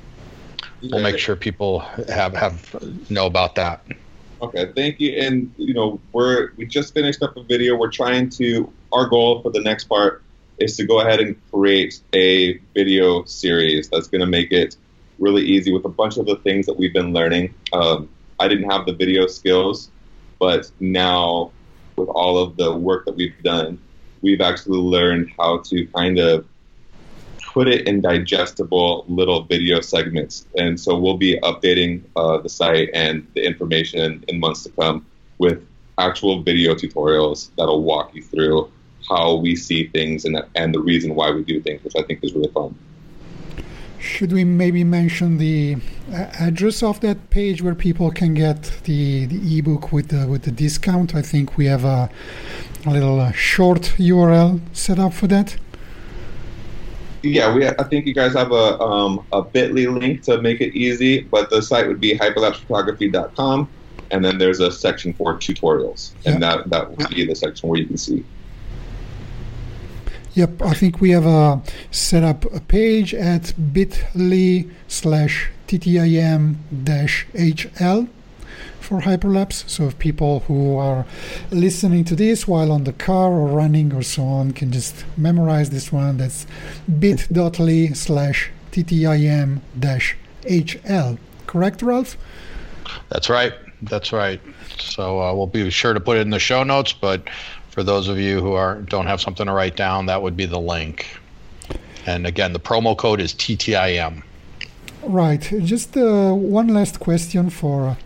we'll 0.81 1.01
make 1.01 1.17
sure 1.17 1.35
people 1.35 1.79
have, 1.79 2.33
have 2.33 3.09
know 3.09 3.25
about 3.25 3.55
that. 3.55 3.85
Okay, 4.41 4.71
thank 4.75 4.99
you. 4.99 5.13
And 5.13 5.53
you 5.57 5.73
know, 5.73 5.99
we're 6.11 6.51
we 6.55 6.65
just 6.65 6.93
finished 6.93 7.21
up 7.23 7.37
a 7.37 7.43
video. 7.43 7.75
We're 7.75 7.91
trying 7.91 8.29
to 8.31 8.71
our 8.91 9.07
goal 9.07 9.41
for 9.41 9.51
the 9.51 9.61
next 9.61 9.85
part 9.85 10.21
is 10.59 10.77
to 10.77 10.85
go 10.85 10.99
ahead 10.99 11.19
and 11.19 11.35
create 11.51 11.99
a 12.13 12.59
video 12.75 13.23
series 13.25 13.89
that's 13.89 14.07
going 14.07 14.21
to 14.21 14.27
make 14.27 14.51
it 14.51 14.75
really 15.17 15.41
easy 15.43 15.73
with 15.73 15.85
a 15.85 15.89
bunch 15.89 16.17
of 16.17 16.25
the 16.25 16.35
things 16.37 16.65
that 16.67 16.77
we've 16.77 16.93
been 16.93 17.11
learning. 17.13 17.53
Um, 17.71 18.09
I 18.39 18.47
didn't 18.47 18.69
have 18.69 18.85
the 18.85 18.93
video 18.93 19.25
skills 19.27 19.89
but 20.43 20.69
now, 20.81 21.53
with 21.95 22.09
all 22.09 22.37
of 22.37 22.57
the 22.57 22.75
work 22.75 23.05
that 23.05 23.15
we've 23.15 23.41
done, 23.43 23.79
we've 24.21 24.41
actually 24.41 24.79
learned 24.79 25.31
how 25.39 25.59
to 25.59 25.87
kind 25.87 26.19
of 26.19 26.45
put 27.53 27.67
it 27.67 27.87
in 27.87 28.01
digestible 28.01 29.05
little 29.07 29.43
video 29.43 29.79
segments. 29.79 30.47
And 30.57 30.79
so 30.79 30.97
we'll 30.97 31.17
be 31.17 31.39
updating 31.41 32.01
uh, 32.15 32.39
the 32.39 32.49
site 32.49 32.89
and 32.95 33.27
the 33.35 33.45
information 33.45 34.25
in 34.27 34.39
months 34.39 34.63
to 34.63 34.71
come 34.71 35.05
with 35.37 35.63
actual 35.99 36.41
video 36.41 36.73
tutorials 36.73 37.51
that'll 37.55 37.83
walk 37.83 38.15
you 38.15 38.23
through 38.23 38.71
how 39.07 39.35
we 39.35 39.55
see 39.55 39.87
things 39.87 40.25
and, 40.25 40.41
and 40.55 40.73
the 40.73 40.79
reason 40.79 41.13
why 41.13 41.29
we 41.29 41.43
do 41.43 41.61
things, 41.61 41.83
which 41.83 41.95
I 41.95 42.01
think 42.01 42.23
is 42.23 42.33
really 42.33 42.51
fun. 42.51 42.75
Should 43.99 44.33
we 44.33 44.43
maybe 44.43 44.83
mention 44.83 45.37
the 45.37 45.77
uh, 46.11 46.25
address 46.39 46.81
of 46.81 46.99
that 47.01 47.29
page 47.29 47.61
where 47.61 47.75
people 47.75 48.09
can 48.11 48.33
get 48.33 48.63
the, 48.83 49.25
the 49.27 49.59
ebook 49.59 49.93
with 49.93 50.09
the 50.09 50.27
with 50.27 50.43
the 50.43 50.51
discount? 50.51 51.15
I 51.15 51.21
think 51.21 51.55
we 51.55 51.67
have 51.67 51.85
a, 51.85 52.09
a 52.85 52.89
little 52.89 53.19
uh, 53.19 53.31
short 53.31 53.93
URL 53.97 54.59
set 54.73 54.99
up 54.99 55.13
for 55.13 55.27
that. 55.27 55.55
Yeah, 57.23 57.53
we. 57.53 57.65
I 57.65 57.83
think 57.83 58.05
you 58.05 58.13
guys 58.13 58.33
have 58.33 58.51
a 58.51 58.79
um, 58.81 59.25
a 59.31 59.41
Bitly 59.41 59.87
link 59.91 60.23
to 60.23 60.41
make 60.41 60.59
it 60.59 60.75
easy, 60.75 61.21
but 61.21 61.49
the 61.49 61.61
site 61.61 61.87
would 61.87 62.01
be 62.01 62.17
hyperlapsephotography.com, 62.17 63.69
and 64.11 64.25
then 64.25 64.37
there's 64.37 64.59
a 64.59 64.69
section 64.69 65.13
for 65.13 65.35
tutorials, 65.35 66.11
and 66.25 66.43
that 66.43 66.69
that 66.69 66.91
would 66.91 67.09
be 67.09 67.25
the 67.25 67.35
section 67.35 67.69
where 67.69 67.79
you 67.79 67.87
can 67.87 67.97
see. 67.97 68.25
Yep, 70.33 70.63
I 70.63 70.73
think 70.73 70.99
we 70.99 71.11
have 71.11 71.25
a 71.25 71.61
set 71.91 72.23
up 72.23 72.43
a 72.53 72.59
page 72.59 73.13
at 73.13 73.53
bit.ly 73.71 74.65
slash 74.87 75.49
ttim 75.67 76.55
dash 76.83 77.25
hl 77.33 78.07
for 78.83 79.01
hyperlapse. 79.01 79.67
So 79.69 79.85
if 79.85 79.97
people 79.97 80.41
who 80.41 80.75
are 80.77 81.05
listening 81.51 82.03
to 82.05 82.15
this 82.15 82.47
while 82.47 82.71
on 82.71 82.83
the 82.83 82.93
car 82.93 83.31
or 83.31 83.47
running 83.47 83.93
or 83.93 84.03
so 84.03 84.23
on 84.23 84.51
can 84.51 84.71
just 84.71 85.05
memorize 85.17 85.69
this 85.69 85.91
one, 85.91 86.17
that's 86.17 86.45
bit.ly 86.99 87.93
slash 87.93 88.51
ttim 88.71 89.61
dash 89.79 90.17
hl. 90.43 91.17
Correct, 91.47 91.81
Ralph? 91.81 92.17
That's 93.09 93.29
right. 93.29 93.53
That's 93.83 94.11
right. 94.11 94.41
So 94.79 95.21
uh, 95.21 95.33
we'll 95.33 95.47
be 95.47 95.69
sure 95.69 95.93
to 95.93 95.99
put 95.99 96.17
it 96.17 96.21
in 96.21 96.29
the 96.29 96.39
show 96.39 96.63
notes, 96.63 96.93
but 96.93 97.29
for 97.69 97.83
those 97.83 98.07
of 98.07 98.17
you 98.17 98.41
who 98.41 98.53
are 98.53 98.81
don't 98.81 99.07
have 99.07 99.21
something 99.21 99.45
to 99.45 99.51
write 99.51 99.75
down, 99.75 100.05
that 100.07 100.21
would 100.21 100.37
be 100.37 100.45
the 100.45 100.59
link. 100.59 101.07
And 102.05 102.27
again, 102.27 102.53
the 102.53 102.59
promo 102.59 102.97
code 102.97 103.21
is 103.21 103.33
TTIM. 103.33 104.23
Right. 105.03 105.41
Just 105.63 105.97
uh, 105.97 106.33
one 106.33 106.67
last 106.67 106.99
question 106.99 107.49
for 107.49 107.97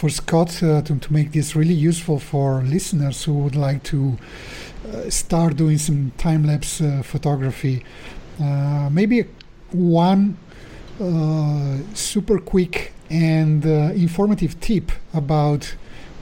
for 0.00 0.08
Scott 0.08 0.62
uh, 0.62 0.80
to, 0.80 0.98
to 0.98 1.12
make 1.12 1.32
this 1.32 1.54
really 1.54 1.74
useful 1.74 2.18
for 2.18 2.62
listeners 2.62 3.22
who 3.24 3.34
would 3.34 3.54
like 3.54 3.82
to 3.82 4.16
uh, 4.88 5.10
start 5.10 5.56
doing 5.56 5.76
some 5.76 6.10
time 6.16 6.46
lapse 6.46 6.80
uh, 6.80 7.02
photography. 7.04 7.84
Uh, 8.42 8.88
maybe 8.90 9.26
one 9.72 10.38
uh, 10.98 11.76
super 11.92 12.38
quick 12.38 12.94
and 13.10 13.66
informative 13.66 14.58
tip 14.60 14.90
about 15.12 15.76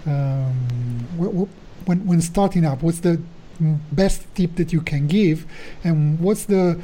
um, 0.07 0.55
when, 1.87 2.05
when 2.05 2.21
starting 2.21 2.65
up? 2.65 2.83
What's 2.83 2.99
the 3.01 3.23
best 3.93 4.27
tip 4.35 4.57
that 4.57 4.73
you 4.73 4.81
can 4.81 5.07
give, 5.07 5.47
and 5.85 6.19
what's 6.19 6.47
the 6.47 6.81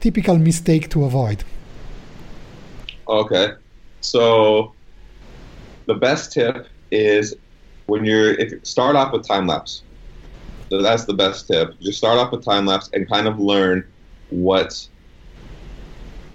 typical 0.00 0.36
mistake 0.38 0.90
to 0.90 1.04
avoid? 1.04 1.44
Okay, 3.06 3.52
so 4.00 4.72
the 5.86 5.94
best 5.94 6.32
tip 6.32 6.68
is 6.90 7.34
when 7.86 8.04
you're 8.04 8.34
if 8.34 8.52
you 8.52 8.60
start 8.62 8.96
off 8.96 9.12
with 9.12 9.26
time 9.26 9.46
lapse. 9.46 9.82
So 10.70 10.82
that's 10.82 11.04
the 11.04 11.14
best 11.14 11.46
tip. 11.46 11.78
Just 11.80 11.98
start 11.98 12.18
off 12.18 12.32
with 12.32 12.44
time 12.44 12.66
lapse 12.66 12.90
and 12.92 13.08
kind 13.08 13.28
of 13.28 13.38
learn 13.38 13.86
what 14.30 14.88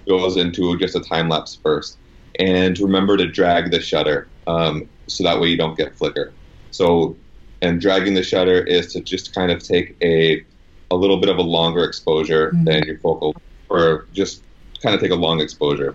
goes 0.06 0.36
into 0.36 0.78
just 0.78 0.94
a 0.94 1.00
time 1.00 1.28
lapse 1.28 1.58
first, 1.62 1.98
and 2.38 2.78
remember 2.78 3.16
to 3.16 3.26
drag 3.26 3.70
the 3.70 3.80
shutter 3.80 4.28
um, 4.46 4.88
so 5.06 5.24
that 5.24 5.40
way 5.40 5.48
you 5.48 5.56
don't 5.56 5.76
get 5.76 5.94
flicker. 5.94 6.32
So 6.70 7.16
and 7.62 7.80
dragging 7.80 8.14
the 8.14 8.22
shutter 8.22 8.62
is 8.62 8.92
to 8.94 9.00
just 9.00 9.34
kind 9.34 9.50
of 9.50 9.62
take 9.62 9.96
a 10.02 10.44
a 10.90 10.96
little 10.96 11.18
bit 11.18 11.28
of 11.28 11.38
a 11.38 11.42
longer 11.42 11.84
exposure 11.84 12.50
mm-hmm. 12.50 12.64
than 12.64 12.84
your 12.84 12.98
focal, 12.98 13.36
or 13.68 14.06
just 14.12 14.42
kind 14.82 14.94
of 14.94 15.00
take 15.00 15.10
a 15.10 15.16
long 15.16 15.40
exposure. 15.40 15.94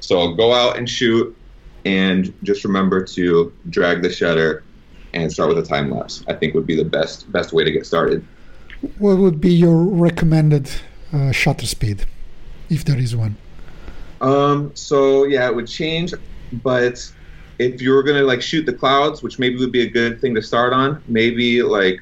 So 0.00 0.34
go 0.34 0.52
out 0.52 0.76
and 0.76 0.88
shoot, 0.88 1.36
and 1.86 2.34
just 2.42 2.64
remember 2.64 3.02
to 3.04 3.52
drag 3.70 4.02
the 4.02 4.10
shutter 4.10 4.64
and 5.14 5.32
start 5.32 5.48
with 5.48 5.58
a 5.58 5.66
time 5.66 5.90
lapse. 5.90 6.24
I 6.28 6.34
think 6.34 6.52
would 6.54 6.66
be 6.66 6.76
the 6.76 6.84
best 6.84 7.30
best 7.30 7.52
way 7.52 7.62
to 7.64 7.70
get 7.70 7.86
started. 7.86 8.26
What 8.98 9.18
would 9.18 9.40
be 9.40 9.52
your 9.52 9.76
recommended 9.76 10.68
uh, 11.12 11.30
shutter 11.30 11.66
speed, 11.66 12.04
if 12.68 12.84
there 12.84 12.98
is 12.98 13.14
one? 13.14 13.36
Um. 14.20 14.72
So 14.74 15.24
yeah, 15.24 15.46
it 15.48 15.54
would 15.54 15.68
change, 15.68 16.12
but 16.64 16.96
if 17.58 17.80
you 17.80 17.92
were 17.92 18.02
gonna 18.02 18.22
like 18.22 18.42
shoot 18.42 18.66
the 18.66 18.72
clouds, 18.72 19.22
which 19.22 19.38
maybe 19.38 19.56
would 19.56 19.72
be 19.72 19.82
a 19.82 19.90
good 19.90 20.20
thing 20.20 20.34
to 20.34 20.42
start 20.42 20.72
on, 20.72 21.00
maybe 21.06 21.62
like 21.62 22.00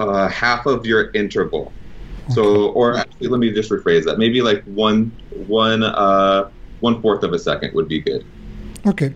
uh, 0.00 0.28
half 0.28 0.64
of 0.66 0.86
your 0.86 1.10
interval. 1.12 1.70
So, 2.30 2.70
or 2.70 2.96
actually, 2.96 3.28
let 3.28 3.40
me 3.40 3.50
just 3.52 3.68
rephrase 3.70 4.04
that. 4.04 4.16
Maybe 4.16 4.40
like 4.40 4.62
one, 4.64 5.10
one, 5.46 5.82
uh, 5.82 6.50
one 6.82 7.00
fourth 7.00 7.22
of 7.22 7.32
a 7.32 7.38
second 7.38 7.72
would 7.74 7.88
be 7.88 8.00
good. 8.00 8.24
Okay. 8.86 9.14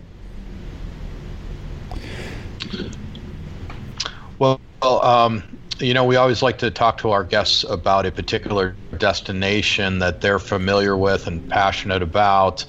Well, 4.39 4.59
um, 4.81 5.43
you 5.79 5.93
know, 5.93 6.05
we 6.05 6.15
always 6.15 6.41
like 6.41 6.57
to 6.59 6.71
talk 6.71 6.97
to 6.99 7.11
our 7.11 7.23
guests 7.23 7.63
about 7.65 8.05
a 8.05 8.11
particular 8.11 8.75
destination 8.97 9.99
that 9.99 10.21
they're 10.21 10.39
familiar 10.39 10.97
with 10.97 11.27
and 11.27 11.47
passionate 11.49 12.01
about. 12.01 12.65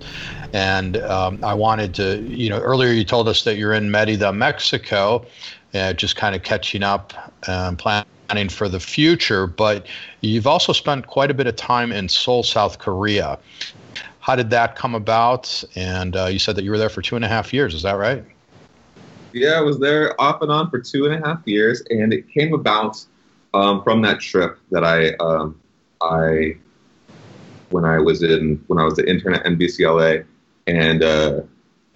And 0.52 0.96
um, 0.98 1.38
I 1.44 1.54
wanted 1.54 1.94
to, 1.94 2.20
you 2.22 2.50
know, 2.50 2.58
earlier 2.58 2.90
you 2.90 3.04
told 3.04 3.28
us 3.28 3.44
that 3.44 3.56
you're 3.56 3.74
in 3.74 3.90
Merida, 3.90 4.32
Mexico, 4.32 5.24
uh, 5.74 5.92
just 5.92 6.16
kind 6.16 6.34
of 6.34 6.42
catching 6.42 6.82
up 6.82 7.12
and 7.46 7.78
planning 7.78 8.48
for 8.48 8.68
the 8.68 8.80
future. 8.80 9.46
But 9.46 9.86
you've 10.22 10.46
also 10.46 10.72
spent 10.72 11.06
quite 11.06 11.30
a 11.30 11.34
bit 11.34 11.46
of 11.46 11.56
time 11.56 11.92
in 11.92 12.08
Seoul, 12.08 12.42
South 12.42 12.78
Korea. 12.78 13.38
How 14.28 14.36
did 14.36 14.50
that 14.50 14.76
come 14.76 14.94
about? 14.94 15.64
And 15.74 16.14
uh, 16.14 16.26
you 16.26 16.38
said 16.38 16.54
that 16.56 16.62
you 16.62 16.70
were 16.70 16.76
there 16.76 16.90
for 16.90 17.00
two 17.00 17.16
and 17.16 17.24
a 17.24 17.28
half 17.28 17.54
years. 17.54 17.72
Is 17.72 17.80
that 17.80 17.94
right? 17.94 18.22
Yeah, 19.32 19.52
I 19.52 19.62
was 19.62 19.78
there 19.78 20.20
off 20.20 20.42
and 20.42 20.52
on 20.52 20.68
for 20.68 20.78
two 20.78 21.06
and 21.06 21.14
a 21.14 21.26
half 21.26 21.40
years, 21.46 21.82
and 21.88 22.12
it 22.12 22.28
came 22.28 22.52
about 22.52 23.02
um, 23.54 23.82
from 23.82 24.02
that 24.02 24.20
trip 24.20 24.58
that 24.70 24.84
I 24.84 25.14
um, 25.14 25.58
I 26.02 26.58
when 27.70 27.86
I 27.86 28.00
was 28.00 28.22
in 28.22 28.62
when 28.66 28.78
I 28.78 28.84
was 28.84 28.96
the 28.96 29.08
intern 29.08 29.32
at 29.32 29.46
NBCLA, 29.46 30.26
and 30.66 31.02
uh, 31.02 31.40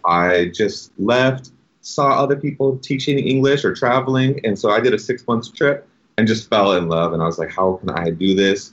I 0.06 0.52
just 0.54 0.90
left, 0.98 1.50
saw 1.82 2.12
other 2.12 2.36
people 2.36 2.78
teaching 2.78 3.18
English 3.18 3.62
or 3.62 3.74
traveling, 3.74 4.40
and 4.42 4.58
so 4.58 4.70
I 4.70 4.80
did 4.80 4.94
a 4.94 4.98
six 4.98 5.26
months 5.28 5.50
trip 5.50 5.86
and 6.16 6.26
just 6.26 6.48
fell 6.48 6.72
in 6.72 6.88
love. 6.88 7.12
And 7.12 7.22
I 7.22 7.26
was 7.26 7.38
like, 7.38 7.50
how 7.50 7.74
can 7.74 7.90
I 7.90 8.08
do 8.08 8.34
this? 8.34 8.72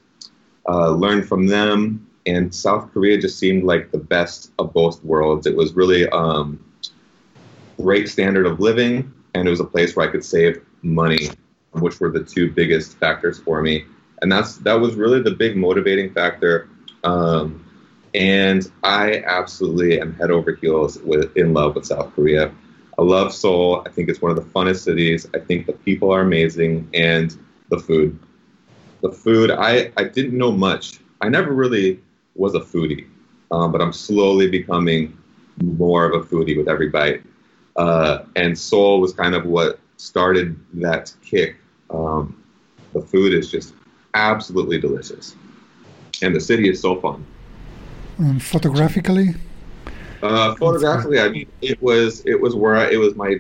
Uh, 0.66 0.92
learn 0.92 1.24
from 1.24 1.48
them, 1.48 2.09
and 2.26 2.54
South 2.54 2.92
Korea 2.92 3.18
just 3.18 3.40
seemed 3.40 3.64
like 3.64 3.92
the 3.92 3.98
best 3.98 4.52
of 4.60 4.74
both 4.74 5.04
worlds. 5.04 5.48
It 5.48 5.56
was 5.56 5.74
really 5.74 6.08
um, 6.10 6.64
great 7.78 8.10
standard 8.10 8.46
of 8.46 8.60
living, 8.60 9.12
and 9.34 9.48
it 9.48 9.52
was 9.52 9.60
a 9.60 9.66
place 9.66 9.96
where 9.96 10.08
I 10.08 10.12
could 10.12 10.24
save 10.24 10.62
money, 10.82 11.30
which 11.72 12.00
were 12.00 12.12
the 12.12 12.24
two 12.24 12.52
biggest 12.52 12.98
factors 12.98 13.40
for 13.40 13.62
me. 13.62 13.86
And 14.22 14.32
that's 14.32 14.58
that 14.58 14.74
was 14.74 14.96
really 14.96 15.22
the 15.22 15.32
big 15.32 15.56
motivating 15.56 16.14
factor. 16.14 16.70
Um, 17.04 17.66
and 18.14 18.70
I 18.84 19.24
absolutely 19.26 20.02
am 20.02 20.14
head 20.16 20.32
over 20.32 20.56
heels 20.56 20.98
with 21.00 21.36
in 21.38 21.54
love 21.54 21.76
with 21.76 21.86
South 21.86 22.14
Korea. 22.16 22.52
I 22.98 23.02
love 23.02 23.34
Seoul. 23.34 23.82
I 23.86 23.90
think 23.90 24.10
it's 24.10 24.22
one 24.22 24.32
of 24.32 24.36
the 24.36 24.50
funnest 24.52 24.84
cities. 24.84 25.26
I 25.34 25.40
think 25.40 25.68
the 25.68 25.74
people 25.74 26.12
are 26.12 26.22
amazing, 26.22 26.90
and 26.94 27.38
the 27.70 27.80
food. 27.80 28.20
The 29.02 29.12
food, 29.12 29.52
I, 29.52 29.94
I 29.96 30.04
didn't 30.04 30.38
know 30.38 30.52
much. 30.52 31.00
I 31.22 31.30
never 31.30 31.54
really 31.54 32.02
was 32.40 32.56
a 32.56 32.60
foodie, 32.60 33.06
um, 33.52 33.72
but 33.72 33.82
I'm 33.82 33.94
slowly 33.94 34.50
becoming 34.50 35.16
more 35.62 36.06
of 36.06 36.14
a 36.14 36.26
foodie 36.26 36.58
with 36.58 36.68
every 36.68 36.90
bite. 36.90 37.22
Uh, 37.76 38.24
and 38.36 38.58
Seoul 38.58 39.02
was 39.02 39.14
kind 39.14 39.36
of 39.36 39.46
what 39.46 39.80
started 39.98 40.58
that 40.74 41.14
kick. 41.24 41.58
Um, 41.90 42.42
the 42.94 43.02
food 43.02 43.34
is 43.34 43.52
just 43.52 43.74
absolutely 44.14 44.80
delicious, 44.80 45.36
and 46.22 46.36
the 46.36 46.40
city 46.40 46.70
is 46.70 46.82
so 46.82 47.00
fun. 47.00 47.26
And 48.18 48.42
photographically, 48.42 49.36
uh, 50.24 50.56
photographically, 50.56 51.20
I 51.20 51.30
mean, 51.30 51.48
it 51.62 51.82
was 51.82 52.26
it 52.26 52.40
was 52.40 52.56
where 52.56 52.76
I, 52.76 52.90
it 52.90 52.98
was 52.98 53.16
my 53.16 53.38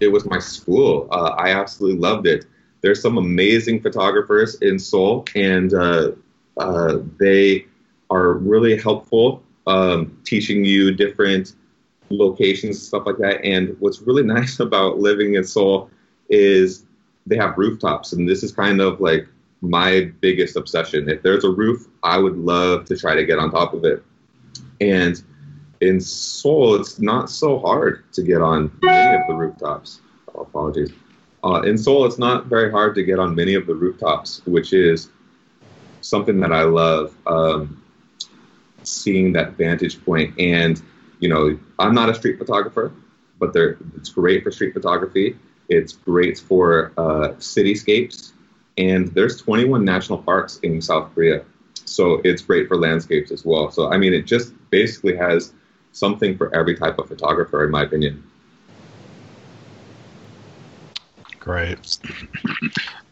it 0.00 0.08
was 0.08 0.24
my 0.26 0.38
school. 0.38 1.08
Uh, 1.10 1.34
I 1.36 1.50
absolutely 1.50 1.98
loved 1.98 2.26
it. 2.26 2.46
There's 2.80 3.02
some 3.02 3.18
amazing 3.18 3.82
photographers 3.82 4.54
in 4.56 4.78
Seoul, 4.78 5.24
and 5.34 5.74
uh, 5.74 6.12
uh 6.58 6.98
they 7.18 7.66
are 8.10 8.34
really 8.34 8.76
helpful, 8.78 9.42
um, 9.66 10.16
teaching 10.24 10.64
you 10.64 10.92
different 10.92 11.54
locations, 12.10 12.80
stuff 12.80 13.04
like 13.06 13.18
that. 13.18 13.44
And 13.44 13.76
what's 13.80 14.00
really 14.02 14.22
nice 14.36 14.60
about 14.60 14.98
living 14.98 15.34
in 15.34 15.44
Seoul 15.44 15.90
is 16.28 16.84
they 17.26 17.36
have 17.36 17.56
rooftops, 17.58 18.12
and 18.12 18.28
this 18.28 18.42
is 18.42 18.52
kind 18.52 18.80
of 18.80 19.00
like 19.00 19.26
my 19.60 20.10
biggest 20.20 20.56
obsession. 20.56 21.08
If 21.08 21.22
there's 21.22 21.44
a 21.44 21.50
roof, 21.50 21.86
I 22.02 22.18
would 22.18 22.36
love 22.38 22.84
to 22.86 22.96
try 22.96 23.14
to 23.14 23.24
get 23.24 23.38
on 23.38 23.50
top 23.50 23.74
of 23.74 23.84
it. 23.84 24.02
And 24.80 25.22
in 25.80 26.00
Seoul, 26.00 26.76
it's 26.76 27.00
not 27.00 27.30
so 27.30 27.58
hard 27.58 28.04
to 28.12 28.22
get 28.22 28.40
on 28.40 28.70
many 28.82 29.16
of 29.16 29.26
the 29.28 29.34
rooftops. 29.34 30.00
Oh, 30.34 30.42
apologies. 30.42 30.92
Uh, 31.44 31.62
in 31.62 31.78
Seoul, 31.78 32.04
it's 32.04 32.18
not 32.18 32.46
very 32.46 32.70
hard 32.70 32.94
to 32.96 33.02
get 33.02 33.18
on 33.18 33.34
many 33.34 33.54
of 33.54 33.66
the 33.66 33.74
rooftops, 33.74 34.42
which 34.46 34.72
is 34.72 35.10
something 36.00 36.40
that 36.40 36.52
I 36.52 36.62
love. 36.62 37.14
Um, 37.26 37.82
seeing 38.88 39.32
that 39.34 39.52
vantage 39.52 40.04
point, 40.04 40.38
and 40.38 40.80
you 41.20 41.28
know, 41.28 41.58
I'm 41.78 41.94
not 41.94 42.08
a 42.08 42.14
street 42.14 42.38
photographer, 42.38 42.92
but 43.38 43.54
it's 43.96 44.10
great 44.10 44.44
for 44.44 44.50
street 44.50 44.72
photography. 44.72 45.36
It's 45.68 45.92
great 45.92 46.38
for 46.38 46.92
uh, 46.96 47.34
cityscapes, 47.38 48.32
and 48.76 49.08
there's 49.08 49.40
21 49.40 49.84
national 49.84 50.18
parks 50.18 50.58
in 50.62 50.80
South 50.80 51.14
Korea, 51.14 51.44
so 51.74 52.20
it's 52.24 52.42
great 52.42 52.68
for 52.68 52.76
landscapes 52.76 53.30
as 53.30 53.44
well. 53.44 53.70
So 53.70 53.90
I 53.90 53.98
mean, 53.98 54.14
it 54.14 54.22
just 54.22 54.52
basically 54.70 55.16
has 55.16 55.52
something 55.92 56.36
for 56.36 56.54
every 56.54 56.76
type 56.76 56.98
of 56.98 57.08
photographer, 57.08 57.64
in 57.64 57.70
my 57.70 57.82
opinion. 57.82 58.22
Great. 61.40 61.98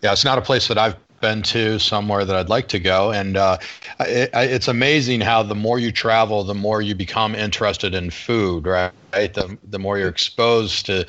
Yeah, 0.02 0.12
it's 0.12 0.24
not 0.24 0.38
a 0.38 0.42
place 0.42 0.68
that 0.68 0.78
I've 0.78 0.96
been 1.20 1.42
to, 1.42 1.78
somewhere 1.78 2.24
that 2.24 2.36
I'd 2.36 2.48
like 2.48 2.68
to 2.68 2.78
go. 2.78 3.12
And 3.12 3.36
uh, 3.36 3.58
it, 4.00 4.30
it's 4.32 4.68
amazing 4.68 5.20
how 5.20 5.42
the 5.42 5.54
more 5.54 5.78
you 5.78 5.92
travel, 5.92 6.44
the 6.44 6.54
more 6.54 6.82
you 6.82 6.94
become 6.94 7.34
interested 7.34 7.94
in 7.94 8.10
food, 8.10 8.66
right? 8.66 8.92
The, 9.12 9.56
the 9.68 9.78
more 9.78 9.98
you're 9.98 10.08
exposed 10.08 10.86
to 10.86 11.06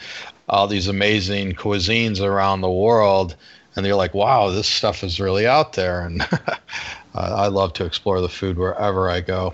all 0.49 0.67
these 0.67 0.87
amazing 0.87 1.53
cuisines 1.53 2.21
around 2.21 2.61
the 2.61 2.71
world. 2.71 3.35
And 3.75 3.85
you're 3.85 3.95
like, 3.95 4.13
wow, 4.13 4.49
this 4.49 4.67
stuff 4.67 5.03
is 5.03 5.19
really 5.19 5.45
out 5.45 5.73
there. 5.73 6.01
And 6.01 6.27
I 7.13 7.47
love 7.47 7.73
to 7.73 7.85
explore 7.85 8.21
the 8.21 8.29
food 8.29 8.57
wherever 8.57 9.09
I 9.09 9.21
go. 9.21 9.53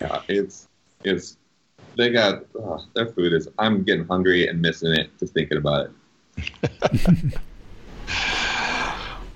Yeah, 0.00 0.22
it's 0.28 0.68
it's 1.04 1.36
they 1.96 2.10
got 2.10 2.44
oh, 2.54 2.84
their 2.94 3.06
food 3.06 3.32
is. 3.32 3.48
I'm 3.58 3.82
getting 3.82 4.06
hungry 4.06 4.46
and 4.46 4.62
missing 4.62 4.92
it 4.92 5.10
just 5.18 5.34
thinking 5.34 5.58
about 5.58 5.90
it. 6.36 7.32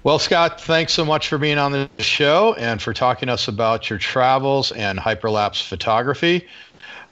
well, 0.05 0.19
Scott, 0.19 0.61
thanks 0.61 0.93
so 0.93 1.05
much 1.05 1.29
for 1.29 1.39
being 1.39 1.59
on 1.59 1.73
the 1.73 1.89
show 1.99 2.55
and 2.55 2.81
for 2.81 2.93
talking 2.93 3.29
to 3.29 3.33
us 3.33 3.49
about 3.49 3.91
your 3.91 3.99
travels 3.99 4.73
and 4.73 4.99
hyperlapse 4.99 5.67
photography. 5.67 6.47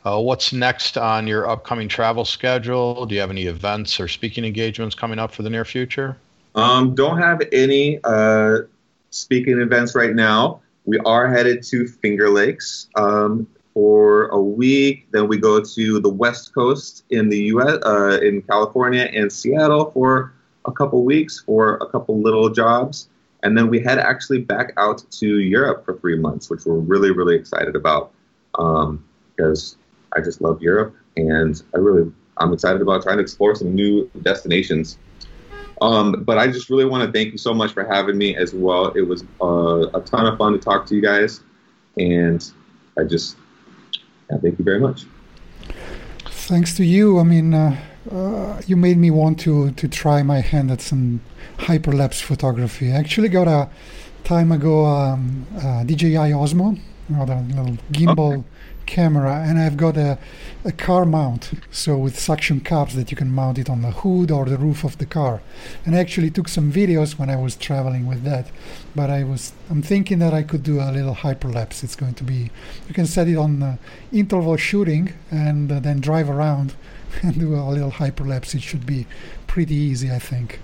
Uh, 0.05 0.21
what's 0.21 0.53
next 0.53 0.97
on 0.97 1.27
your 1.27 1.49
upcoming 1.49 1.89
travel 1.89 2.25
schedule? 2.25 3.05
Do 3.07 3.15
you 3.15 3.21
have 3.21 3.31
any 3.31 3.47
events 3.47 4.01
or 4.01 4.09
speaking 4.09 4.45
engagements 4.45 4.95
coming 4.95 5.19
up 5.19 5.33
for 5.33 5.43
the 5.43 5.51
near 5.51 5.65
future? 5.65 6.17
Um, 6.55 6.95
don't 6.95 7.19
have 7.19 7.43
any 7.53 8.01
uh, 8.03 8.61
speaking 9.11 9.61
events 9.61 9.95
right 9.95 10.15
now 10.15 10.63
we 10.85 10.99
are 11.01 11.29
headed 11.29 11.63
to 11.65 11.87
Finger 11.87 12.31
Lakes 12.31 12.89
um, 12.97 13.47
for 13.75 14.27
a 14.29 14.41
week. 14.41 15.07
Then 15.13 15.29
we 15.29 15.39
go 15.39 15.63
to 15.63 16.01
the 16.01 16.09
West 16.09 16.55
Coast 16.55 17.05
in 17.11 17.29
the 17.29 17.39
U.S. 17.55 17.79
Uh, 17.85 18.19
in 18.23 18.43
California 18.43 19.09
and 19.15 19.33
Seattle 19.33 19.91
for 19.93 20.33
a 20.71 20.75
couple 20.75 21.05
weeks 21.05 21.43
for 21.45 21.77
a 21.77 21.89
couple 21.89 22.21
little 22.21 22.49
jobs, 22.49 23.09
and 23.43 23.57
then 23.57 23.69
we 23.69 23.81
head 23.81 23.99
actually 23.99 24.39
back 24.39 24.73
out 24.77 25.05
to 25.11 25.39
Europe 25.39 25.85
for 25.85 25.99
three 25.99 26.17
months, 26.17 26.49
which 26.51 26.65
we're 26.65 26.75
really 26.75 27.11
really 27.11 27.37
excited 27.37 27.77
about 27.77 28.13
um, 28.59 29.05
because 29.37 29.77
I 30.17 30.21
just 30.21 30.41
love 30.41 30.63
Europe 30.63 30.95
and 31.17 31.63
I 31.75 31.79
really 31.79 32.11
I'm 32.39 32.53
excited 32.53 32.81
about 32.81 33.03
trying 33.03 33.19
to 33.19 33.23
explore 33.23 33.55
some 33.55 33.75
new 33.75 34.11
destinations 34.23 34.99
um, 35.81 36.25
but 36.25 36.37
I 36.37 36.47
just 36.47 36.69
really 36.69 36.85
want 36.85 37.05
to 37.05 37.13
thank 37.13 37.33
you 37.33 37.39
so 37.39 37.55
much 37.55 37.73
for 37.73 37.85
having 37.85 38.19
me 38.19 38.37
as 38.37 38.53
well. 38.53 38.89
It 38.89 39.03
was 39.03 39.25
uh, 39.41 39.89
a 39.95 40.01
ton 40.01 40.27
of 40.27 40.37
fun 40.37 40.53
to 40.53 40.59
talk 40.59 40.87
to 40.87 40.95
you 40.95 41.01
guys, 41.01 41.41
and 41.97 42.45
I 42.99 43.05
just 43.05 43.37
yeah, 44.31 44.37
thank 44.39 44.59
you 44.59 44.65
very 44.65 44.81
much. 44.81 45.07
Thanks 46.27 46.77
to 46.77 46.85
you. 46.85 47.19
I 47.19 47.23
mean, 47.23 47.55
uh, 47.55 47.81
uh, 48.11 48.61
you 48.67 48.77
made 48.77 48.97
me 48.97 49.11
want 49.11 49.41
to 49.41 49.73
to 49.73 49.89
try 49.89 50.23
my 50.23 50.41
hand 50.41 50.71
at 50.71 50.81
some 50.81 51.21
hyperlapse 51.59 52.23
photography. 52.23 52.93
I 52.93 52.97
actually 52.97 53.29
got 53.29 53.49
a 53.49 53.69
time 54.25 54.53
ago 54.53 54.87
um, 54.87 55.47
DJI 55.87 56.33
Osmo, 56.33 56.79
you 57.09 57.17
know, 57.17 57.27
the 57.27 57.37
little 57.57 57.77
gimbal. 57.93 58.39
Okay 58.39 58.45
camera 58.91 59.45
and 59.47 59.59
I've 59.59 59.77
got 59.77 59.97
a, 59.97 60.19
a 60.65 60.73
car 60.73 61.05
mount 61.07 61.53
so 61.71 61.97
with 61.97 62.19
suction 62.19 62.61
cups 62.61 62.95
that 62.95 63.11
you 63.11 63.17
can 63.17 63.31
mount 63.31 63.57
it 63.57 63.71
on 63.71 63.83
the 63.83 63.93
hood 63.93 64.31
or 64.33 64.45
the 64.45 64.59
roof 64.59 64.83
of 64.85 64.99
the 64.99 65.07
car 65.07 65.41
and 65.87 65.95
I 65.95 66.01
actually 66.01 66.31
took 66.31 66.49
some 66.49 66.73
videos 66.73 67.17
when 67.19 67.31
I 67.31 67.37
was 67.37 67.55
traveling 67.55 68.07
with 68.07 68.25
that 68.25 68.51
but 68.97 69.09
I 69.09 69.23
was 69.23 69.53
I'm 69.71 69.81
thinking 69.81 70.19
that 70.19 70.35
I 70.35 70.43
could 70.43 70.65
do 70.65 70.81
a 70.81 70.91
little 70.91 71.15
hyperlapse 71.15 71.85
it's 71.85 71.95
going 71.95 72.15
to 72.15 72.25
be 72.25 72.51
you 72.89 72.95
can 72.95 73.07
set 73.07 73.29
it 73.29 73.37
on 73.37 73.63
uh, 73.63 73.77
interval 74.13 74.57
shooting 74.57 75.13
and 75.31 75.71
uh, 75.71 75.79
then 75.79 76.01
drive 76.01 76.29
around 76.29 76.75
and 77.23 77.39
do 77.39 77.55
a 77.55 77.63
little 77.71 77.91
hyperlapse 77.91 78.55
it 78.55 78.63
should 78.63 78.87
be 78.87 79.07
pretty 79.47 79.75
easy 79.75 80.11
I 80.11 80.19
think 80.19 80.61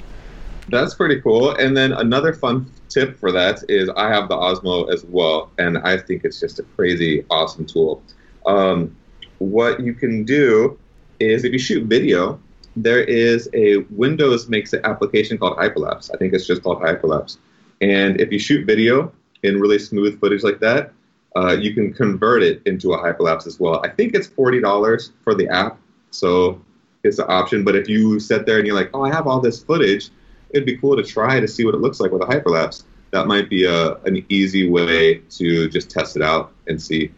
that's 0.68 0.94
pretty 0.94 1.20
cool 1.20 1.50
and 1.56 1.76
then 1.76 1.92
another 1.92 2.32
fun 2.32 2.70
tip 2.96 3.18
for 3.18 3.30
that 3.32 3.62
is 3.68 3.90
I 3.90 4.08
have 4.08 4.28
the 4.28 4.36
Osmo 4.36 4.90
as 4.92 5.04
well, 5.04 5.50
and 5.58 5.76
I 5.78 5.98
think 5.98 6.24
it's 6.24 6.40
just 6.40 6.58
a 6.58 6.62
crazy 6.62 7.24
awesome 7.30 7.66
tool. 7.66 8.02
Um, 8.46 8.96
what 9.38 9.80
you 9.80 9.92
can 9.92 10.24
do 10.24 10.78
is 11.20 11.44
if 11.44 11.52
you 11.52 11.58
shoot 11.58 11.84
video, 11.84 12.40
there 12.74 13.02
is 13.02 13.50
a 13.52 13.78
Windows 13.90 14.48
makes 14.48 14.72
an 14.72 14.80
application 14.84 15.36
called 15.36 15.58
Hyperlapse. 15.58 16.10
I 16.14 16.16
think 16.16 16.32
it's 16.32 16.46
just 16.46 16.62
called 16.62 16.80
Hyperlapse. 16.80 17.36
And 17.82 18.18
if 18.20 18.32
you 18.32 18.38
shoot 18.38 18.66
video 18.66 19.12
in 19.42 19.60
really 19.60 19.78
smooth 19.78 20.18
footage 20.20 20.42
like 20.42 20.60
that, 20.60 20.92
uh, 21.36 21.52
you 21.52 21.74
can 21.74 21.92
convert 21.92 22.42
it 22.42 22.62
into 22.64 22.94
a 22.94 22.98
hyperlapse 22.98 23.46
as 23.46 23.60
well. 23.60 23.84
I 23.84 23.90
think 23.90 24.14
it's 24.14 24.26
forty 24.26 24.58
dollars 24.58 25.12
for 25.22 25.34
the 25.34 25.46
app, 25.48 25.78
so 26.16 26.60
it's 27.04 27.18
an 27.18 27.26
option. 27.28 27.64
But 27.64 27.76
if 27.76 27.88
you 27.88 28.18
sit 28.18 28.46
there 28.46 28.58
and 28.58 28.66
you're 28.66 28.76
like, 28.76 28.90
"Oh, 28.94 29.02
I 29.02 29.12
have 29.12 29.26
all 29.26 29.40
this 29.40 29.62
footage," 29.62 30.10
it'd 30.50 30.66
be 30.66 30.76
cool 30.76 30.96
to 30.96 31.02
try 31.02 31.40
to 31.40 31.48
see 31.48 31.64
what 31.64 31.74
it 31.74 31.80
looks 31.80 32.00
like 32.00 32.10
with 32.10 32.22
a 32.22 32.26
hyperlapse. 32.26 32.84
That 33.12 33.26
might 33.26 33.48
be 33.48 33.64
a, 33.64 33.94
an 34.04 34.24
easy 34.28 34.68
way 34.68 35.18
to 35.38 35.68
just 35.68 35.90
test 35.90 36.16
it 36.16 36.22
out 36.22 36.52
and 36.66 36.80
see 36.80 37.12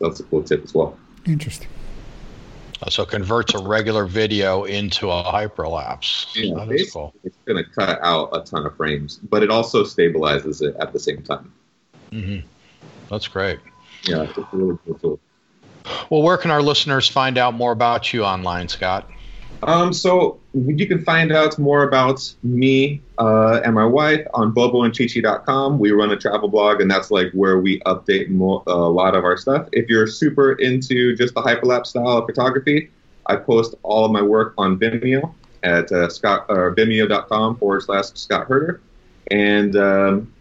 that's 0.00 0.20
a 0.20 0.24
cool 0.24 0.42
tip 0.42 0.64
as 0.64 0.74
well. 0.74 0.98
Interesting. 1.26 1.68
Uh, 2.80 2.90
so 2.90 3.04
converts 3.04 3.54
a 3.54 3.58
regular 3.58 4.06
video 4.06 4.64
into 4.64 5.10
a 5.10 5.22
hyperlapse. 5.24 6.28
Yeah, 6.34 6.64
that 6.64 6.90
cool. 6.92 7.12
It's 7.24 7.36
going 7.44 7.62
to 7.62 7.68
cut 7.70 7.98
out 8.02 8.28
a 8.32 8.40
ton 8.42 8.66
of 8.66 8.76
frames, 8.76 9.16
but 9.16 9.42
it 9.42 9.50
also 9.50 9.82
stabilizes 9.82 10.62
it 10.62 10.76
at 10.78 10.92
the 10.92 11.00
same 11.00 11.22
time. 11.22 11.52
Mm-hmm. 12.12 12.46
That's 13.10 13.26
great. 13.26 13.58
Yeah, 14.04 14.22
it's 14.22 14.38
a 14.38 14.48
really 14.52 14.78
cool 14.84 14.94
tool. 14.94 15.20
Well, 16.10 16.22
where 16.22 16.36
can 16.36 16.50
our 16.50 16.62
listeners 16.62 17.08
find 17.08 17.36
out 17.36 17.54
more 17.54 17.72
about 17.72 18.12
you 18.12 18.24
online, 18.24 18.68
Scott? 18.68 19.10
Um, 19.62 19.92
so 19.92 20.38
you 20.54 20.86
can 20.86 21.02
find 21.04 21.32
out 21.32 21.58
more 21.58 21.82
about 21.82 22.32
me 22.42 23.02
uh, 23.18 23.60
and 23.64 23.74
my 23.74 23.84
wife 23.84 24.24
on 24.32 24.54
boboandchichi.com. 24.54 25.78
We 25.78 25.90
run 25.90 26.10
a 26.12 26.16
travel 26.16 26.48
blog, 26.48 26.80
and 26.80 26.90
that's 26.90 27.10
like 27.10 27.32
where 27.32 27.58
we 27.58 27.80
update 27.80 28.30
more, 28.30 28.62
a 28.66 28.76
lot 28.76 29.14
of 29.14 29.24
our 29.24 29.36
stuff. 29.36 29.68
If 29.72 29.88
you're 29.88 30.06
super 30.06 30.52
into 30.52 31.16
just 31.16 31.34
the 31.34 31.42
hyperlapse 31.42 31.88
style 31.88 32.18
of 32.18 32.26
photography, 32.26 32.90
I 33.26 33.36
post 33.36 33.74
all 33.82 34.04
of 34.04 34.12
my 34.12 34.22
work 34.22 34.54
on 34.56 34.78
Vimeo 34.78 35.34
at 35.62 35.90
uh, 35.90 36.08
scott, 36.08 36.46
uh, 36.48 36.70
vimeo.com 36.70 37.56
forward 37.58 37.82
slash 37.82 38.06
Scott 38.14 38.46
Herder. 38.46 38.80
And 39.30 39.76
um, 39.76 40.32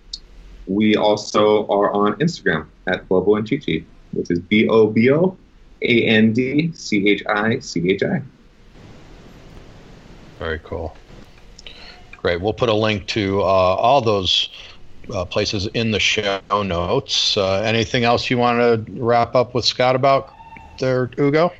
we 0.68 0.95
also 0.95 1.68
are 1.68 1.91
on 1.91 2.13
Instagram 2.20 2.68
at 2.86 3.07
Bobo 3.09 3.36
and 3.36 3.47
Chichi, 3.47 3.86
which 4.11 4.30
is 4.30 4.39
B 4.39 4.68
O 4.70 4.88
B 4.88 5.11
O 5.11 5.36
A 5.82 6.04
N 6.04 6.34
D 6.34 6.72
C 6.74 7.08
H 7.08 7.24
I 7.28 7.60
C 7.60 7.90
H 7.92 8.04
I. 8.04 8.22
Very 10.40 10.60
cool. 10.60 10.96
Great. 12.18 12.42
We'll 12.42 12.54
put 12.54 12.70
a 12.70 12.74
link 12.74 13.08
to 13.08 13.42
uh, 13.42 13.44
all 13.44 14.02
those 14.02 14.50
uh, 15.14 15.26
places 15.26 15.68
in 15.74 15.92
the 15.92 16.00
show 16.00 16.42
notes. 16.52 17.38
Uh, 17.38 17.62
anything 17.62 18.04
else 18.04 18.30
you 18.30 18.38
want 18.38 18.60
to 18.60 19.02
wrap 19.02 19.36
up 19.36 19.54
with 19.54 19.66
Scott 19.66 19.96
about 19.96 20.34
there, 20.80 21.10
Ugo? 21.18 21.52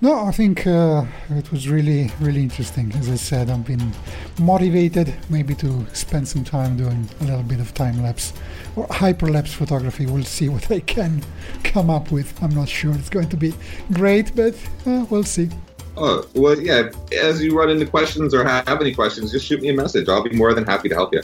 No, 0.00 0.26
I 0.26 0.32
think 0.32 0.66
uh, 0.66 1.04
it 1.30 1.50
was 1.52 1.68
really, 1.68 2.10
really 2.20 2.42
interesting. 2.42 2.92
As 2.94 3.08
I 3.08 3.16
said, 3.16 3.50
I've 3.50 3.66
been 3.66 3.92
motivated 4.40 5.14
maybe 5.28 5.54
to 5.56 5.86
spend 5.92 6.26
some 6.26 6.44
time 6.44 6.76
doing 6.76 7.08
a 7.20 7.24
little 7.24 7.42
bit 7.42 7.60
of 7.60 7.74
time 7.74 8.02
lapse 8.02 8.32
or 8.76 8.86
hyperlapse 8.88 9.48
photography. 9.48 10.06
We'll 10.06 10.24
see 10.24 10.48
what 10.48 10.70
I 10.70 10.80
can 10.80 11.22
come 11.64 11.90
up 11.90 12.10
with. 12.10 12.32
I'm 12.42 12.54
not 12.54 12.68
sure 12.68 12.94
it's 12.94 13.10
going 13.10 13.28
to 13.28 13.36
be 13.36 13.54
great, 13.92 14.34
but 14.34 14.54
uh, 14.86 15.04
we'll 15.10 15.24
see. 15.24 15.50
Oh, 15.96 16.26
well, 16.34 16.58
yeah. 16.58 16.90
As 17.20 17.42
you 17.42 17.56
run 17.58 17.68
into 17.68 17.86
questions 17.86 18.32
or 18.32 18.44
have 18.44 18.80
any 18.80 18.94
questions, 18.94 19.32
just 19.32 19.46
shoot 19.46 19.60
me 19.60 19.68
a 19.68 19.74
message. 19.74 20.08
I'll 20.08 20.22
be 20.22 20.34
more 20.36 20.54
than 20.54 20.64
happy 20.64 20.88
to 20.88 20.94
help 20.94 21.12
you. 21.12 21.22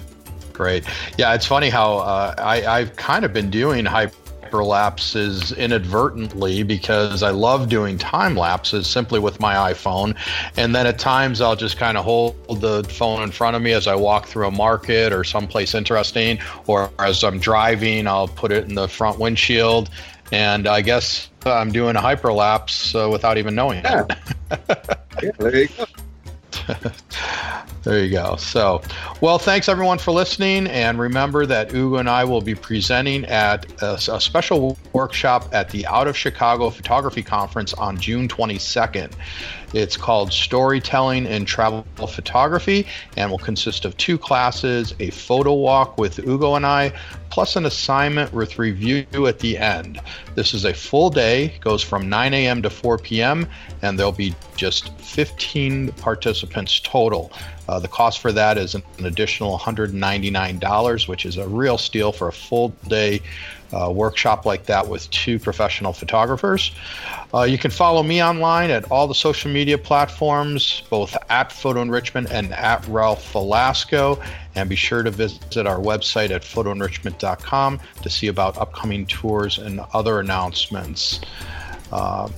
Great. 0.53 0.85
Yeah, 1.17 1.35
it's 1.35 1.47
funny 1.47 1.69
how 1.71 1.99
uh, 1.99 2.35
I, 2.39 2.67
I've 2.67 2.97
kind 2.97 3.25
of 3.25 3.33
been 3.33 3.51
doing 3.51 3.85
hyper 3.85 4.15
hyperlapses 4.57 5.57
inadvertently 5.57 6.63
because 6.63 7.23
I 7.23 7.31
love 7.31 7.69
doing 7.69 7.99
time 7.99 8.37
lapses 8.37 8.87
simply 8.87 9.19
with 9.21 9.41
my 9.41 9.73
iPhone. 9.73 10.17
And 10.57 10.75
then 10.75 10.87
at 10.87 10.99
times 10.99 11.41
I'll 11.41 11.57
just 11.57 11.77
kind 11.77 11.97
of 11.97 12.05
hold 12.05 12.61
the 12.61 12.85
phone 12.85 13.23
in 13.23 13.31
front 13.31 13.57
of 13.57 13.63
me 13.63 13.73
as 13.73 13.87
I 13.87 13.95
walk 13.95 14.27
through 14.27 14.47
a 14.47 14.51
market 14.51 15.13
or 15.13 15.25
someplace 15.25 15.75
interesting, 15.75 16.39
or 16.67 16.91
as 16.99 17.23
I'm 17.23 17.39
driving, 17.39 18.07
I'll 18.07 18.29
put 18.29 18.53
it 18.53 18.65
in 18.69 18.75
the 18.75 18.89
front 18.89 19.19
windshield. 19.19 19.91
And 20.33 20.67
I 20.67 20.81
guess 20.81 21.29
I'm 21.45 21.71
doing 21.71 21.95
a 21.97 22.01
hyperlapse 22.01 22.95
uh, 22.95 23.09
without 23.09 23.39
even 23.39 23.55
knowing 23.55 23.83
Yeah. 23.85 24.07
it. 24.51 24.99
yeah, 25.23 25.31
there 25.39 25.57
you 25.57 25.69
go. 25.69 25.87
There 27.87 28.03
you 28.03 28.11
go. 28.11 28.35
So, 28.35 28.83
well, 29.21 29.39
thanks 29.39 29.69
everyone 29.69 29.99
for 29.99 30.11
listening. 30.11 30.67
And 30.67 30.99
remember 30.99 31.47
that 31.47 31.73
Ugo 31.73 31.99
and 31.99 32.11
I 32.11 32.25
will 32.25 32.41
be 32.41 32.57
presenting 32.57 33.25
at 33.27 33.65
a, 33.81 33.95
a 34.11 34.21
special 34.21 34.77
workshop 34.93 35.49
at 35.53 35.71
the 35.71 35.87
Out 35.87 36.09
of 36.09 36.17
Chicago 36.17 36.71
Photography 36.71 37.23
Conference 37.23 37.73
on 37.75 37.97
June 37.97 38.27
22nd. 38.27 39.13
It's 39.77 39.99
called 39.99 40.33
Storytelling 40.33 41.27
in 41.27 41.45
Travel 41.45 41.85
Photography 41.97 42.87
and 43.19 43.31
will 43.31 43.37
consist 43.37 43.85
of 43.85 43.95
two 43.99 44.17
classes 44.17 44.95
a 45.01 45.11
photo 45.11 45.53
walk 45.53 45.99
with 45.99 46.19
Ugo 46.27 46.55
and 46.55 46.65
I, 46.65 46.95
plus 47.29 47.57
an 47.57 47.67
assignment 47.67 48.33
with 48.33 48.59
review 48.59 49.05
at 49.27 49.41
the 49.41 49.59
end. 49.59 50.01
This 50.35 50.55
is 50.55 50.65
a 50.65 50.73
full 50.73 51.11
day, 51.11 51.59
goes 51.61 51.83
from 51.83 52.09
9 52.09 52.33
a.m. 52.33 52.63
to 52.63 52.71
4 52.71 52.97
p.m., 52.97 53.47
and 53.83 53.99
there'll 53.99 54.13
be 54.13 54.35
just 54.57 54.99
15 54.99 55.93
participants 55.93 56.81
total. 56.81 57.31
Uh, 57.69 57.79
the 57.79 57.89
cost 57.89 58.21
for 58.21 58.33
that 58.33 58.57
is 58.57 58.75
an 58.75 58.83
additional 59.05 59.59
$199, 59.59 61.07
which 61.07 61.27
is 61.27 61.37
a 61.37 61.47
real 61.47 61.77
steal 61.77 62.13
for 62.13 62.29
a 62.29 62.33
full 62.33 62.71
day 62.89 63.21
uh, 63.77 63.91
workshop 63.91 64.47
like 64.47 64.67
that 64.67 64.89
with 64.89 65.09
two 65.11 65.39
professional 65.39 65.93
photographers. 65.93 66.73
Uh, 67.35 67.43
you 67.43 67.59
can 67.59 67.71
follow 67.71 68.03
me 68.03 68.23
online 68.23 68.71
at 68.71 68.91
all 68.91 69.07
the 69.07 69.15
social 69.15 69.51
media 69.51 69.77
platforms, 69.77 70.83
both 70.89 71.17
at 71.29 71.53
Photo 71.53 71.83
Enrichment 71.83 72.31
and 72.31 72.53
at 72.55 72.87
Ralph 72.89 73.33
Velasco. 73.33 74.21
And 74.55 74.69
be 74.71 74.77
sure 74.77 75.03
to 75.03 75.11
visit 75.11 75.67
our 75.67 75.79
website 75.79 76.31
at 76.31 76.43
photoenrichment.com 76.43 77.81
to 78.03 78.11
see 78.11 78.29
about 78.29 78.57
upcoming 78.57 79.07
tours 79.07 79.59
and 79.59 79.81
other 79.93 80.21
announcements. 80.21 81.21
Uh, 81.93 82.29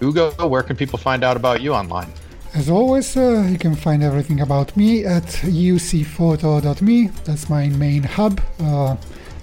Ugo, 0.00 0.30
where 0.46 0.62
can 0.62 0.76
people 0.76 0.98
find 0.98 1.24
out 1.24 1.36
about 1.36 1.62
you 1.62 1.72
online? 1.74 2.12
As 2.54 2.70
always, 2.70 3.16
uh, 3.16 3.48
you 3.50 3.58
can 3.58 3.74
find 3.74 4.02
everything 4.04 4.40
about 4.40 4.76
me 4.76 5.04
at 5.04 5.24
ucphoto.me. 5.42 7.08
That's 7.24 7.50
my 7.50 7.68
main 7.68 8.04
hub. 8.04 8.40
Uh, 8.60 8.94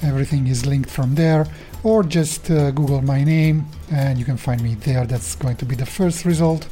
everything 0.04 0.48
is 0.48 0.66
linked 0.66 0.90
from 0.90 1.16
there. 1.16 1.48
Or 1.84 2.04
just 2.04 2.52
uh, 2.52 2.72
Google 2.72 3.02
my 3.02 3.24
name 3.24 3.66
and 3.92 4.20
you 4.20 4.26
can 4.26 4.38
find 4.38 4.62
me 4.62 4.76
there. 4.76 5.06
That's 5.06 5.36
going 5.36 5.58
to 5.58 5.66
be 5.66 5.76
the 5.76 5.86
first 5.86 6.26
result. 6.26 6.68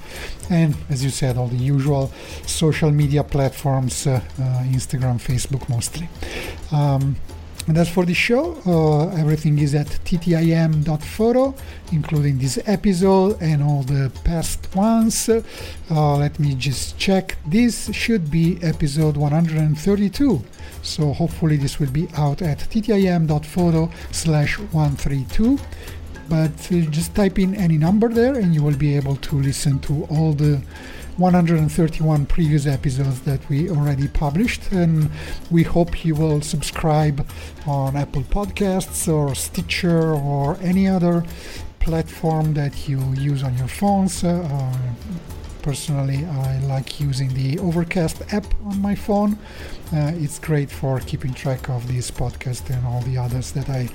And 0.50 0.76
as 0.90 1.04
you 1.04 1.10
said, 1.10 1.38
all 1.38 1.48
the 1.48 1.58
usual 1.58 2.12
social 2.46 2.92
media 2.92 3.24
platforms 3.24 4.06
uh, 4.06 4.22
uh, 4.38 4.42
Instagram, 4.66 5.20
Facebook 5.20 5.68
mostly. 5.68 6.08
Um, 6.72 7.16
and 7.70 7.78
as 7.78 7.88
for 7.88 8.04
the 8.04 8.16
show, 8.16 8.58
uh, 8.66 9.10
everything 9.10 9.60
is 9.60 9.76
at 9.76 9.86
ttim.photo, 10.04 11.54
including 11.92 12.40
this 12.40 12.58
episode 12.66 13.40
and 13.42 13.62
all 13.62 13.84
the 13.84 14.12
past 14.24 14.76
ones. 14.76 15.30
Uh, 15.30 16.18
let 16.18 16.40
me 16.40 16.56
just 16.56 16.98
check. 16.98 17.38
This 17.46 17.94
should 17.94 18.32
be 18.32 18.58
episode 18.64 19.18
132. 19.18 20.44
So 20.82 21.14
hopefully 21.14 21.58
this 21.58 21.80
will 21.80 21.92
be 21.92 22.08
out 22.16 22.42
at 22.42 22.58
ttim.photo 22.58 23.92
slash 24.12 24.58
132 24.58 25.60
but 26.28 26.72
uh, 26.72 26.82
just 26.92 27.16
type 27.16 27.40
in 27.40 27.56
any 27.56 27.76
number 27.76 28.08
there 28.08 28.36
and 28.36 28.54
you 28.54 28.62
will 28.62 28.78
be 28.78 28.96
able 28.96 29.16
to 29.16 29.42
listen 29.42 29.80
to 29.80 30.04
all 30.12 30.32
the 30.32 30.62
131 31.20 32.26
previous 32.28 32.66
episodes 32.66 33.20
that 33.22 33.48
we 33.50 33.70
already 33.70 34.08
published 34.08 34.72
and 34.72 35.12
we 35.52 35.64
hope 35.64 36.06
you 36.06 36.16
will 36.16 36.42
subscribe 36.42 37.28
on 37.68 37.98
apple 37.98 38.22
podcasts 38.24 39.12
or 39.12 39.36
stitcher 39.36 40.14
or 40.14 40.58
any 40.62 40.88
other 40.88 41.26
platform 41.80 42.54
that 42.54 42.88
you 42.88 43.00
use 43.16 43.44
on 43.44 43.58
your 43.58 43.68
phones 43.68 44.24
uh, 44.24 44.74
personally 45.62 46.26
i 46.26 46.60
like 46.60 47.00
using 47.00 47.34
the 47.34 47.60
overcast 47.60 48.22
app 48.34 48.46
on 48.66 48.82
my 48.82 48.96
phone 48.96 49.38
uh, 49.92 50.12
it's 50.16 50.38
great 50.38 50.70
for 50.70 51.00
keeping 51.00 51.34
track 51.34 51.68
of 51.68 51.88
this 51.88 52.12
podcast 52.12 52.70
and 52.70 52.86
all 52.86 53.02
the 53.02 53.18
others 53.18 53.52
that 53.54 53.68
I 53.70 53.90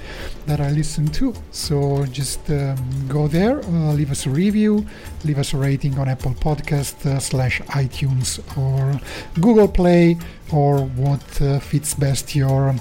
that 0.46 0.60
I 0.60 0.70
listen 0.70 1.06
to. 1.08 1.32
So 1.52 2.04
just 2.06 2.50
um, 2.50 2.76
go 3.08 3.28
there, 3.28 3.60
uh, 3.64 3.92
leave 3.92 4.10
us 4.10 4.26
a 4.26 4.30
review, 4.30 4.84
leave 5.24 5.38
us 5.38 5.54
a 5.54 5.56
rating 5.56 5.96
on 5.98 6.08
Apple 6.08 6.34
Podcast 6.34 7.06
uh, 7.06 7.20
slash 7.20 7.60
iTunes 7.62 8.40
or 8.58 9.00
Google 9.40 9.68
Play 9.68 10.18
or 10.52 10.78
what 10.80 11.40
uh, 11.40 11.60
fits 11.60 11.94
best 11.94 12.34
your 12.34 12.74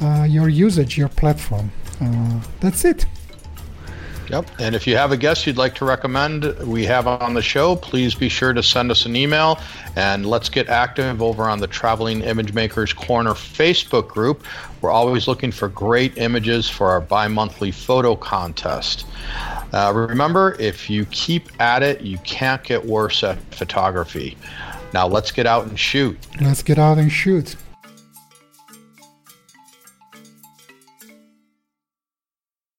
uh, 0.00 0.26
your 0.28 0.48
usage, 0.48 0.96
your 0.96 1.08
platform. 1.08 1.72
Uh, 2.00 2.40
that's 2.60 2.84
it. 2.84 3.06
Yep. 4.28 4.50
And 4.58 4.74
if 4.74 4.86
you 4.86 4.96
have 4.96 5.12
a 5.12 5.16
guest 5.16 5.46
you'd 5.46 5.56
like 5.56 5.74
to 5.76 5.84
recommend 5.84 6.44
we 6.60 6.84
have 6.84 7.06
on 7.06 7.34
the 7.34 7.42
show, 7.42 7.76
please 7.76 8.14
be 8.14 8.28
sure 8.28 8.52
to 8.52 8.62
send 8.62 8.90
us 8.90 9.06
an 9.06 9.16
email 9.16 9.58
and 9.94 10.26
let's 10.26 10.48
get 10.48 10.68
active 10.68 11.22
over 11.22 11.44
on 11.44 11.60
the 11.60 11.66
Traveling 11.66 12.22
Image 12.22 12.52
Makers 12.52 12.92
Corner 12.92 13.32
Facebook 13.32 14.08
group. 14.08 14.44
We're 14.80 14.90
always 14.90 15.28
looking 15.28 15.52
for 15.52 15.68
great 15.68 16.18
images 16.18 16.68
for 16.68 16.88
our 16.88 17.00
bi 17.00 17.28
monthly 17.28 17.70
photo 17.70 18.16
contest. 18.16 19.06
Uh, 19.72 19.92
remember, 19.94 20.56
if 20.58 20.88
you 20.88 21.06
keep 21.06 21.48
at 21.60 21.82
it, 21.82 22.00
you 22.00 22.18
can't 22.18 22.62
get 22.62 22.84
worse 22.84 23.22
at 23.24 23.38
photography. 23.54 24.36
Now 24.92 25.06
let's 25.06 25.30
get 25.30 25.46
out 25.46 25.66
and 25.66 25.78
shoot. 25.78 26.18
Let's 26.40 26.62
get 26.62 26.78
out 26.78 26.98
and 26.98 27.10
shoot. 27.10 27.56